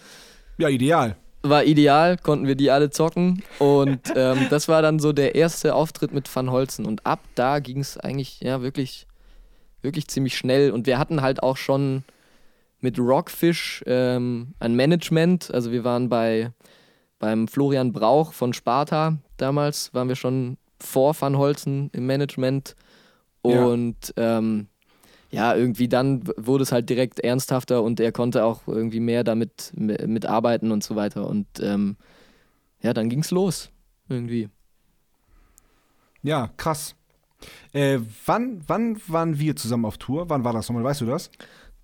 Ja, 0.59 0.69
ideal. 0.69 1.17
War 1.45 1.65
ideal, 1.65 2.17
konnten 2.17 2.47
wir 2.47 2.55
die 2.55 2.71
alle 2.71 2.91
zocken. 2.91 3.43
Und 3.59 4.01
ähm, 4.17 4.47
das 4.51 4.67
war 4.67 4.83
dann 4.83 4.99
so 4.99 5.13
der 5.13 5.35
erste 5.35 5.75
Auftritt 5.75 6.13
mit 6.13 6.35
Van 6.35 6.51
Holzen. 6.51 6.87
Und 6.87 7.05
ab 7.05 7.21
da 7.35 7.59
ging 7.59 7.81
es 7.81 7.99
eigentlich 7.99 8.41
ja 8.41 8.63
wirklich, 8.63 9.07
wirklich 9.83 10.09
ziemlich 10.09 10.37
schnell. 10.37 10.71
Und 10.71 10.87
wir 10.87 10.99
hatten 10.99 11.21
halt 11.21 11.43
auch 11.43 11.59
schon 11.59 12.05
mit 12.81 12.99
Rockfish 12.99 13.85
ähm, 13.87 14.55
ein 14.59 14.75
Management. 14.75 15.53
Also 15.53 15.71
wir 15.71 15.85
waren 15.85 16.09
bei 16.09 16.51
beim 17.19 17.49
Florian 17.49 17.93
Brauch 17.93 18.35
von 18.35 18.53
Sparta 18.53 19.17
damals, 19.39 19.95
waren 19.95 20.09
wir 20.09 20.17
schon 20.17 20.59
vor 20.79 21.19
Van 21.19 21.39
Holzen 21.39 21.89
im 21.93 22.07
Management. 22.07 22.77
Ja. 23.47 23.65
Und 23.65 24.13
ähm, 24.17 24.69
ja, 25.35 25.55
irgendwie 25.55 25.89
dann 25.89 26.23
wurde 26.37 26.63
es 26.63 26.73
halt 26.73 26.89
direkt 26.89 27.21
ernsthafter 27.21 27.83
und 27.83 28.01
er 28.01 28.13
konnte 28.13 28.45
auch 28.45 28.67
irgendwie 28.67 29.01
mehr 29.01 29.25
damit 29.25 29.73
mitarbeiten 29.75 30.71
und 30.71 30.85
so 30.85 30.95
weiter. 30.97 31.27
Und 31.29 31.47
ähm, 31.61 31.97
ja, 32.81 32.93
dann 32.95 33.09
ging's 33.09 33.31
los. 33.31 33.71
Irgendwie. 34.09 34.49
Ja, 36.23 36.51
krass. 36.57 36.95
Äh, 37.73 37.99
wann, 38.25 38.63
wann 38.67 39.01
waren 39.09 39.39
wir 39.39 39.57
zusammen 39.57 39.85
auf 39.85 39.99
Tour? 39.99 40.31
Wann 40.31 40.45
war 40.45 40.53
das 40.53 40.69
nochmal? 40.69 40.85
Weißt 40.85 41.01
du 41.01 41.07
das? 41.07 41.31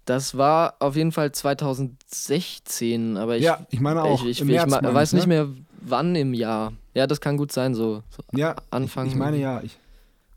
Das 0.07 0.37
war 0.37 0.77
auf 0.79 0.97
jeden 0.97 1.13
Fall 1.13 1.33
2016, 1.33 3.17
aber 3.17 3.37
ich, 3.37 3.45
ja, 3.45 3.67
ich 3.71 3.81
meine 3.81 4.03
auch. 4.03 4.23
ich, 4.23 4.31
ich, 4.31 4.41
im 4.41 4.49
ich, 4.49 4.55
März, 4.55 4.71
ma- 4.71 4.81
weiß 4.83 5.11
ich, 5.11 5.15
nicht 5.15 5.27
ne? 5.27 5.35
mehr 5.45 5.49
wann 5.83 6.15
im 6.17 6.35
Jahr. 6.35 6.73
Ja, 6.95 7.07
das 7.07 7.21
kann 7.21 7.37
gut 7.37 7.53
sein, 7.53 7.75
so, 7.75 8.03
so 8.11 8.23
Ja, 8.33 8.57
Anfang. 8.71 9.07
Ich, 9.07 9.13
ich 9.13 9.19
meine 9.19 9.37
ja. 9.37 9.61
Ich, 9.63 9.79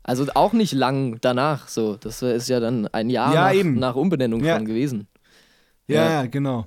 Also 0.04 0.26
auch 0.34 0.52
nicht 0.52 0.72
lang 0.72 1.18
danach, 1.20 1.66
so. 1.68 1.96
Das 1.96 2.22
ist 2.22 2.48
ja 2.48 2.60
dann 2.60 2.86
ein 2.88 3.10
Jahr 3.10 3.34
Ja, 3.34 3.64
nach, 3.64 3.74
nach 3.80 3.94
Umbenennung 3.96 4.44
Ja. 4.44 4.56
schon 4.56 4.66
gewesen. 4.66 5.08
ja, 5.88 6.22
Ja. 6.22 6.26
genau. 6.26 6.66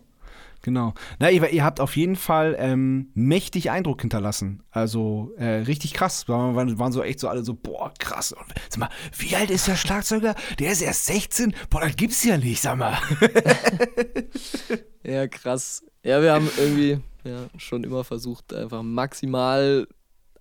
Genau. 0.64 0.94
Na, 1.20 1.30
ihr, 1.30 1.48
ihr 1.52 1.64
habt 1.64 1.80
auf 1.80 1.96
jeden 1.96 2.18
Fall 2.18 2.56
ähm, 2.60 3.10
mächtig 3.14 3.70
Eindruck 3.72 4.02
hinterlassen. 4.02 4.64
Also 4.72 5.32
äh, 5.38 5.60
richtig 5.62 5.94
krass. 5.94 6.28
Wir 6.28 6.34
waren, 6.36 6.78
waren 6.78 6.92
so 6.92 7.04
echt 7.04 7.22
so 7.22 7.30
alle 7.30 7.46
so, 7.46 7.54
boah, 7.54 7.94
krass. 8.00 8.34
Und, 8.34 8.44
sag 8.68 8.80
mal, 8.80 8.90
wie 9.18 9.34
alt 9.36 9.50
ist 9.50 9.68
der 9.68 9.76
Schlagzeuger? 9.78 10.36
Der 10.60 10.72
ist 10.72 10.82
erst 10.82 11.06
16? 11.06 11.54
Boah, 11.70 11.82
das 11.82 11.96
gibt's 11.96 12.22
ja 12.26 12.38
nicht, 12.38 12.60
sag 12.62 12.78
mal. 12.78 12.98
Ja, 15.04 15.28
krass. 15.28 15.84
Ja, 16.04 16.22
wir 16.22 16.34
haben 16.34 16.50
irgendwie 16.58 17.00
ja, 17.24 17.48
schon 17.58 17.84
immer 17.86 18.04
versucht, 18.04 18.54
einfach 18.54 18.84
maximal 18.84 19.88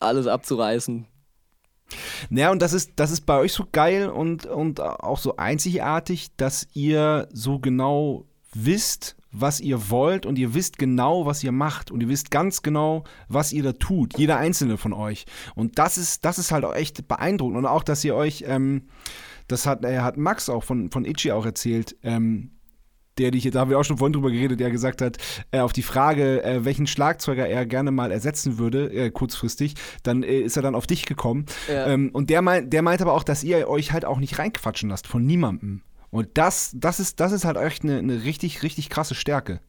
alles 0.01 0.27
abzureißen. 0.27 1.07
Naja, 2.31 2.51
und 2.51 2.61
das 2.63 2.73
ist, 2.73 2.93
das 2.97 3.11
ist 3.11 3.23
bei 3.23 3.39
euch 3.39 3.53
so 3.53 3.67
geil 3.71 4.09
und, 4.09 4.47
und 4.47 4.81
auch 4.81 5.19
so 5.19 5.37
einzigartig, 5.37 6.29
dass 6.37 6.67
ihr 6.73 7.29
so 7.33 7.59
genau 7.59 8.27
wisst, 8.53 9.17
was 9.33 9.61
ihr 9.61 9.91
wollt 9.91 10.25
und 10.25 10.39
ihr 10.39 10.55
wisst 10.55 10.79
genau, 10.79 11.27
was 11.27 11.45
ihr 11.45 11.53
macht 11.53 11.91
und 11.91 12.01
ihr 12.01 12.09
wisst 12.09 12.31
ganz 12.31 12.63
genau, 12.63 13.05
was 13.29 13.53
ihr 13.53 13.63
da 13.63 13.73
tut, 13.73 14.19
jeder 14.19 14.39
einzelne 14.39 14.79
von 14.79 14.93
euch. 14.93 15.27
Und 15.55 15.79
das 15.79 15.99
ist, 15.99 16.25
das 16.25 16.39
ist 16.39 16.53
halt 16.53 16.65
auch 16.65 16.75
echt 16.75 17.07
beeindruckend 17.07 17.59
und 17.59 17.67
auch, 17.67 17.83
dass 17.83 18.03
ihr 18.05 18.15
euch, 18.15 18.45
ähm, 18.47 18.89
das 19.47 19.67
hat, 19.67 19.85
äh, 19.85 20.01
hat 20.01 20.17
Max 20.17 20.49
auch 20.49 20.65
von, 20.65 20.91
von 20.91 21.05
Itchy 21.05 21.33
auch 21.33 21.45
erzählt, 21.45 21.97
ähm, 22.03 22.56
der 23.19 23.31
dich, 23.31 23.51
da 23.51 23.61
haben 23.61 23.71
wir 23.71 23.79
auch 23.79 23.85
schon 23.85 23.99
vorhin 23.99 24.13
drüber 24.13 24.31
geredet, 24.31 24.61
der 24.61 24.71
gesagt 24.71 25.01
hat, 25.01 25.17
äh, 25.51 25.61
auf 25.61 25.73
die 25.73 25.83
Frage, 25.83 26.43
äh, 26.45 26.65
welchen 26.65 26.87
Schlagzeuger 26.87 27.47
er 27.47 27.67
gerne 27.67 27.91
mal 27.91 28.13
ersetzen 28.13 28.59
würde, 28.59 28.93
äh, 28.93 29.11
kurzfristig, 29.11 29.75
dann 30.03 30.23
äh, 30.23 30.41
ist 30.41 30.57
er 30.57 30.63
dann 30.63 30.75
auf 30.75 30.87
dich 30.87 31.07
gekommen. 31.07 31.47
Ja. 31.69 31.87
Ähm, 31.87 32.11
und 32.13 32.31
der, 32.31 32.43
meint, 32.43 32.73
der 32.73 32.83
meint 32.83 33.01
aber 33.03 33.13
auch, 33.13 33.25
dass 33.25 33.45
ihr 33.45 33.69
euch 33.69 33.93
halt 33.93 34.05
auch 34.05 34.19
nicht 34.19 34.39
reinquatschen 34.39 34.91
lasst 34.91 35.07
von 35.07 35.25
niemandem. 35.25 35.83
Und 36.11 36.29
das, 36.35 36.71
das, 36.75 37.01
ist, 37.01 37.21
das 37.21 37.33
ist 37.33 37.45
halt 37.45 37.57
echt 37.57 37.83
eine, 37.83 37.99
eine 37.99 38.25
richtig, 38.25 38.63
richtig 38.63 38.91
krasse 38.91 39.15
Stärke. 39.15 39.61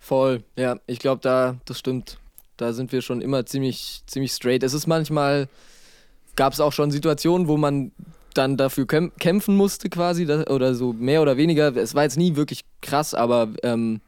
Voll, 0.00 0.44
ja, 0.56 0.78
ich 0.86 0.98
glaube, 0.98 1.20
da, 1.22 1.56
das 1.64 1.78
stimmt. 1.78 2.18
Da 2.56 2.72
sind 2.72 2.92
wir 2.92 3.02
schon 3.02 3.20
immer 3.20 3.44
ziemlich, 3.44 4.02
ziemlich 4.06 4.32
straight. 4.32 4.62
Es 4.62 4.72
ist 4.72 4.86
manchmal, 4.86 5.48
gab 6.36 6.52
es 6.52 6.60
auch 6.60 6.72
schon 6.72 6.90
Situationen, 6.90 7.48
wo 7.48 7.56
man 7.56 7.92
dann 8.36 8.56
dafür 8.56 8.86
käm 8.86 9.12
kämpfen 9.18 9.56
musste 9.56 9.88
quasi, 9.88 10.26
da, 10.26 10.44
oder 10.44 10.74
so 10.74 10.92
mehr 10.92 11.22
oder 11.22 11.36
weniger. 11.36 11.74
Es 11.76 11.94
war 11.94 12.02
jetzt 12.02 12.16
nie 12.16 12.36
wirklich 12.36 12.64
krass, 12.80 13.14
aber 13.14 13.48
ähm, 13.62 14.00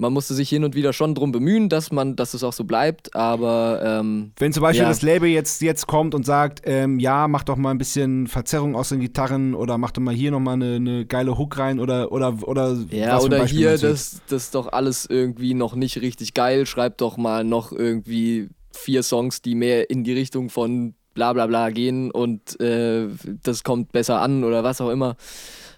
man 0.00 0.14
musste 0.14 0.32
sich 0.32 0.48
hin 0.48 0.64
und 0.64 0.74
wieder 0.74 0.94
schon 0.94 1.14
drum 1.14 1.30
bemühen, 1.30 1.68
dass 1.68 1.92
man, 1.92 2.16
dass 2.16 2.32
es 2.32 2.42
auch 2.42 2.54
so 2.54 2.64
bleibt. 2.64 3.14
Aber 3.14 3.82
ähm, 3.84 4.32
Wenn 4.38 4.50
zum 4.52 4.62
Beispiel 4.62 4.84
Ja. 4.84 4.88
das 4.88 5.02
Label 5.02 5.28
jetzt, 5.28 5.60
jetzt 5.60 5.86
kommt 5.86 6.14
und 6.14 6.24
sagt, 6.24 6.62
ähm, 6.64 6.98
ja, 6.98 7.28
mach 7.28 7.44
doch 7.44 7.56
mal 7.56 7.70
ein 7.70 7.76
bisschen 7.78 8.26
Verzerrung 8.26 8.74
aus 8.74 8.88
den 8.88 9.00
Gitarren 9.00 9.54
oder 9.54 9.76
mach 9.76 9.90
doch 9.90 10.00
mal 10.00 10.14
hier 10.14 10.30
nochmal 10.30 10.54
eine, 10.54 10.76
eine 10.76 11.04
geile 11.04 11.36
Hook 11.36 11.58
rein 11.58 11.78
oder, 11.78 12.12
oder, 12.12 12.36
oder 12.48 12.78
Ja, 12.90 13.16
was 13.16 13.24
oder 13.24 13.44
hier, 13.44 13.76
das, 13.76 14.22
das 14.26 14.44
ist 14.44 14.54
doch 14.54 14.72
alles 14.72 15.04
irgendwie 15.06 15.52
noch 15.52 15.74
nicht 15.74 16.00
richtig 16.00 16.32
geil. 16.32 16.64
Schreib 16.64 16.96
doch 16.96 17.18
mal 17.18 17.44
noch 17.44 17.70
irgendwie 17.70 18.48
vier 18.72 19.02
Songs, 19.02 19.42
die 19.42 19.54
mehr 19.54 19.90
in 19.90 20.02
die 20.04 20.14
Richtung 20.14 20.48
von 20.48 20.94
bla 21.14 21.32
bla 21.32 21.46
bla 21.46 21.70
gehen 21.70 22.10
und 22.10 22.60
äh, 22.60 23.08
das 23.42 23.64
kommt 23.64 23.92
besser 23.92 24.20
an 24.20 24.44
oder 24.44 24.64
was 24.64 24.80
auch 24.80 24.90
immer. 24.90 25.16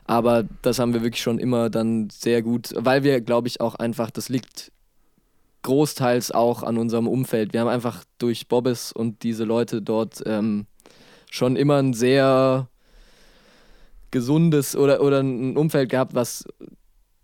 Aber 0.05 0.45
das 0.63 0.79
haben 0.79 0.95
wir 0.95 1.03
wirklich 1.03 1.23
schon 1.23 1.39
immer 1.39 1.71
dann 1.71 2.11
sehr 2.11 2.43
gut, 2.43 2.71
weil 2.77 3.05
wir, 3.05 3.21
glaube 3.21 3.49
ich, 3.49 3.61
auch 3.61 3.77
einfach, 3.77 4.11
das 4.11 4.29
liegt 4.29 4.73
großteils 5.63 6.33
auch 6.33 6.65
an 6.65 6.77
unserem 6.77 7.07
Umfeld. 7.07 7.53
Wir 7.53 7.61
haben 7.61 7.69
einfach 7.69 8.05
durch 8.19 8.49
Bobbes 8.49 8.93
und 8.93 9.23
diese 9.23 9.45
Leute 9.45 9.81
dort 9.81 10.23
ähm, 10.27 10.67
schon 11.31 11.55
immer 11.55 11.77
ein 11.77 11.95
sehr 11.95 12.69
gesundes 14.11 14.75
oder, 14.77 15.01
oder 15.03 15.21
ein 15.21 15.57
Umfeld 15.57 15.89
gehabt, 15.89 16.15
was 16.15 16.45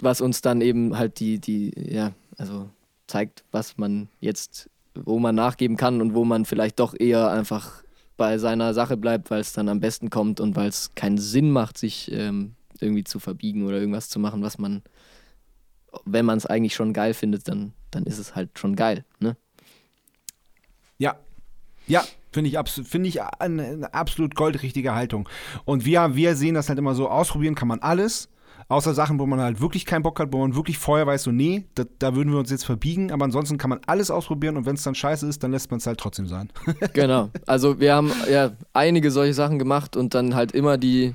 was 0.01 0.21
uns 0.21 0.41
dann 0.41 0.61
eben 0.61 0.97
halt 0.97 1.21
die, 1.21 1.39
die, 1.39 1.73
ja, 1.77 2.13
also 2.37 2.69
zeigt, 3.07 3.45
was 3.51 3.79
man 3.79 4.09
jetzt, 4.21 4.71
wo 4.95 5.19
man 5.19 5.35
nachgeben 5.35 5.77
kann 5.77 6.01
und 6.01 6.15
wo 6.15 6.25
man 6.25 6.45
vielleicht 6.45 6.79
doch 6.79 6.95
eher 6.99 7.31
einfach 7.31 7.83
bei 8.19 8.37
seiner 8.37 8.75
Sache 8.75 8.99
bleibt, 8.99 9.31
weil 9.31 9.41
es 9.41 9.55
dann 9.55 9.71
am 9.71 9.81
besten 9.81 10.11
kommt 10.11 10.41
und 10.41 10.57
weil 10.57 10.69
es 10.69 10.95
keinen 10.95 11.17
Sinn 11.17 11.51
macht, 11.51 11.79
sich 11.79 12.13
ähm, 12.13 12.57
irgendwie 12.81 13.05
zu 13.05 13.21
verbiegen 13.21 13.67
oder 13.67 13.79
irgendwas 13.79 14.11
zu 14.11 14.19
machen, 14.19 14.43
was 14.43 14.59
man, 14.59 14.83
wenn 16.05 16.27
man 16.27 16.37
es 16.37 16.45
eigentlich 16.45 16.75
schon 16.75 16.93
geil 16.93 17.15
findet, 17.15 17.49
dann, 17.49 17.73
dann 17.91 18.05
ist 18.05 18.19
es 18.19 18.35
halt 18.35 18.59
schon 18.59 18.77
geil, 18.77 19.05
ne? 19.21 19.37
Ja. 20.99 21.17
Ja, 21.87 22.05
finde 22.33 22.51
ich, 22.51 22.87
find 22.87 23.07
ich 23.07 23.23
eine, 23.23 23.65
eine 23.65 23.95
absolut 23.95 24.35
goldrichtige 24.35 24.95
Haltung. 24.95 25.29
Und 25.65 25.87
wir, 25.87 26.17
wir 26.17 26.37
sehen 26.37 26.55
das 26.55 26.69
halt 26.69 26.79
immer 26.79 26.95
so, 26.95 27.09
ausprobieren 27.09 27.55
kann 27.55 27.69
man 27.69 27.79
alles. 27.79 28.29
Außer 28.71 28.93
Sachen, 28.93 29.19
wo 29.19 29.25
man 29.25 29.41
halt 29.41 29.63
wirklich 29.63 29.87
keinen 29.87 30.03
Bock 30.03 30.21
hat, 30.21 30.31
wo 30.31 30.39
man 30.39 30.55
wirklich 30.55 30.77
vorher 30.77 31.07
weiß, 31.07 31.23
so, 31.23 31.33
nee, 31.33 31.65
da, 31.75 31.85
da 31.99 32.15
würden 32.15 32.31
wir 32.33 32.39
uns 32.39 32.51
jetzt 32.51 32.67
verbiegen. 32.67 33.11
Aber 33.11 33.25
ansonsten 33.25 33.57
kann 33.57 33.71
man 33.71 33.81
alles 33.87 34.11
ausprobieren 34.11 34.59
und 34.59 34.67
wenn 34.67 34.75
es 34.75 34.83
dann 34.83 34.95
scheiße 34.95 35.27
ist, 35.27 35.43
dann 35.43 35.53
lässt 35.53 35.71
man 35.71 35.79
es 35.79 35.87
halt 35.87 35.99
trotzdem 35.99 36.27
sein. 36.27 36.51
Genau. 36.93 37.31
Also 37.47 37.81
wir 37.81 37.95
haben 37.95 38.13
ja 38.31 38.51
einige 38.75 39.11
solche 39.11 39.33
Sachen 39.33 39.59
gemacht 39.59 39.97
und 39.97 40.15
dann 40.15 40.35
halt 40.35 40.53
immer 40.53 40.77
die, 40.77 41.15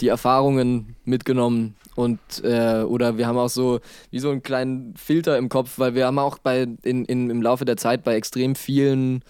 die 0.00 0.08
Erfahrungen 0.08 0.96
mitgenommen. 1.04 1.76
Und 1.94 2.18
äh, 2.42 2.82
oder 2.82 3.18
wir 3.18 3.26
haben 3.26 3.38
auch 3.38 3.48
so 3.48 3.80
wie 4.10 4.18
so 4.18 4.30
einen 4.30 4.42
kleinen 4.42 4.94
Filter 4.96 5.38
im 5.38 5.48
Kopf, 5.48 5.78
weil 5.78 5.94
wir 5.94 6.06
haben 6.06 6.18
auch 6.18 6.38
bei 6.38 6.66
in, 6.82 7.04
in, 7.04 7.30
im 7.30 7.42
Laufe 7.42 7.64
der 7.64 7.76
Zeit 7.76 8.02
bei 8.02 8.14
extrem 8.16 8.54
vielen 8.54 9.22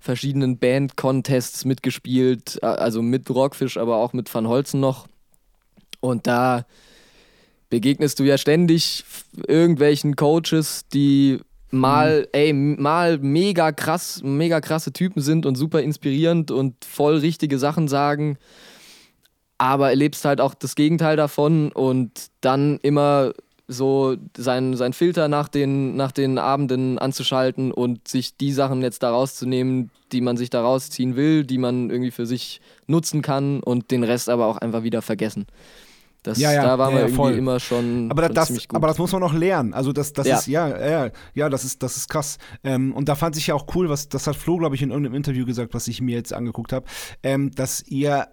verschiedenen 0.00 0.58
Band-Contests 0.58 1.64
mitgespielt, 1.64 2.62
also 2.62 3.00
mit 3.02 3.30
Rockfish, 3.30 3.76
aber 3.76 3.96
auch 3.96 4.12
mit 4.12 4.32
Van 4.32 4.48
Holzen 4.48 4.80
noch. 4.80 5.06
Und 6.00 6.26
da 6.26 6.64
begegnest 7.70 8.18
du 8.18 8.24
ja 8.24 8.36
ständig 8.36 9.04
irgendwelchen 9.46 10.16
Coaches, 10.16 10.86
die 10.92 11.38
mal, 11.70 12.28
ey, 12.32 12.50
m- 12.50 12.82
mal 12.82 13.18
mega 13.18 13.70
krass, 13.72 14.20
mega 14.24 14.60
krasse 14.60 14.92
Typen 14.92 15.22
sind 15.22 15.46
und 15.46 15.54
super 15.54 15.80
inspirierend 15.80 16.50
und 16.50 16.84
voll 16.84 17.16
richtige 17.18 17.58
Sachen 17.58 17.88
sagen, 17.88 18.36
aber 19.58 19.90
erlebst 19.90 20.24
halt 20.24 20.40
auch 20.40 20.54
das 20.54 20.74
Gegenteil 20.74 21.16
davon 21.16 21.70
und 21.72 22.10
dann 22.40 22.78
immer 22.82 23.32
so 23.68 24.16
sein, 24.36 24.74
sein 24.76 24.92
Filter 24.92 25.28
nach 25.28 25.46
den, 25.48 25.94
nach 25.94 26.10
den 26.10 26.38
Abenden 26.38 26.98
anzuschalten 26.98 27.70
und 27.70 28.08
sich 28.08 28.36
die 28.36 28.52
Sachen 28.52 28.82
jetzt 28.82 29.04
da 29.04 29.10
rauszunehmen, 29.10 29.90
die 30.10 30.22
man 30.22 30.36
sich 30.36 30.50
da 30.50 30.62
rausziehen 30.62 31.14
will, 31.14 31.44
die 31.44 31.58
man 31.58 31.88
irgendwie 31.88 32.10
für 32.10 32.26
sich 32.26 32.60
nutzen 32.88 33.22
kann 33.22 33.60
und 33.60 33.92
den 33.92 34.02
Rest 34.02 34.28
aber 34.28 34.46
auch 34.46 34.56
einfach 34.56 34.82
wieder 34.82 35.02
vergessen. 35.02 35.46
Das, 36.22 36.38
Ja, 36.38 36.52
ja, 36.52 36.62
da 36.62 36.78
waren 36.78 36.90
ja, 36.90 36.94
wir 36.94 37.00
ja, 37.00 37.06
irgendwie 37.06 37.16
voll. 37.16 37.34
immer 37.34 37.60
schon, 37.60 38.10
Aber 38.10 38.24
schon 38.24 38.34
das, 38.34 38.52
aber 38.68 38.88
das 38.88 38.98
muss 38.98 39.12
man 39.12 39.20
noch 39.20 39.32
lernen. 39.32 39.72
Also 39.72 39.92
das, 39.92 40.12
das 40.12 40.26
Ja. 40.26 40.36
ist 40.38 40.46
ja, 40.46 40.68
ja, 41.06 41.10
ja, 41.34 41.48
das 41.48 41.64
ist, 41.64 41.82
das 41.82 41.96
ist 41.96 42.08
krass. 42.08 42.38
Ähm, 42.62 42.92
und 42.92 43.08
da 43.08 43.14
fand 43.14 43.36
ich 43.36 43.46
ja 43.46 43.54
auch 43.54 43.66
cool, 43.74 43.88
was 43.88 44.08
das 44.08 44.26
hat 44.26 44.36
Flo, 44.36 44.58
glaube 44.58 44.74
ich, 44.74 44.82
in 44.82 44.90
irgendeinem 44.90 45.14
Interview 45.14 45.46
gesagt, 45.46 45.72
was 45.72 45.88
ich 45.88 46.02
mir 46.02 46.16
jetzt 46.16 46.32
angeguckt 46.32 46.72
habe, 46.72 46.86
ähm, 47.22 47.50
dass 47.52 47.82
ihr, 47.86 48.28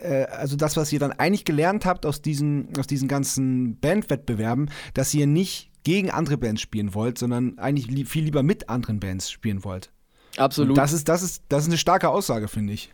äh, 0.00 0.22
äh, 0.22 0.26
also 0.26 0.56
das, 0.56 0.76
was 0.76 0.92
ihr 0.92 1.00
dann 1.00 1.12
eigentlich 1.12 1.44
gelernt 1.44 1.84
habt 1.84 2.06
aus 2.06 2.22
diesen, 2.22 2.68
aus 2.78 2.86
diesen 2.86 3.08
ganzen 3.08 3.78
Bandwettbewerben, 3.80 4.70
dass 4.94 5.12
ihr 5.14 5.26
nicht 5.26 5.70
gegen 5.82 6.10
andere 6.10 6.36
Bands 6.38 6.60
spielen 6.62 6.94
wollt, 6.94 7.18
sondern 7.18 7.58
eigentlich 7.58 7.88
li 7.88 8.04
viel 8.04 8.24
lieber 8.24 8.42
mit 8.42 8.68
anderen 8.68 8.98
Bands 9.00 9.30
spielen 9.30 9.64
wollt. 9.64 9.90
Absolut. 10.36 10.70
Und 10.70 10.78
das 10.78 10.92
ist, 10.92 11.08
das 11.08 11.22
ist, 11.22 11.44
das 11.48 11.62
ist 11.62 11.68
eine 11.68 11.78
starke 11.78 12.08
Aussage, 12.08 12.48
finde 12.48 12.72
ich. 12.72 12.92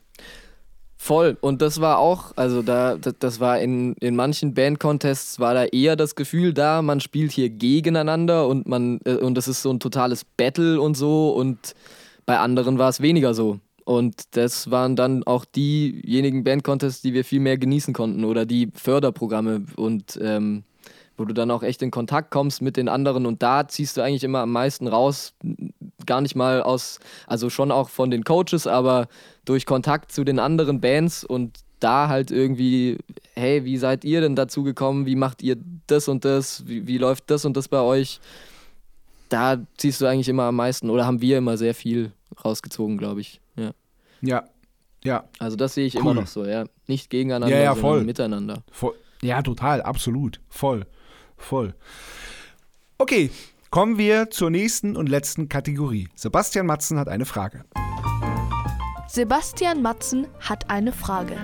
Voll. 1.04 1.36
Und 1.40 1.62
das 1.62 1.80
war 1.80 1.98
auch, 1.98 2.30
also 2.36 2.62
da, 2.62 2.96
das, 2.96 3.40
war 3.40 3.58
in, 3.58 3.94
in 3.94 4.14
manchen 4.14 4.54
Band-Contests 4.54 5.40
war 5.40 5.52
da 5.52 5.64
eher 5.64 5.96
das 5.96 6.14
Gefühl 6.14 6.54
da, 6.54 6.80
man 6.80 7.00
spielt 7.00 7.32
hier 7.32 7.50
gegeneinander 7.50 8.46
und 8.46 8.68
man, 8.68 9.00
äh, 9.04 9.14
und 9.14 9.34
das 9.34 9.48
ist 9.48 9.62
so 9.62 9.72
ein 9.72 9.80
totales 9.80 10.24
Battle 10.24 10.80
und 10.80 10.96
so 10.96 11.30
und 11.30 11.74
bei 12.24 12.38
anderen 12.38 12.78
war 12.78 12.88
es 12.88 13.00
weniger 13.00 13.34
so. 13.34 13.58
Und 13.84 14.36
das 14.36 14.70
waren 14.70 14.94
dann 14.94 15.24
auch 15.24 15.44
diejenigen 15.44 16.44
Band-Contests, 16.44 17.02
die 17.02 17.14
wir 17.14 17.24
viel 17.24 17.40
mehr 17.40 17.58
genießen 17.58 17.92
konnten 17.92 18.24
oder 18.24 18.46
die 18.46 18.68
Förderprogramme 18.72 19.64
und 19.74 20.20
ähm, 20.22 20.62
wo 21.16 21.24
du 21.24 21.34
dann 21.34 21.50
auch 21.50 21.64
echt 21.64 21.82
in 21.82 21.90
Kontakt 21.90 22.30
kommst 22.30 22.62
mit 22.62 22.76
den 22.76 22.88
anderen 22.88 23.26
und 23.26 23.42
da 23.42 23.66
ziehst 23.66 23.96
du 23.96 24.02
eigentlich 24.02 24.22
immer 24.22 24.40
am 24.40 24.52
meisten 24.52 24.86
raus. 24.86 25.34
Gar 26.06 26.20
nicht 26.20 26.36
mal 26.36 26.62
aus, 26.62 27.00
also 27.26 27.50
schon 27.50 27.72
auch 27.72 27.88
von 27.88 28.10
den 28.12 28.22
Coaches, 28.22 28.68
aber 28.68 29.08
durch 29.44 29.66
Kontakt 29.66 30.12
zu 30.12 30.24
den 30.24 30.38
anderen 30.38 30.80
Bands 30.80 31.24
und 31.24 31.58
da 31.80 32.08
halt 32.08 32.30
irgendwie, 32.30 32.98
hey, 33.34 33.64
wie 33.64 33.76
seid 33.76 34.04
ihr 34.04 34.20
denn 34.20 34.36
dazu 34.36 34.62
gekommen? 34.62 35.04
Wie 35.06 35.16
macht 35.16 35.42
ihr 35.42 35.56
das 35.88 36.06
und 36.08 36.24
das? 36.24 36.66
Wie, 36.66 36.86
wie 36.86 36.98
läuft 36.98 37.28
das 37.30 37.44
und 37.44 37.56
das 37.56 37.66
bei 37.68 37.80
euch? 37.80 38.20
Da 39.28 39.56
ziehst 39.78 40.00
du 40.00 40.06
eigentlich 40.06 40.28
immer 40.28 40.44
am 40.44 40.56
meisten 40.56 40.90
oder 40.90 41.06
haben 41.06 41.20
wir 41.20 41.38
immer 41.38 41.56
sehr 41.56 41.74
viel 41.74 42.12
rausgezogen, 42.44 42.98
glaube 42.98 43.20
ich. 43.22 43.40
Ja. 43.56 43.72
Ja, 44.20 44.44
ja, 45.04 45.24
Also 45.40 45.56
das 45.56 45.74
sehe 45.74 45.86
ich 45.86 45.96
Cool. 45.96 46.02
immer 46.02 46.14
noch 46.14 46.26
so, 46.28 46.44
ja. 46.44 46.66
Nicht 46.86 47.10
gegeneinander, 47.10 47.56
Ja, 47.56 47.62
ja, 47.62 47.74
sondern 47.74 47.80
voll. 47.90 48.04
miteinander. 48.04 48.62
Voll. 48.70 48.94
Ja, 49.22 49.42
total, 49.42 49.82
absolut. 49.82 50.38
Voll. 50.48 50.86
Voll. 51.36 51.74
Okay, 52.98 53.30
kommen 53.70 53.98
wir 53.98 54.30
zur 54.30 54.50
nächsten 54.50 54.94
und 54.96 55.08
letzten 55.08 55.48
Kategorie. 55.48 56.08
Sebastian 56.14 56.66
Matzen 56.66 56.98
hat 57.00 57.08
eine 57.08 57.24
Frage. 57.24 57.64
Sebastian 59.14 59.82
Matzen 59.82 60.26
hat 60.40 60.70
eine 60.70 60.90
Frage. 60.90 61.36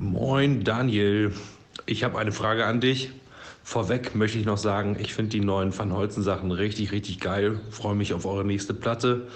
Moin 0.00 0.64
Daniel, 0.64 1.32
ich 1.86 2.02
habe 2.02 2.18
eine 2.18 2.32
Frage 2.32 2.66
an 2.66 2.80
dich. 2.80 3.12
Vorweg 3.62 4.16
möchte 4.16 4.38
ich 4.38 4.44
noch 4.44 4.58
sagen, 4.58 4.96
ich 4.98 5.14
finde 5.14 5.30
die 5.30 5.40
neuen 5.40 5.78
Van 5.78 5.92
Holzen 5.92 6.24
Sachen 6.24 6.50
richtig, 6.50 6.90
richtig 6.90 7.20
geil. 7.20 7.60
Freue 7.70 7.94
mich 7.94 8.12
auf 8.12 8.26
eure 8.26 8.44
nächste 8.44 8.74
Platte 8.74 9.28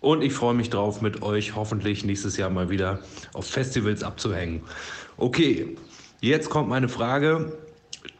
und 0.00 0.22
ich 0.22 0.32
freue 0.32 0.54
mich 0.54 0.70
drauf, 0.70 1.00
mit 1.00 1.22
euch 1.22 1.56
hoffentlich 1.56 2.04
nächstes 2.04 2.36
Jahr 2.36 2.50
mal 2.50 2.70
wieder 2.70 3.00
auf 3.32 3.46
Festivals 3.46 4.04
abzuhängen. 4.04 4.62
Okay, 5.16 5.76
jetzt 6.20 6.50
kommt 6.50 6.68
meine 6.68 6.88
Frage. 6.88 7.58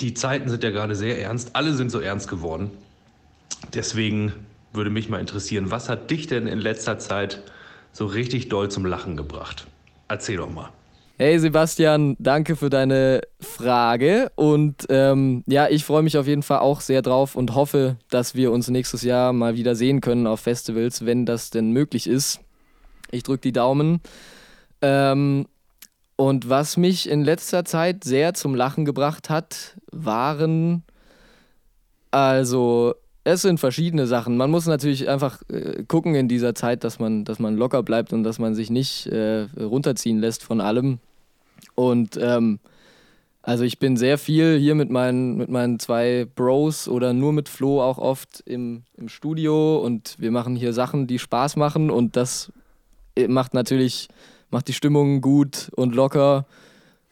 Die 0.01 0.12
Zeiten 0.12 0.49
sind 0.49 0.64
ja 0.64 0.70
gerade 0.70 0.97
sehr 0.97 1.22
ernst, 1.22 1.55
alle 1.55 1.72
sind 1.72 1.93
so 1.93 2.01
ernst 2.01 2.26
geworden. 2.26 2.72
Deswegen 3.74 4.33
würde 4.79 4.89
mich 4.89 5.11
mal 5.11 5.20
interessieren, 5.20 5.70
was 5.70 5.91
hat 5.91 6.11
dich 6.11 6.26
denn 6.26 6.47
in 6.47 6.59
letzter 6.59 6.99
Zeit 6.99 7.43
so 7.93 8.07
richtig 8.07 8.49
doll 8.49 8.70
zum 8.70 8.87
Lachen 8.87 9.16
gebracht? 9.16 9.66
Erzähl 10.09 10.39
doch 10.39 10.51
mal. 10.51 10.70
Hey 11.18 11.37
Sebastian, 11.41 12.16
danke 12.20 12.55
für 12.55 12.70
deine 12.70 13.22
Frage. 13.41 14.31
Und 14.37 14.87
ähm, 14.89 15.43
ja, 15.47 15.68
ich 15.68 15.85
freue 15.85 16.05
mich 16.05 16.16
auf 16.16 16.29
jeden 16.29 16.45
Fall 16.45 16.61
auch 16.61 16.81
sehr 16.81 17.03
drauf 17.03 17.35
und 17.35 17.57
hoffe, 17.57 17.97
dass 18.09 18.37
wir 18.37 18.53
uns 18.53 18.68
nächstes 18.68 19.03
Jahr 19.03 19.33
mal 19.33 19.57
wieder 19.57 19.74
sehen 19.74 20.01
können 20.01 20.29
auf 20.29 20.41
Festivals, 20.41 21.05
wenn 21.05 21.26
das 21.26 21.51
denn 21.51 21.72
möglich 21.72 22.07
ist. 22.07 22.41
Ich 23.11 23.24
drücke 23.24 23.41
die 23.41 23.53
Daumen. 23.53 24.01
Ähm, 24.81 25.47
und 26.14 26.49
was 26.49 26.76
mich 26.76 27.09
in 27.09 27.24
letzter 27.24 27.64
Zeit 27.64 28.05
sehr 28.05 28.33
zum 28.35 28.55
Lachen 28.55 28.85
gebracht 28.85 29.29
hat, 29.29 29.76
waren 29.91 30.85
also 32.12 32.95
es 33.33 33.43
sind 33.43 33.61
verschiedene 33.61 34.07
Sachen. 34.07 34.39
Man 34.39 34.51
muss 34.51 34.66
natürlich 34.66 35.09
einfach 35.09 35.43
äh, 35.51 35.85
gucken 35.85 36.14
in 36.14 36.29
dieser 36.29 36.55
Zeit, 36.55 36.83
dass 36.83 36.99
man, 36.99 37.26
dass 37.26 37.39
man 37.39 37.57
locker 37.57 37.83
bleibt 37.83 38.14
und 38.14 38.24
dass 38.24 38.39
man 38.39 38.55
sich 38.55 38.70
nicht 38.70 39.07
äh, 39.07 39.47
runterziehen 39.61 40.18
lässt 40.18 40.43
von 40.43 40.62
allem. 40.62 40.99
Und 41.74 42.18
ähm, 42.20 42.59
also 43.43 43.64
ich 43.64 43.79
bin 43.79 43.99
sehr 43.99 44.16
viel 44.16 44.59
hier 44.59 44.74
mit 44.74 44.89
meinen, 44.89 45.37
mit 45.37 45.51
meinen 45.51 45.79
zwei 45.79 46.26
Bros 46.37 46.89
oder 46.89 47.12
nur 47.12 47.35
mit 47.35 47.51
Flo 47.51 47.83
auch 47.83 47.99
oft 47.99 48.43
im, 48.47 48.85
im 48.97 49.11
Studio 49.11 49.79
und 49.79 50.16
wir 50.18 50.31
machen 50.31 50.57
hier 50.57 50.72
Sachen, 50.72 51.07
die 51.07 51.18
Spaß 51.18 51.57
machen 51.57 51.91
und 51.91 52.16
das 52.16 52.51
äh, 53.14 53.29
macht 53.29 53.53
natürlich, 53.53 54.09
macht 54.51 54.68
die 54.68 54.72
Stimmung 54.72 55.20
gut 55.20 55.70
und 55.76 55.95
locker. 55.95 56.47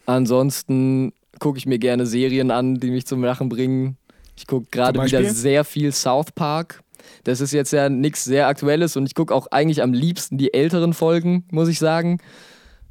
Ansonsten 0.06 1.12
gucke 1.40 1.58
ich 1.58 1.66
mir 1.66 1.78
gerne 1.78 2.06
Serien 2.06 2.50
an, 2.50 2.76
die 2.76 2.90
mich 2.90 3.06
zum 3.06 3.22
Lachen 3.22 3.50
bringen. 3.50 3.98
Ich 4.36 4.46
gucke 4.46 4.66
gerade 4.70 5.02
wieder 5.02 5.24
sehr 5.34 5.64
viel 5.64 5.92
South 5.92 6.32
Park. 6.32 6.82
Das 7.24 7.40
ist 7.40 7.52
jetzt 7.52 7.72
ja 7.72 7.88
nichts 7.88 8.24
sehr 8.24 8.46
Aktuelles 8.48 8.96
und 8.96 9.06
ich 9.06 9.14
gucke 9.14 9.34
auch 9.34 9.46
eigentlich 9.50 9.82
am 9.82 9.92
liebsten 9.92 10.38
die 10.38 10.52
älteren 10.54 10.92
Folgen, 10.92 11.44
muss 11.50 11.68
ich 11.68 11.78
sagen. 11.78 12.18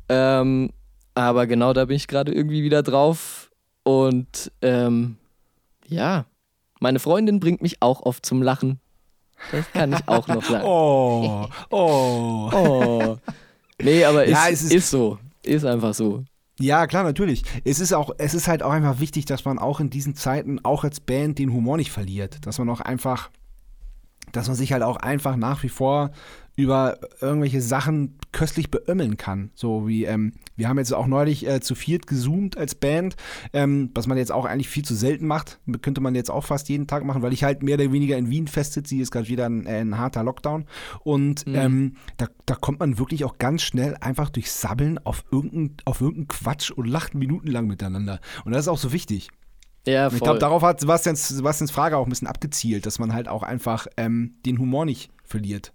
Ähm, 0.09 0.71
aber 1.13 1.47
genau 1.47 1.73
da 1.73 1.85
bin 1.85 1.95
ich 1.95 2.07
gerade 2.07 2.31
irgendwie 2.33 2.63
wieder 2.63 2.81
drauf. 2.83 3.51
Und 3.83 4.51
ähm, 4.61 5.17
ja, 5.87 6.25
meine 6.79 6.99
Freundin 6.99 7.39
bringt 7.39 7.61
mich 7.61 7.81
auch 7.81 8.01
oft 8.01 8.25
zum 8.25 8.41
Lachen. 8.41 8.79
Das 9.51 9.69
kann 9.73 9.93
ich 9.93 9.99
auch 10.07 10.27
noch 10.27 10.43
sagen. 10.43 10.63
Oh, 10.67 11.47
oh. 11.69 12.49
Oh. 12.53 13.17
Nee, 13.81 14.03
aber 14.05 14.23
ist, 14.25 14.31
Ja, 14.31 14.47
ist, 14.47 14.63
es 14.63 14.71
ist- 14.71 14.89
so. 14.89 15.19
Ist 15.43 15.65
einfach 15.65 15.93
so. 15.93 16.23
Ja, 16.59 16.87
klar, 16.87 17.03
natürlich. 17.03 17.43
Es 17.65 17.79
ist 17.79 17.93
auch, 17.93 18.11
es 18.17 18.33
ist 18.33 18.47
halt 18.47 18.63
auch 18.63 18.71
einfach 18.71 18.99
wichtig, 18.99 19.25
dass 19.25 19.43
man 19.43 19.59
auch 19.59 19.79
in 19.79 19.89
diesen 19.89 20.15
Zeiten 20.15 20.63
auch 20.63 20.83
als 20.83 21.01
Band 21.01 21.37
den 21.37 21.51
Humor 21.51 21.77
nicht 21.77 21.91
verliert. 21.91 22.45
Dass 22.45 22.59
man 22.59 22.69
auch 22.69 22.79
einfach, 22.79 23.29
dass 24.31 24.47
man 24.47 24.55
sich 24.55 24.71
halt 24.71 24.83
auch 24.83 24.97
einfach 24.97 25.35
nach 25.35 25.63
wie 25.63 25.69
vor 25.69 26.11
über 26.55 26.99
irgendwelche 27.19 27.61
Sachen 27.61 28.17
köstlich 28.31 28.71
beömmeln 28.71 29.17
kann. 29.17 29.51
So 29.55 29.87
wie, 29.87 30.05
ähm, 30.05 30.33
wir 30.55 30.69
haben 30.69 30.77
jetzt 30.77 30.93
auch 30.93 31.07
neulich 31.07 31.47
äh, 31.47 31.59
zu 31.59 31.75
viert 31.75 32.07
gezoomt 32.07 32.57
als 32.57 32.75
Band, 32.75 33.15
ähm, 33.53 33.91
was 33.93 34.07
man 34.07 34.17
jetzt 34.17 34.31
auch 34.31 34.45
eigentlich 34.45 34.69
viel 34.69 34.85
zu 34.85 34.95
selten 34.95 35.27
macht. 35.27 35.59
Könnte 35.81 36.01
man 36.01 36.15
jetzt 36.15 36.31
auch 36.31 36.45
fast 36.45 36.69
jeden 36.69 36.87
Tag 36.87 37.03
machen, 37.03 37.21
weil 37.21 37.33
ich 37.33 37.43
halt 37.43 37.63
mehr 37.63 37.75
oder 37.75 37.91
weniger 37.91 38.17
in 38.17 38.29
Wien 38.29 38.47
festsitze. 38.47 38.95
Hier 38.95 39.03
ist 39.03 39.11
gerade 39.11 39.27
wieder 39.27 39.45
ein, 39.45 39.65
äh, 39.65 39.81
ein 39.81 39.97
harter 39.97 40.23
Lockdown. 40.23 40.65
Und 41.03 41.45
ähm, 41.47 41.95
da, 42.17 42.27
da 42.45 42.55
kommt 42.55 42.79
man 42.79 42.97
wirklich 42.97 43.25
auch 43.25 43.37
ganz 43.37 43.61
schnell 43.61 43.97
einfach 43.99 44.29
durch 44.29 44.51
Sabbeln 44.51 44.97
auf 44.99 45.25
irgendeinen 45.31 45.77
auf 45.85 46.01
irgendeinen 46.01 46.27
Quatsch 46.27 46.71
und 46.71 46.87
lacht 46.87 47.15
minutenlang 47.15 47.67
miteinander. 47.67 48.19
Und 48.45 48.53
das 48.53 48.61
ist 48.61 48.67
auch 48.67 48.77
so 48.77 48.93
wichtig. 48.93 49.29
Ja, 49.87 50.09
voll. 50.09 50.17
ich 50.17 50.23
glaube, 50.23 50.39
darauf 50.39 50.63
hat 50.63 50.79
Sebastians, 50.79 51.27
Sebastians 51.27 51.71
Frage 51.71 51.97
auch 51.97 52.05
ein 52.05 52.09
bisschen 52.09 52.27
abgezielt, 52.27 52.85
dass 52.85 52.97
man 52.97 53.13
halt 53.13 53.27
auch 53.27 53.43
einfach 53.43 53.87
ähm, 53.97 54.35
den 54.45 54.57
Humor 54.57 54.85
nicht 54.85 55.11
verliert. 55.23 55.73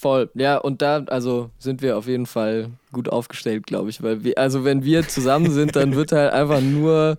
Voll, 0.00 0.30
ja, 0.32 0.56
und 0.56 0.80
da, 0.80 1.04
also 1.08 1.50
sind 1.58 1.82
wir 1.82 1.98
auf 1.98 2.06
jeden 2.06 2.24
Fall 2.24 2.70
gut 2.90 3.10
aufgestellt, 3.10 3.66
glaube 3.66 3.90
ich, 3.90 4.02
weil 4.02 4.24
wir, 4.24 4.38
also 4.38 4.64
wenn 4.64 4.82
wir 4.82 5.06
zusammen 5.06 5.50
sind, 5.50 5.76
dann 5.76 5.94
wird 5.94 6.12
halt 6.12 6.32
einfach 6.32 6.62
nur, 6.62 7.18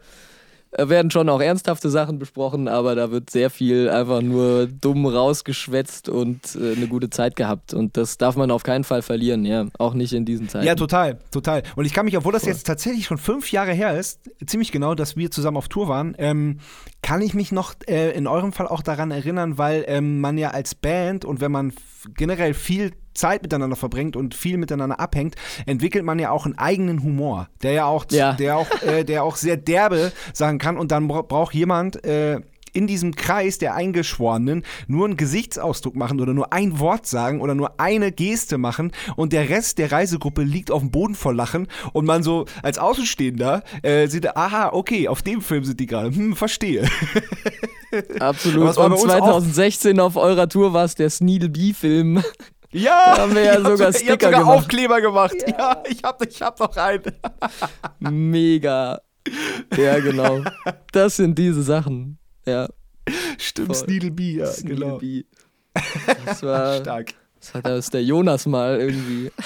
äh, 0.72 0.90
werden 0.90 1.12
schon 1.12 1.30
auch 1.30 1.42
ernsthafte 1.42 1.92
Sachen 1.92 2.18
besprochen, 2.18 2.68
aber 2.68 2.96
da 2.96 3.12
wird 3.12 3.30
sehr 3.30 3.52
viel 3.52 3.88
einfach 3.88 4.24
nur 4.24 4.66
dumm 4.66 5.06
rausgeschwätzt 5.06 6.10
und 6.10 6.56
äh, 6.56 6.76
eine 6.76 6.88
gute 6.88 7.12
Zeit 7.12 7.36
gehabt 7.36 7.76
und 7.76 7.98
das 7.98 8.18
darf 8.18 8.36
man 8.36 8.50
auf 8.50 8.64
keinen 8.64 8.84
Fall 8.84 9.04
verlieren, 9.04 9.46
ja, 9.46 9.68
auch 9.78 9.94
nicht 9.94 10.14
in 10.14 10.26
diesen 10.26 10.50
Zeiten. 10.50 10.66
Ja, 10.66 10.74
total, 10.74 11.20
total. 11.30 11.62
Und 11.76 11.86
ich 11.86 11.94
kann 11.94 12.06
mich, 12.06 12.18
obwohl 12.18 12.34
das 12.34 12.46
jetzt 12.46 12.66
tatsächlich 12.66 13.06
schon 13.06 13.20
fünf 13.20 13.52
Jahre 13.52 13.74
her 13.74 13.96
ist, 14.00 14.22
ziemlich 14.48 14.72
genau, 14.72 14.96
dass 14.96 15.16
wir 15.16 15.30
zusammen 15.30 15.58
auf 15.58 15.68
Tour 15.68 15.88
waren, 15.88 16.16
ähm, 16.18 16.58
kann 17.02 17.22
ich 17.22 17.34
mich 17.34 17.52
noch 17.52 17.74
äh, 17.88 18.12
in 18.12 18.28
eurem 18.28 18.54
Fall 18.54 18.68
auch 18.68 18.82
daran 18.82 19.12
erinnern, 19.12 19.58
weil 19.58 19.84
ähm, 19.88 20.20
man 20.22 20.38
ja 20.38 20.52
als 20.52 20.76
Band 20.76 21.26
und 21.26 21.42
wenn 21.42 21.52
man 21.52 21.74
generell 22.16 22.54
viel 22.54 22.92
Zeit 23.14 23.42
miteinander 23.42 23.76
verbringt 23.76 24.16
und 24.16 24.36
viel 24.36 24.58
miteinander 24.58 25.00
abhängt, 25.00 25.36
entwickelt 25.66 26.06
man 26.06 26.20
ja 26.20 26.32
auch 26.32 26.46
einen 26.46 26.58
eigenen 26.58 27.04
Humor, 27.04 27.50
der 27.64 27.74
ja 27.74 27.86
auch, 27.86 28.06
Ja. 28.12 28.34
der 28.34 28.56
auch, 28.58 28.68
äh, 28.84 29.04
der 29.04 29.24
auch 29.24 29.36
sehr 29.36 29.58
derbe 29.58 30.12
sagen 30.34 30.60
kann. 30.60 30.78
Und 30.78 30.92
dann 30.92 31.08
bra 31.08 31.22
braucht 31.22 31.54
jemand 31.54 32.04
äh, 32.06 32.40
in 32.74 32.88
diesem 32.88 33.16
Kreis 33.16 33.58
der 33.58 33.76
Eingeschworenen 33.76 34.64
nur 34.88 35.06
einen 35.06 35.18
Gesichtsausdruck 35.18 35.96
machen 35.96 36.20
oder 36.22 36.34
nur 36.34 36.54
ein 36.54 36.80
Wort 36.80 37.06
sagen 37.06 37.42
oder 37.42 37.56
nur 37.56 37.80
eine 37.80 38.12
Geste 38.12 38.58
machen 38.58 38.92
und 39.16 39.34
der 39.34 39.50
Rest 39.50 39.78
der 39.78 39.92
Reisegruppe 39.92 40.44
liegt 40.44 40.72
auf 40.72 40.82
dem 40.82 40.92
Boden 40.92 41.16
vor 41.16 41.34
Lachen 41.34 41.68
und 41.94 42.06
man 42.06 42.24
so 42.24 42.46
als 42.64 42.78
Außenstehender 42.78 43.64
äh, 43.84 44.08
sieht, 44.08 44.36
aha, 44.36 44.70
okay, 44.74 45.08
auf 45.08 45.22
dem 45.22 45.42
Film 45.42 45.64
sind 45.64 45.80
die 45.80 45.86
gerade, 45.86 46.16
hm, 46.16 46.36
verstehe. 46.36 46.88
Absolut. 48.20 48.68
Und 48.70 48.76
bei 48.76 48.84
uns 48.86 49.04
auch- 49.04 49.08
2016 49.42 50.00
auf 50.00 50.16
eurer 50.16 50.48
Tour 50.48 50.74
war 50.74 50.86
es 50.86 50.96
der 50.96 51.10
Sneedle 51.10 51.50
B-Film. 51.50 52.24
Ja, 52.72 53.16
Da 53.16 53.22
haben 53.24 53.36
wir 53.36 53.44
ja 53.44 53.56
sogar 53.62 53.88
habt 53.88 53.98
Sticker 53.98 54.28
sogar 54.28 54.40
gemacht. 54.42 54.58
Aufkleber 54.60 55.02
gemacht. 55.02 55.36
Ja, 55.46 55.84
ich 55.90 56.02
hab, 56.04 56.26
ich 56.26 56.42
hab 56.42 56.58
noch 56.60 56.76
einen. 56.78 57.04
Mega. 58.00 59.02
Ja, 59.78 60.00
genau. 60.00 60.42
Das 60.94 61.18
sind 61.18 61.38
diese 61.38 61.64
Sachen. 61.64 62.18
Ja. 62.52 62.68
Stimmt, 63.38 63.68
Voll. 63.68 63.76
Sneedle 63.88 64.12
B, 64.12 64.34
ja, 64.34 64.52
genau. 64.64 65.00
Sneaky. 65.00 65.26
Das 66.26 66.44
war. 66.44 66.78
Stark. 66.82 67.14
Das 67.40 67.54
hat 67.54 67.66
das 67.66 67.90
der 67.90 68.04
Jonas 68.04 68.46
mal 68.46 68.80
irgendwie. 68.80 69.32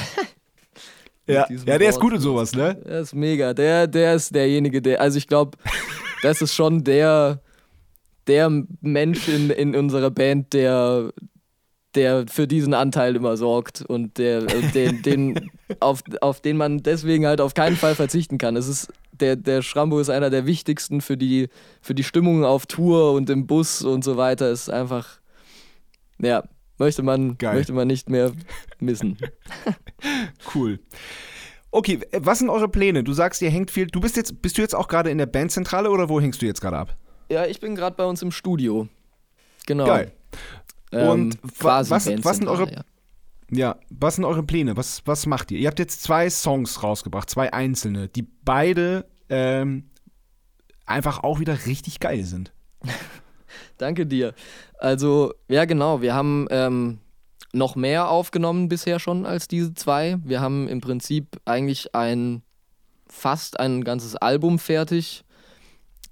Ja, 1.28 1.48
ja, 1.50 1.80
der 1.80 1.90
ist 1.90 1.96
Wort. 1.96 2.02
gut 2.04 2.14
in 2.14 2.20
sowas, 2.20 2.54
ne? 2.54 2.76
Der 2.86 3.00
ist 3.00 3.16
mega. 3.16 3.56
Der, 3.56 3.88
der 3.88 4.14
ist 4.14 4.36
derjenige, 4.36 4.80
der. 4.80 5.02
Also 5.02 5.18
ich 5.18 5.26
glaube, 5.26 5.58
das 6.22 6.40
ist 6.44 6.54
schon 6.54 6.84
der, 6.84 7.42
der 8.28 8.52
Mensch 8.82 9.28
in, 9.28 9.50
in 9.50 9.76
unserer 9.76 10.12
Band, 10.12 10.54
der, 10.54 11.12
der 11.96 12.26
für 12.28 12.48
diesen 12.48 12.76
Anteil 12.76 13.16
immer 13.16 13.38
sorgt 13.38 13.82
und 13.82 14.20
der, 14.20 14.42
und 14.42 14.76
den, 14.76 15.02
den, 15.02 15.50
auf, 15.80 16.04
auf 16.22 16.42
den 16.42 16.58
man 16.58 16.84
deswegen 16.84 17.26
halt 17.26 17.42
auf 17.42 17.56
keinen 17.56 17.76
Fall 17.76 17.96
verzichten 17.96 18.38
kann. 18.38 18.56
Es 18.56 18.68
ist, 18.68 18.94
der, 19.20 19.36
der 19.36 19.62
Schrambo 19.62 20.00
ist 20.00 20.10
einer 20.10 20.30
der 20.30 20.46
wichtigsten 20.46 21.02
für 21.02 21.18
die, 21.18 21.50
für 21.82 21.96
die 21.96 22.04
Stimmung 22.04 22.44
auf 22.46 22.66
Tour 22.66 23.14
und 23.14 23.30
im 23.30 23.48
Bus 23.48 23.82
und 23.82 24.04
so 24.04 24.18
weiter. 24.18 24.50
Ist 24.52 24.70
einfach, 24.70 25.20
ja, 26.20 26.44
möchte 26.78 27.04
man, 27.04 27.38
Geil. 27.38 27.56
möchte 27.56 27.74
man 27.74 27.88
nicht 27.88 28.10
mehr 28.10 28.32
missen. 28.80 29.18
Cool. 30.54 30.80
Okay, 31.72 32.00
was 32.12 32.40
sind 32.40 32.50
eure 32.50 32.70
Pläne? 32.70 33.04
Du 33.04 33.14
sagst, 33.14 33.42
ihr 33.42 33.50
hängt 33.50 33.72
viel. 33.72 33.88
Du 33.88 34.00
bist 34.00 34.16
jetzt, 34.16 34.42
bist 34.42 34.58
du 34.58 34.62
jetzt 34.62 34.76
auch 34.76 34.88
gerade 34.88 35.10
in 35.10 35.18
der 35.18 35.26
Bandzentrale 35.26 35.90
oder 35.90 36.10
wo 36.10 36.22
hängst 36.22 36.42
du 36.42 36.46
jetzt 36.46 36.62
gerade 36.62 36.78
ab? 36.78 36.96
Ja, 37.30 37.46
ich 37.46 37.60
bin 37.60 37.76
gerade 37.76 37.96
bei 37.96 38.06
uns 38.06 38.22
im 38.22 38.32
Studio. 38.32 38.88
Genau. 39.66 39.86
Geil. 39.86 40.12
Ähm, 40.92 41.10
Und 41.10 41.42
quasi 41.58 41.90
was- 41.92 42.08
was 42.24 42.38
sind 42.38 42.48
eure- 42.48 42.66
Bandzentrale, 42.68 42.86
Ja, 43.52 43.78
was 43.90 44.16
sind 44.16 44.26
eure 44.26 44.44
Pläne? 44.44 44.76
Was, 44.76 45.02
was 45.06 45.26
macht 45.26 45.52
ihr? 45.52 45.60
Ihr 45.60 45.68
habt 45.68 45.80
jetzt 45.80 46.02
zwei 46.02 46.30
Songs 46.30 46.82
rausgebracht, 46.82 47.30
zwei 47.30 47.54
einzelne, 47.54 48.08
die 48.08 48.24
beide 48.44 49.06
ähm, 49.30 49.90
einfach 50.86 51.24
auch 51.24 51.40
wieder 51.40 51.66
richtig 51.66 52.00
geil 52.00 52.24
sind. 52.24 52.54
Danke 53.78 54.06
dir. 54.06 54.34
Also, 54.80 55.34
ja, 55.48 55.66
genau. 55.66 56.02
Wir 56.02 56.14
haben 56.14 56.48
ähm, 56.50 57.00
noch 57.54 57.76
mehr 57.76 58.10
aufgenommen 58.10 58.68
bisher 58.68 59.00
schon 59.00 59.26
als 59.26 59.48
diese 59.48 59.74
zwei. 59.74 60.18
Wir 60.24 60.42
haben 60.42 60.68
im 60.68 60.82
Prinzip 60.82 61.40
eigentlich 61.46 61.96
ein 61.96 62.42
fast 63.08 63.60
ein 63.60 63.84
ganzes 63.84 64.16
Album 64.16 64.60
fertig. 64.60 65.24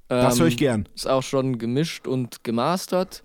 Das 0.07 0.35
Ähm, 0.35 0.41
höre 0.41 0.47
ich 0.47 0.57
gern. 0.57 0.87
Ist 0.95 1.07
auch 1.07 1.23
schon 1.23 1.57
gemischt 1.57 2.07
und 2.07 2.43
gemastert. 2.43 3.23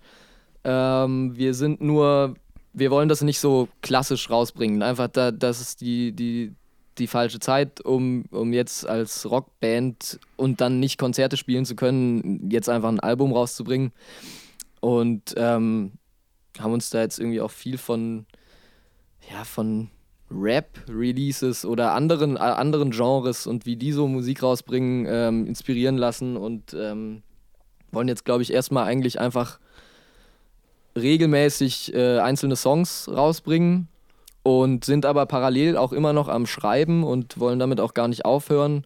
Ähm, 0.64 1.36
wir 1.36 1.54
sind 1.54 1.80
nur, 1.80 2.34
wir 2.78 2.90
wollen 2.90 3.08
das 3.08 3.22
nicht 3.22 3.40
so 3.40 3.68
klassisch 3.82 4.30
rausbringen. 4.30 4.82
Einfach, 4.82 5.08
da, 5.08 5.30
das 5.30 5.60
ist 5.60 5.80
die, 5.80 6.12
die, 6.12 6.54
die 6.98 7.06
falsche 7.06 7.40
Zeit, 7.40 7.80
um, 7.80 8.24
um 8.30 8.52
jetzt 8.52 8.86
als 8.86 9.28
Rockband 9.30 10.18
und 10.36 10.60
dann 10.60 10.80
nicht 10.80 10.98
Konzerte 10.98 11.36
spielen 11.36 11.64
zu 11.64 11.76
können, 11.76 12.50
jetzt 12.50 12.68
einfach 12.68 12.88
ein 12.88 13.00
Album 13.00 13.32
rauszubringen. 13.32 13.92
Und 14.80 15.34
ähm, 15.36 15.92
haben 16.58 16.72
uns 16.72 16.90
da 16.90 17.00
jetzt 17.00 17.18
irgendwie 17.18 17.40
auch 17.40 17.50
viel 17.50 17.78
von, 17.78 18.26
ja, 19.30 19.44
von 19.44 19.90
Rap-Releases 20.30 21.64
oder 21.64 21.92
anderen, 21.94 22.36
äh, 22.36 22.40
anderen 22.40 22.90
Genres 22.90 23.46
und 23.46 23.66
wie 23.66 23.76
die 23.76 23.92
so 23.92 24.06
Musik 24.06 24.42
rausbringen, 24.42 25.06
ähm, 25.08 25.46
inspirieren 25.46 25.96
lassen 25.96 26.36
und 26.36 26.74
ähm, 26.74 27.22
wollen 27.90 28.08
jetzt, 28.08 28.24
glaube 28.24 28.42
ich, 28.42 28.52
erstmal 28.52 28.84
eigentlich 28.84 29.20
einfach 29.20 29.58
regelmäßig 30.96 31.94
äh, 31.94 32.18
einzelne 32.18 32.56
Songs 32.56 33.08
rausbringen 33.08 33.88
und 34.42 34.84
sind 34.84 35.04
aber 35.04 35.26
parallel 35.26 35.76
auch 35.76 35.92
immer 35.92 36.12
noch 36.12 36.28
am 36.28 36.46
Schreiben 36.46 37.04
und 37.04 37.38
wollen 37.38 37.58
damit 37.58 37.80
auch 37.80 37.94
gar 37.94 38.08
nicht 38.08 38.24
aufhören, 38.24 38.84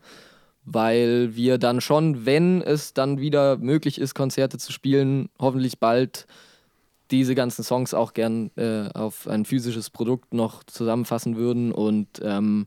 weil 0.65 1.35
wir 1.35 1.59
dann 1.59 1.81
schon, 1.81 2.27
wenn 2.27 2.63
es 2.63 2.95
dann 2.95 3.21
wieder 3.21 3.57
möglich 3.59 4.01
ist, 4.01 4.15
Konzerte 4.15 4.59
zu 4.59 4.73
spielen, 4.73 5.29
hoffentlich 5.39 5.79
bald 5.79 6.27
diese 7.13 7.35
ganzen 7.35 7.63
Songs 7.63 7.95
auch 7.95 8.15
gern 8.15 8.51
äh, 8.57 8.89
auf 8.95 9.29
ein 9.29 9.45
physisches 9.45 9.91
Produkt 9.91 10.33
noch 10.33 10.65
zusammenfassen 10.65 11.37
würden. 11.37 11.71
Und 11.71 12.09
ähm, 12.23 12.67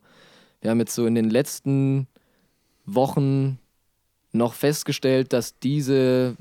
wir 0.62 0.70
haben 0.70 0.80
jetzt 0.80 0.94
so 0.94 1.06
in 1.06 1.16
den 1.16 1.30
letzten 1.30 2.08
Wochen 2.86 3.60
noch 4.32 4.54
festgestellt, 4.54 5.34
dass 5.34 5.58
diese 5.60 6.36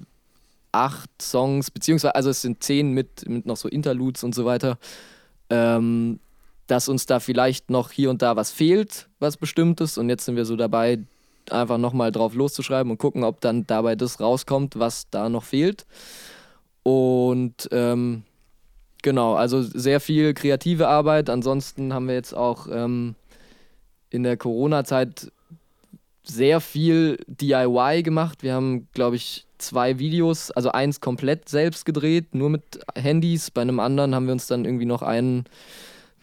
acht 0.74 1.10
Songs, 1.22 1.70
beziehungsweise, 1.70 2.14
also 2.14 2.30
es 2.30 2.42
sind 2.42 2.62
zehn 2.62 2.92
mit, 2.92 3.28
mit 3.28 3.46
noch 3.46 3.56
so 3.56 3.68
Interludes 3.68 4.24
und 4.24 4.34
so 4.34 4.44
weiter, 4.44 4.78
ähm, 5.50 6.18
dass 6.66 6.88
uns 6.88 7.06
da 7.06 7.20
vielleicht 7.20 7.70
noch 7.70 7.90
hier 7.90 8.10
und 8.10 8.22
da 8.22 8.36
was 8.36 8.50
fehlt, 8.50 9.08
was 9.20 9.36
Bestimmtes. 9.36 9.98
Und 9.98 10.08
jetzt 10.08 10.24
sind 10.24 10.36
wir 10.36 10.44
so 10.44 10.56
dabei, 10.56 10.98
einfach 11.50 11.78
nochmal 11.78 12.10
drauf 12.10 12.34
loszuschreiben 12.34 12.90
und 12.90 12.98
gucken, 12.98 13.22
ob 13.22 13.40
dann 13.40 13.66
dabei 13.66 13.96
das 13.96 14.20
rauskommt, 14.20 14.78
was 14.78 15.08
da 15.10 15.28
noch 15.28 15.44
fehlt. 15.44 15.86
Und 16.82 17.68
ähm, 17.70 18.24
genau, 19.02 19.34
also 19.34 19.62
sehr 19.62 20.00
viel 20.00 20.34
kreative 20.34 20.88
Arbeit. 20.88 21.30
Ansonsten 21.30 21.92
haben 21.92 22.08
wir 22.08 22.14
jetzt 22.14 22.34
auch 22.34 22.66
ähm, 22.70 23.14
in 24.10 24.22
der 24.22 24.36
Corona-Zeit 24.36 25.30
sehr 26.22 26.60
viel 26.60 27.18
DIY 27.26 28.02
gemacht. 28.02 28.42
Wir 28.42 28.54
haben, 28.54 28.88
glaube 28.94 29.16
ich, 29.16 29.46
zwei 29.66 29.98
Videos, 29.98 30.50
also 30.50 30.70
eins 30.72 31.00
komplett 31.00 31.48
selbst 31.48 31.84
gedreht, 31.84 32.34
nur 32.34 32.50
mit 32.50 32.80
Handys. 32.94 33.50
Bei 33.50 33.62
einem 33.62 33.80
anderen 33.80 34.14
haben 34.14 34.26
wir 34.26 34.32
uns 34.32 34.46
dann 34.46 34.64
irgendwie 34.64 34.86
noch 34.86 35.02
einen 35.02 35.44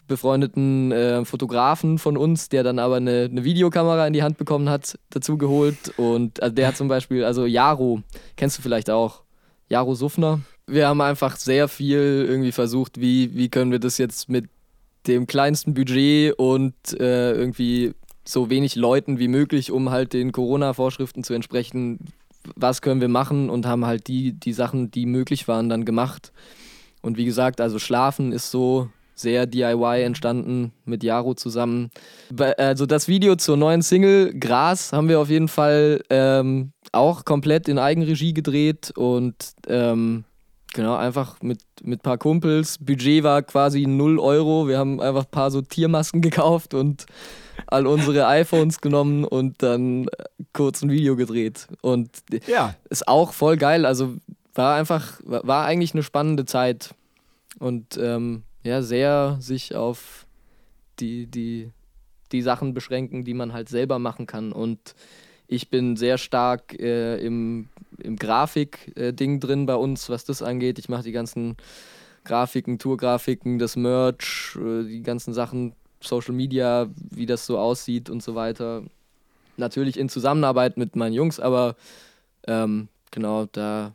befreundeten 0.07 0.91
äh, 0.91 1.23
Fotografen 1.23 1.97
von 1.97 2.17
uns, 2.17 2.49
der 2.49 2.63
dann 2.63 2.79
aber 2.79 2.97
eine, 2.97 3.29
eine 3.31 3.43
Videokamera 3.43 4.05
in 4.07 4.13
die 4.13 4.23
Hand 4.23 4.37
bekommen 4.37 4.69
hat, 4.69 4.99
dazu 5.09 5.37
geholt. 5.37 5.93
Und 5.97 6.43
also 6.43 6.53
der 6.53 6.67
hat 6.67 6.77
zum 6.77 6.89
Beispiel, 6.89 7.23
also 7.23 7.45
Jaro, 7.45 8.01
kennst 8.35 8.57
du 8.57 8.61
vielleicht 8.61 8.89
auch, 8.89 9.23
Jaro 9.69 9.95
Suffner. 9.95 10.41
Wir 10.67 10.87
haben 10.87 10.99
einfach 10.99 11.37
sehr 11.37 11.69
viel 11.69 12.25
irgendwie 12.27 12.51
versucht, 12.51 12.99
wie, 12.99 13.35
wie 13.35 13.47
können 13.47 13.71
wir 13.71 13.79
das 13.79 13.97
jetzt 13.97 14.27
mit 14.27 14.49
dem 15.07 15.27
kleinsten 15.27 15.73
Budget 15.73 16.37
und 16.37 16.75
äh, 16.99 17.31
irgendwie 17.31 17.93
so 18.23 18.49
wenig 18.49 18.75
Leuten 18.75 19.17
wie 19.17 19.27
möglich, 19.27 19.71
um 19.71 19.89
halt 19.89 20.13
den 20.13 20.31
Corona-Vorschriften 20.31 21.23
zu 21.23 21.33
entsprechen, 21.33 21.99
was 22.55 22.81
können 22.81 23.01
wir 23.01 23.07
machen 23.07 23.49
und 23.49 23.65
haben 23.65 23.85
halt 23.85 24.07
die, 24.07 24.33
die 24.33 24.53
Sachen, 24.53 24.91
die 24.91 25.05
möglich 25.05 25.47
waren, 25.47 25.69
dann 25.69 25.85
gemacht. 25.85 26.31
Und 27.01 27.17
wie 27.17 27.25
gesagt, 27.25 27.61
also 27.61 27.79
Schlafen 27.79 28.31
ist 28.31 28.51
so 28.51 28.89
sehr 29.15 29.45
DIY 29.45 30.03
entstanden 30.03 30.71
mit 30.85 31.03
Jaro 31.03 31.33
zusammen. 31.33 31.91
Also 32.57 32.85
das 32.85 33.07
Video 33.07 33.35
zur 33.35 33.57
neuen 33.57 33.81
Single 33.81 34.33
Gras 34.37 34.93
haben 34.93 35.09
wir 35.09 35.19
auf 35.19 35.29
jeden 35.29 35.47
Fall 35.47 36.01
ähm, 36.09 36.71
auch 36.91 37.23
komplett 37.23 37.67
in 37.67 37.77
Eigenregie 37.77 38.33
gedreht 38.33 38.91
und 38.95 39.35
ähm, 39.67 40.23
genau 40.73 40.95
einfach 40.95 41.41
mit 41.41 41.59
mit 41.83 41.99
ein 41.99 42.03
paar 42.03 42.17
Kumpels. 42.17 42.77
Budget 42.79 43.23
war 43.23 43.41
quasi 43.41 43.85
0 43.85 44.19
Euro. 44.19 44.67
Wir 44.67 44.77
haben 44.77 44.99
einfach 44.99 45.25
ein 45.25 45.31
paar 45.31 45.51
so 45.51 45.61
Tiermasken 45.61 46.21
gekauft 46.21 46.73
und 46.73 47.05
all 47.67 47.87
unsere 47.87 48.27
iPhones 48.27 48.81
genommen 48.81 49.23
und 49.23 49.61
dann 49.63 50.07
äh, 50.07 50.25
kurz 50.53 50.81
ein 50.81 50.91
Video 50.91 51.15
gedreht. 51.15 51.67
Und 51.81 52.09
Ja, 52.47 52.75
ist 52.89 53.07
auch 53.07 53.33
voll 53.33 53.57
geil. 53.57 53.85
Also 53.85 54.15
war 54.53 54.75
einfach, 54.75 55.19
war 55.23 55.45
war 55.47 55.65
eigentlich 55.65 55.93
eine 55.93 56.03
spannende 56.03 56.45
Zeit. 56.45 56.93
Und 57.59 57.97
ähm, 57.97 58.43
ja, 58.63 58.81
sehr 58.81 59.37
sich 59.39 59.75
auf 59.75 60.25
die, 60.99 61.27
die, 61.27 61.71
die 62.31 62.41
Sachen 62.41 62.73
beschränken, 62.73 63.23
die 63.23 63.33
man 63.33 63.53
halt 63.53 63.69
selber 63.69 63.99
machen 63.99 64.27
kann. 64.27 64.51
Und 64.51 64.95
ich 65.47 65.69
bin 65.69 65.97
sehr 65.97 66.17
stark 66.17 66.79
äh, 66.79 67.17
im, 67.17 67.69
im 68.01 68.15
Grafik-Ding 68.17 69.39
drin 69.39 69.65
bei 69.65 69.75
uns, 69.75 70.09
was 70.09 70.25
das 70.25 70.41
angeht. 70.41 70.79
Ich 70.79 70.89
mache 70.89 71.03
die 71.03 71.11
ganzen 71.11 71.57
Grafiken, 72.23 72.79
Tourgrafiken, 72.79 73.59
das 73.59 73.75
Merch, 73.75 74.57
äh, 74.59 74.83
die 74.83 75.01
ganzen 75.01 75.33
Sachen, 75.33 75.73
Social 76.01 76.33
Media, 76.33 76.89
wie 76.95 77.25
das 77.25 77.45
so 77.45 77.57
aussieht 77.57 78.09
und 78.09 78.23
so 78.23 78.35
weiter. 78.35 78.83
Natürlich 79.57 79.97
in 79.97 80.09
Zusammenarbeit 80.09 80.77
mit 80.77 80.95
meinen 80.95 81.13
Jungs, 81.13 81.39
aber 81.39 81.75
ähm, 82.47 82.87
genau, 83.11 83.45
da. 83.45 83.93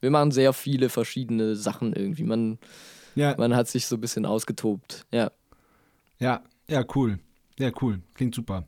Wir 0.00 0.10
machen 0.12 0.30
sehr 0.30 0.52
viele 0.52 0.90
verschiedene 0.90 1.56
Sachen 1.56 1.92
irgendwie. 1.92 2.22
Man, 2.22 2.58
ja, 3.16 3.34
man 3.36 3.56
hat 3.56 3.66
sich 3.66 3.86
so 3.86 3.96
ein 3.96 4.00
bisschen 4.00 4.26
ausgetobt. 4.26 5.06
Ja. 5.10 5.32
ja, 6.20 6.42
ja, 6.68 6.84
cool. 6.94 7.18
Ja, 7.58 7.72
cool. 7.82 8.00
Klingt 8.14 8.32
super. 8.32 8.64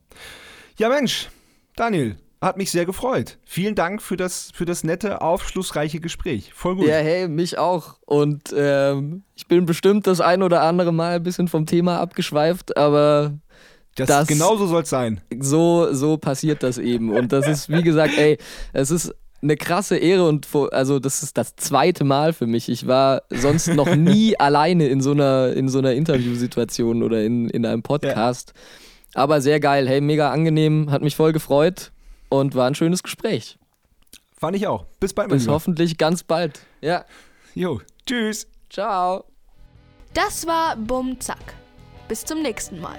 Ja, 0.76 0.88
Mensch, 0.88 1.28
Daniel, 1.76 2.16
hat 2.41 2.57
mich 2.57 2.70
sehr 2.70 2.86
gefreut. 2.86 3.38
Vielen 3.45 3.74
Dank 3.74 4.01
für 4.01 4.16
das, 4.16 4.51
für 4.55 4.64
das 4.64 4.82
nette, 4.82 5.20
aufschlussreiche 5.20 6.01
Gespräch. 6.01 6.53
Voll 6.55 6.76
gut. 6.76 6.86
Ja, 6.86 6.95
hey, 6.95 7.28
mich 7.28 7.59
auch. 7.59 7.97
Und 8.07 8.55
ähm, 8.57 9.22
ich 9.36 9.47
bin 9.47 9.66
bestimmt 9.66 10.07
das 10.07 10.20
ein 10.22 10.43
oder 10.43 10.62
andere 10.62 10.93
Mal 10.93 11.16
ein 11.16 11.22
bisschen 11.22 11.49
vom 11.49 11.66
Thema 11.66 12.01
abgeschweift, 12.01 12.76
aber 12.78 13.34
das, 13.97 14.09
das- 14.09 14.28
genauso 14.28 14.66
soll 14.66 14.82
es 14.82 14.88
sein. 14.88 15.20
so, 15.38 15.93
so 15.93 16.16
passiert 16.16 16.62
das 16.62 16.78
eben. 16.78 17.11
Und 17.11 17.32
das 17.32 17.47
ist, 17.47 17.68
wie 17.68 17.82
gesagt, 17.82 18.16
ey, 18.16 18.38
es 18.72 18.91
ist 18.91 19.14
eine 19.43 19.57
krasse 19.57 19.97
Ehre 19.97 20.26
und 20.28 20.47
also 20.72 20.99
das 20.99 21.22
ist 21.22 21.36
das 21.36 21.57
zweite 21.57 22.05
Mal 22.05 22.32
für 22.34 22.47
mich. 22.47 22.68
Ich 22.70 22.86
war 22.86 23.22
sonst 23.30 23.68
noch 23.74 23.95
nie 23.97 24.38
alleine 24.38 24.86
in 24.88 25.01
so 25.03 25.11
einer, 25.12 25.53
in 25.55 25.68
so 25.68 25.78
einer 25.78 25.93
Interviewsituation 25.93 27.03
oder 27.03 27.22
in, 27.22 27.51
in 27.51 27.66
einem 27.66 27.82
Podcast. 27.82 28.53
Ja. 29.14 29.22
Aber 29.22 29.41
sehr 29.41 29.59
geil, 29.61 29.88
hey, 29.88 30.01
mega 30.01 30.30
angenehm, 30.30 30.91
hat 30.91 31.03
mich 31.03 31.16
voll 31.16 31.32
gefreut 31.32 31.91
und 32.31 32.55
war 32.55 32.66
ein 32.66 32.74
schönes 32.74 33.03
Gespräch. 33.03 33.59
Fand 34.39 34.57
ich 34.57 34.66
auch. 34.66 34.87
Bis 34.99 35.12
bald. 35.12 35.28
Bis 35.28 35.47
hoffentlich 35.47 35.99
ganz 35.99 36.22
bald. 36.22 36.61
Ja. 36.81 37.05
Jo, 37.55 37.83
tschüss. 38.07 38.47
Ciao. 38.70 39.24
Das 40.14 40.47
war 40.47 40.76
Bum 40.76 41.20
Zack. 41.20 41.55
Bis 42.09 42.24
zum 42.24 42.41
nächsten 42.41 42.81
Mal. 42.81 42.99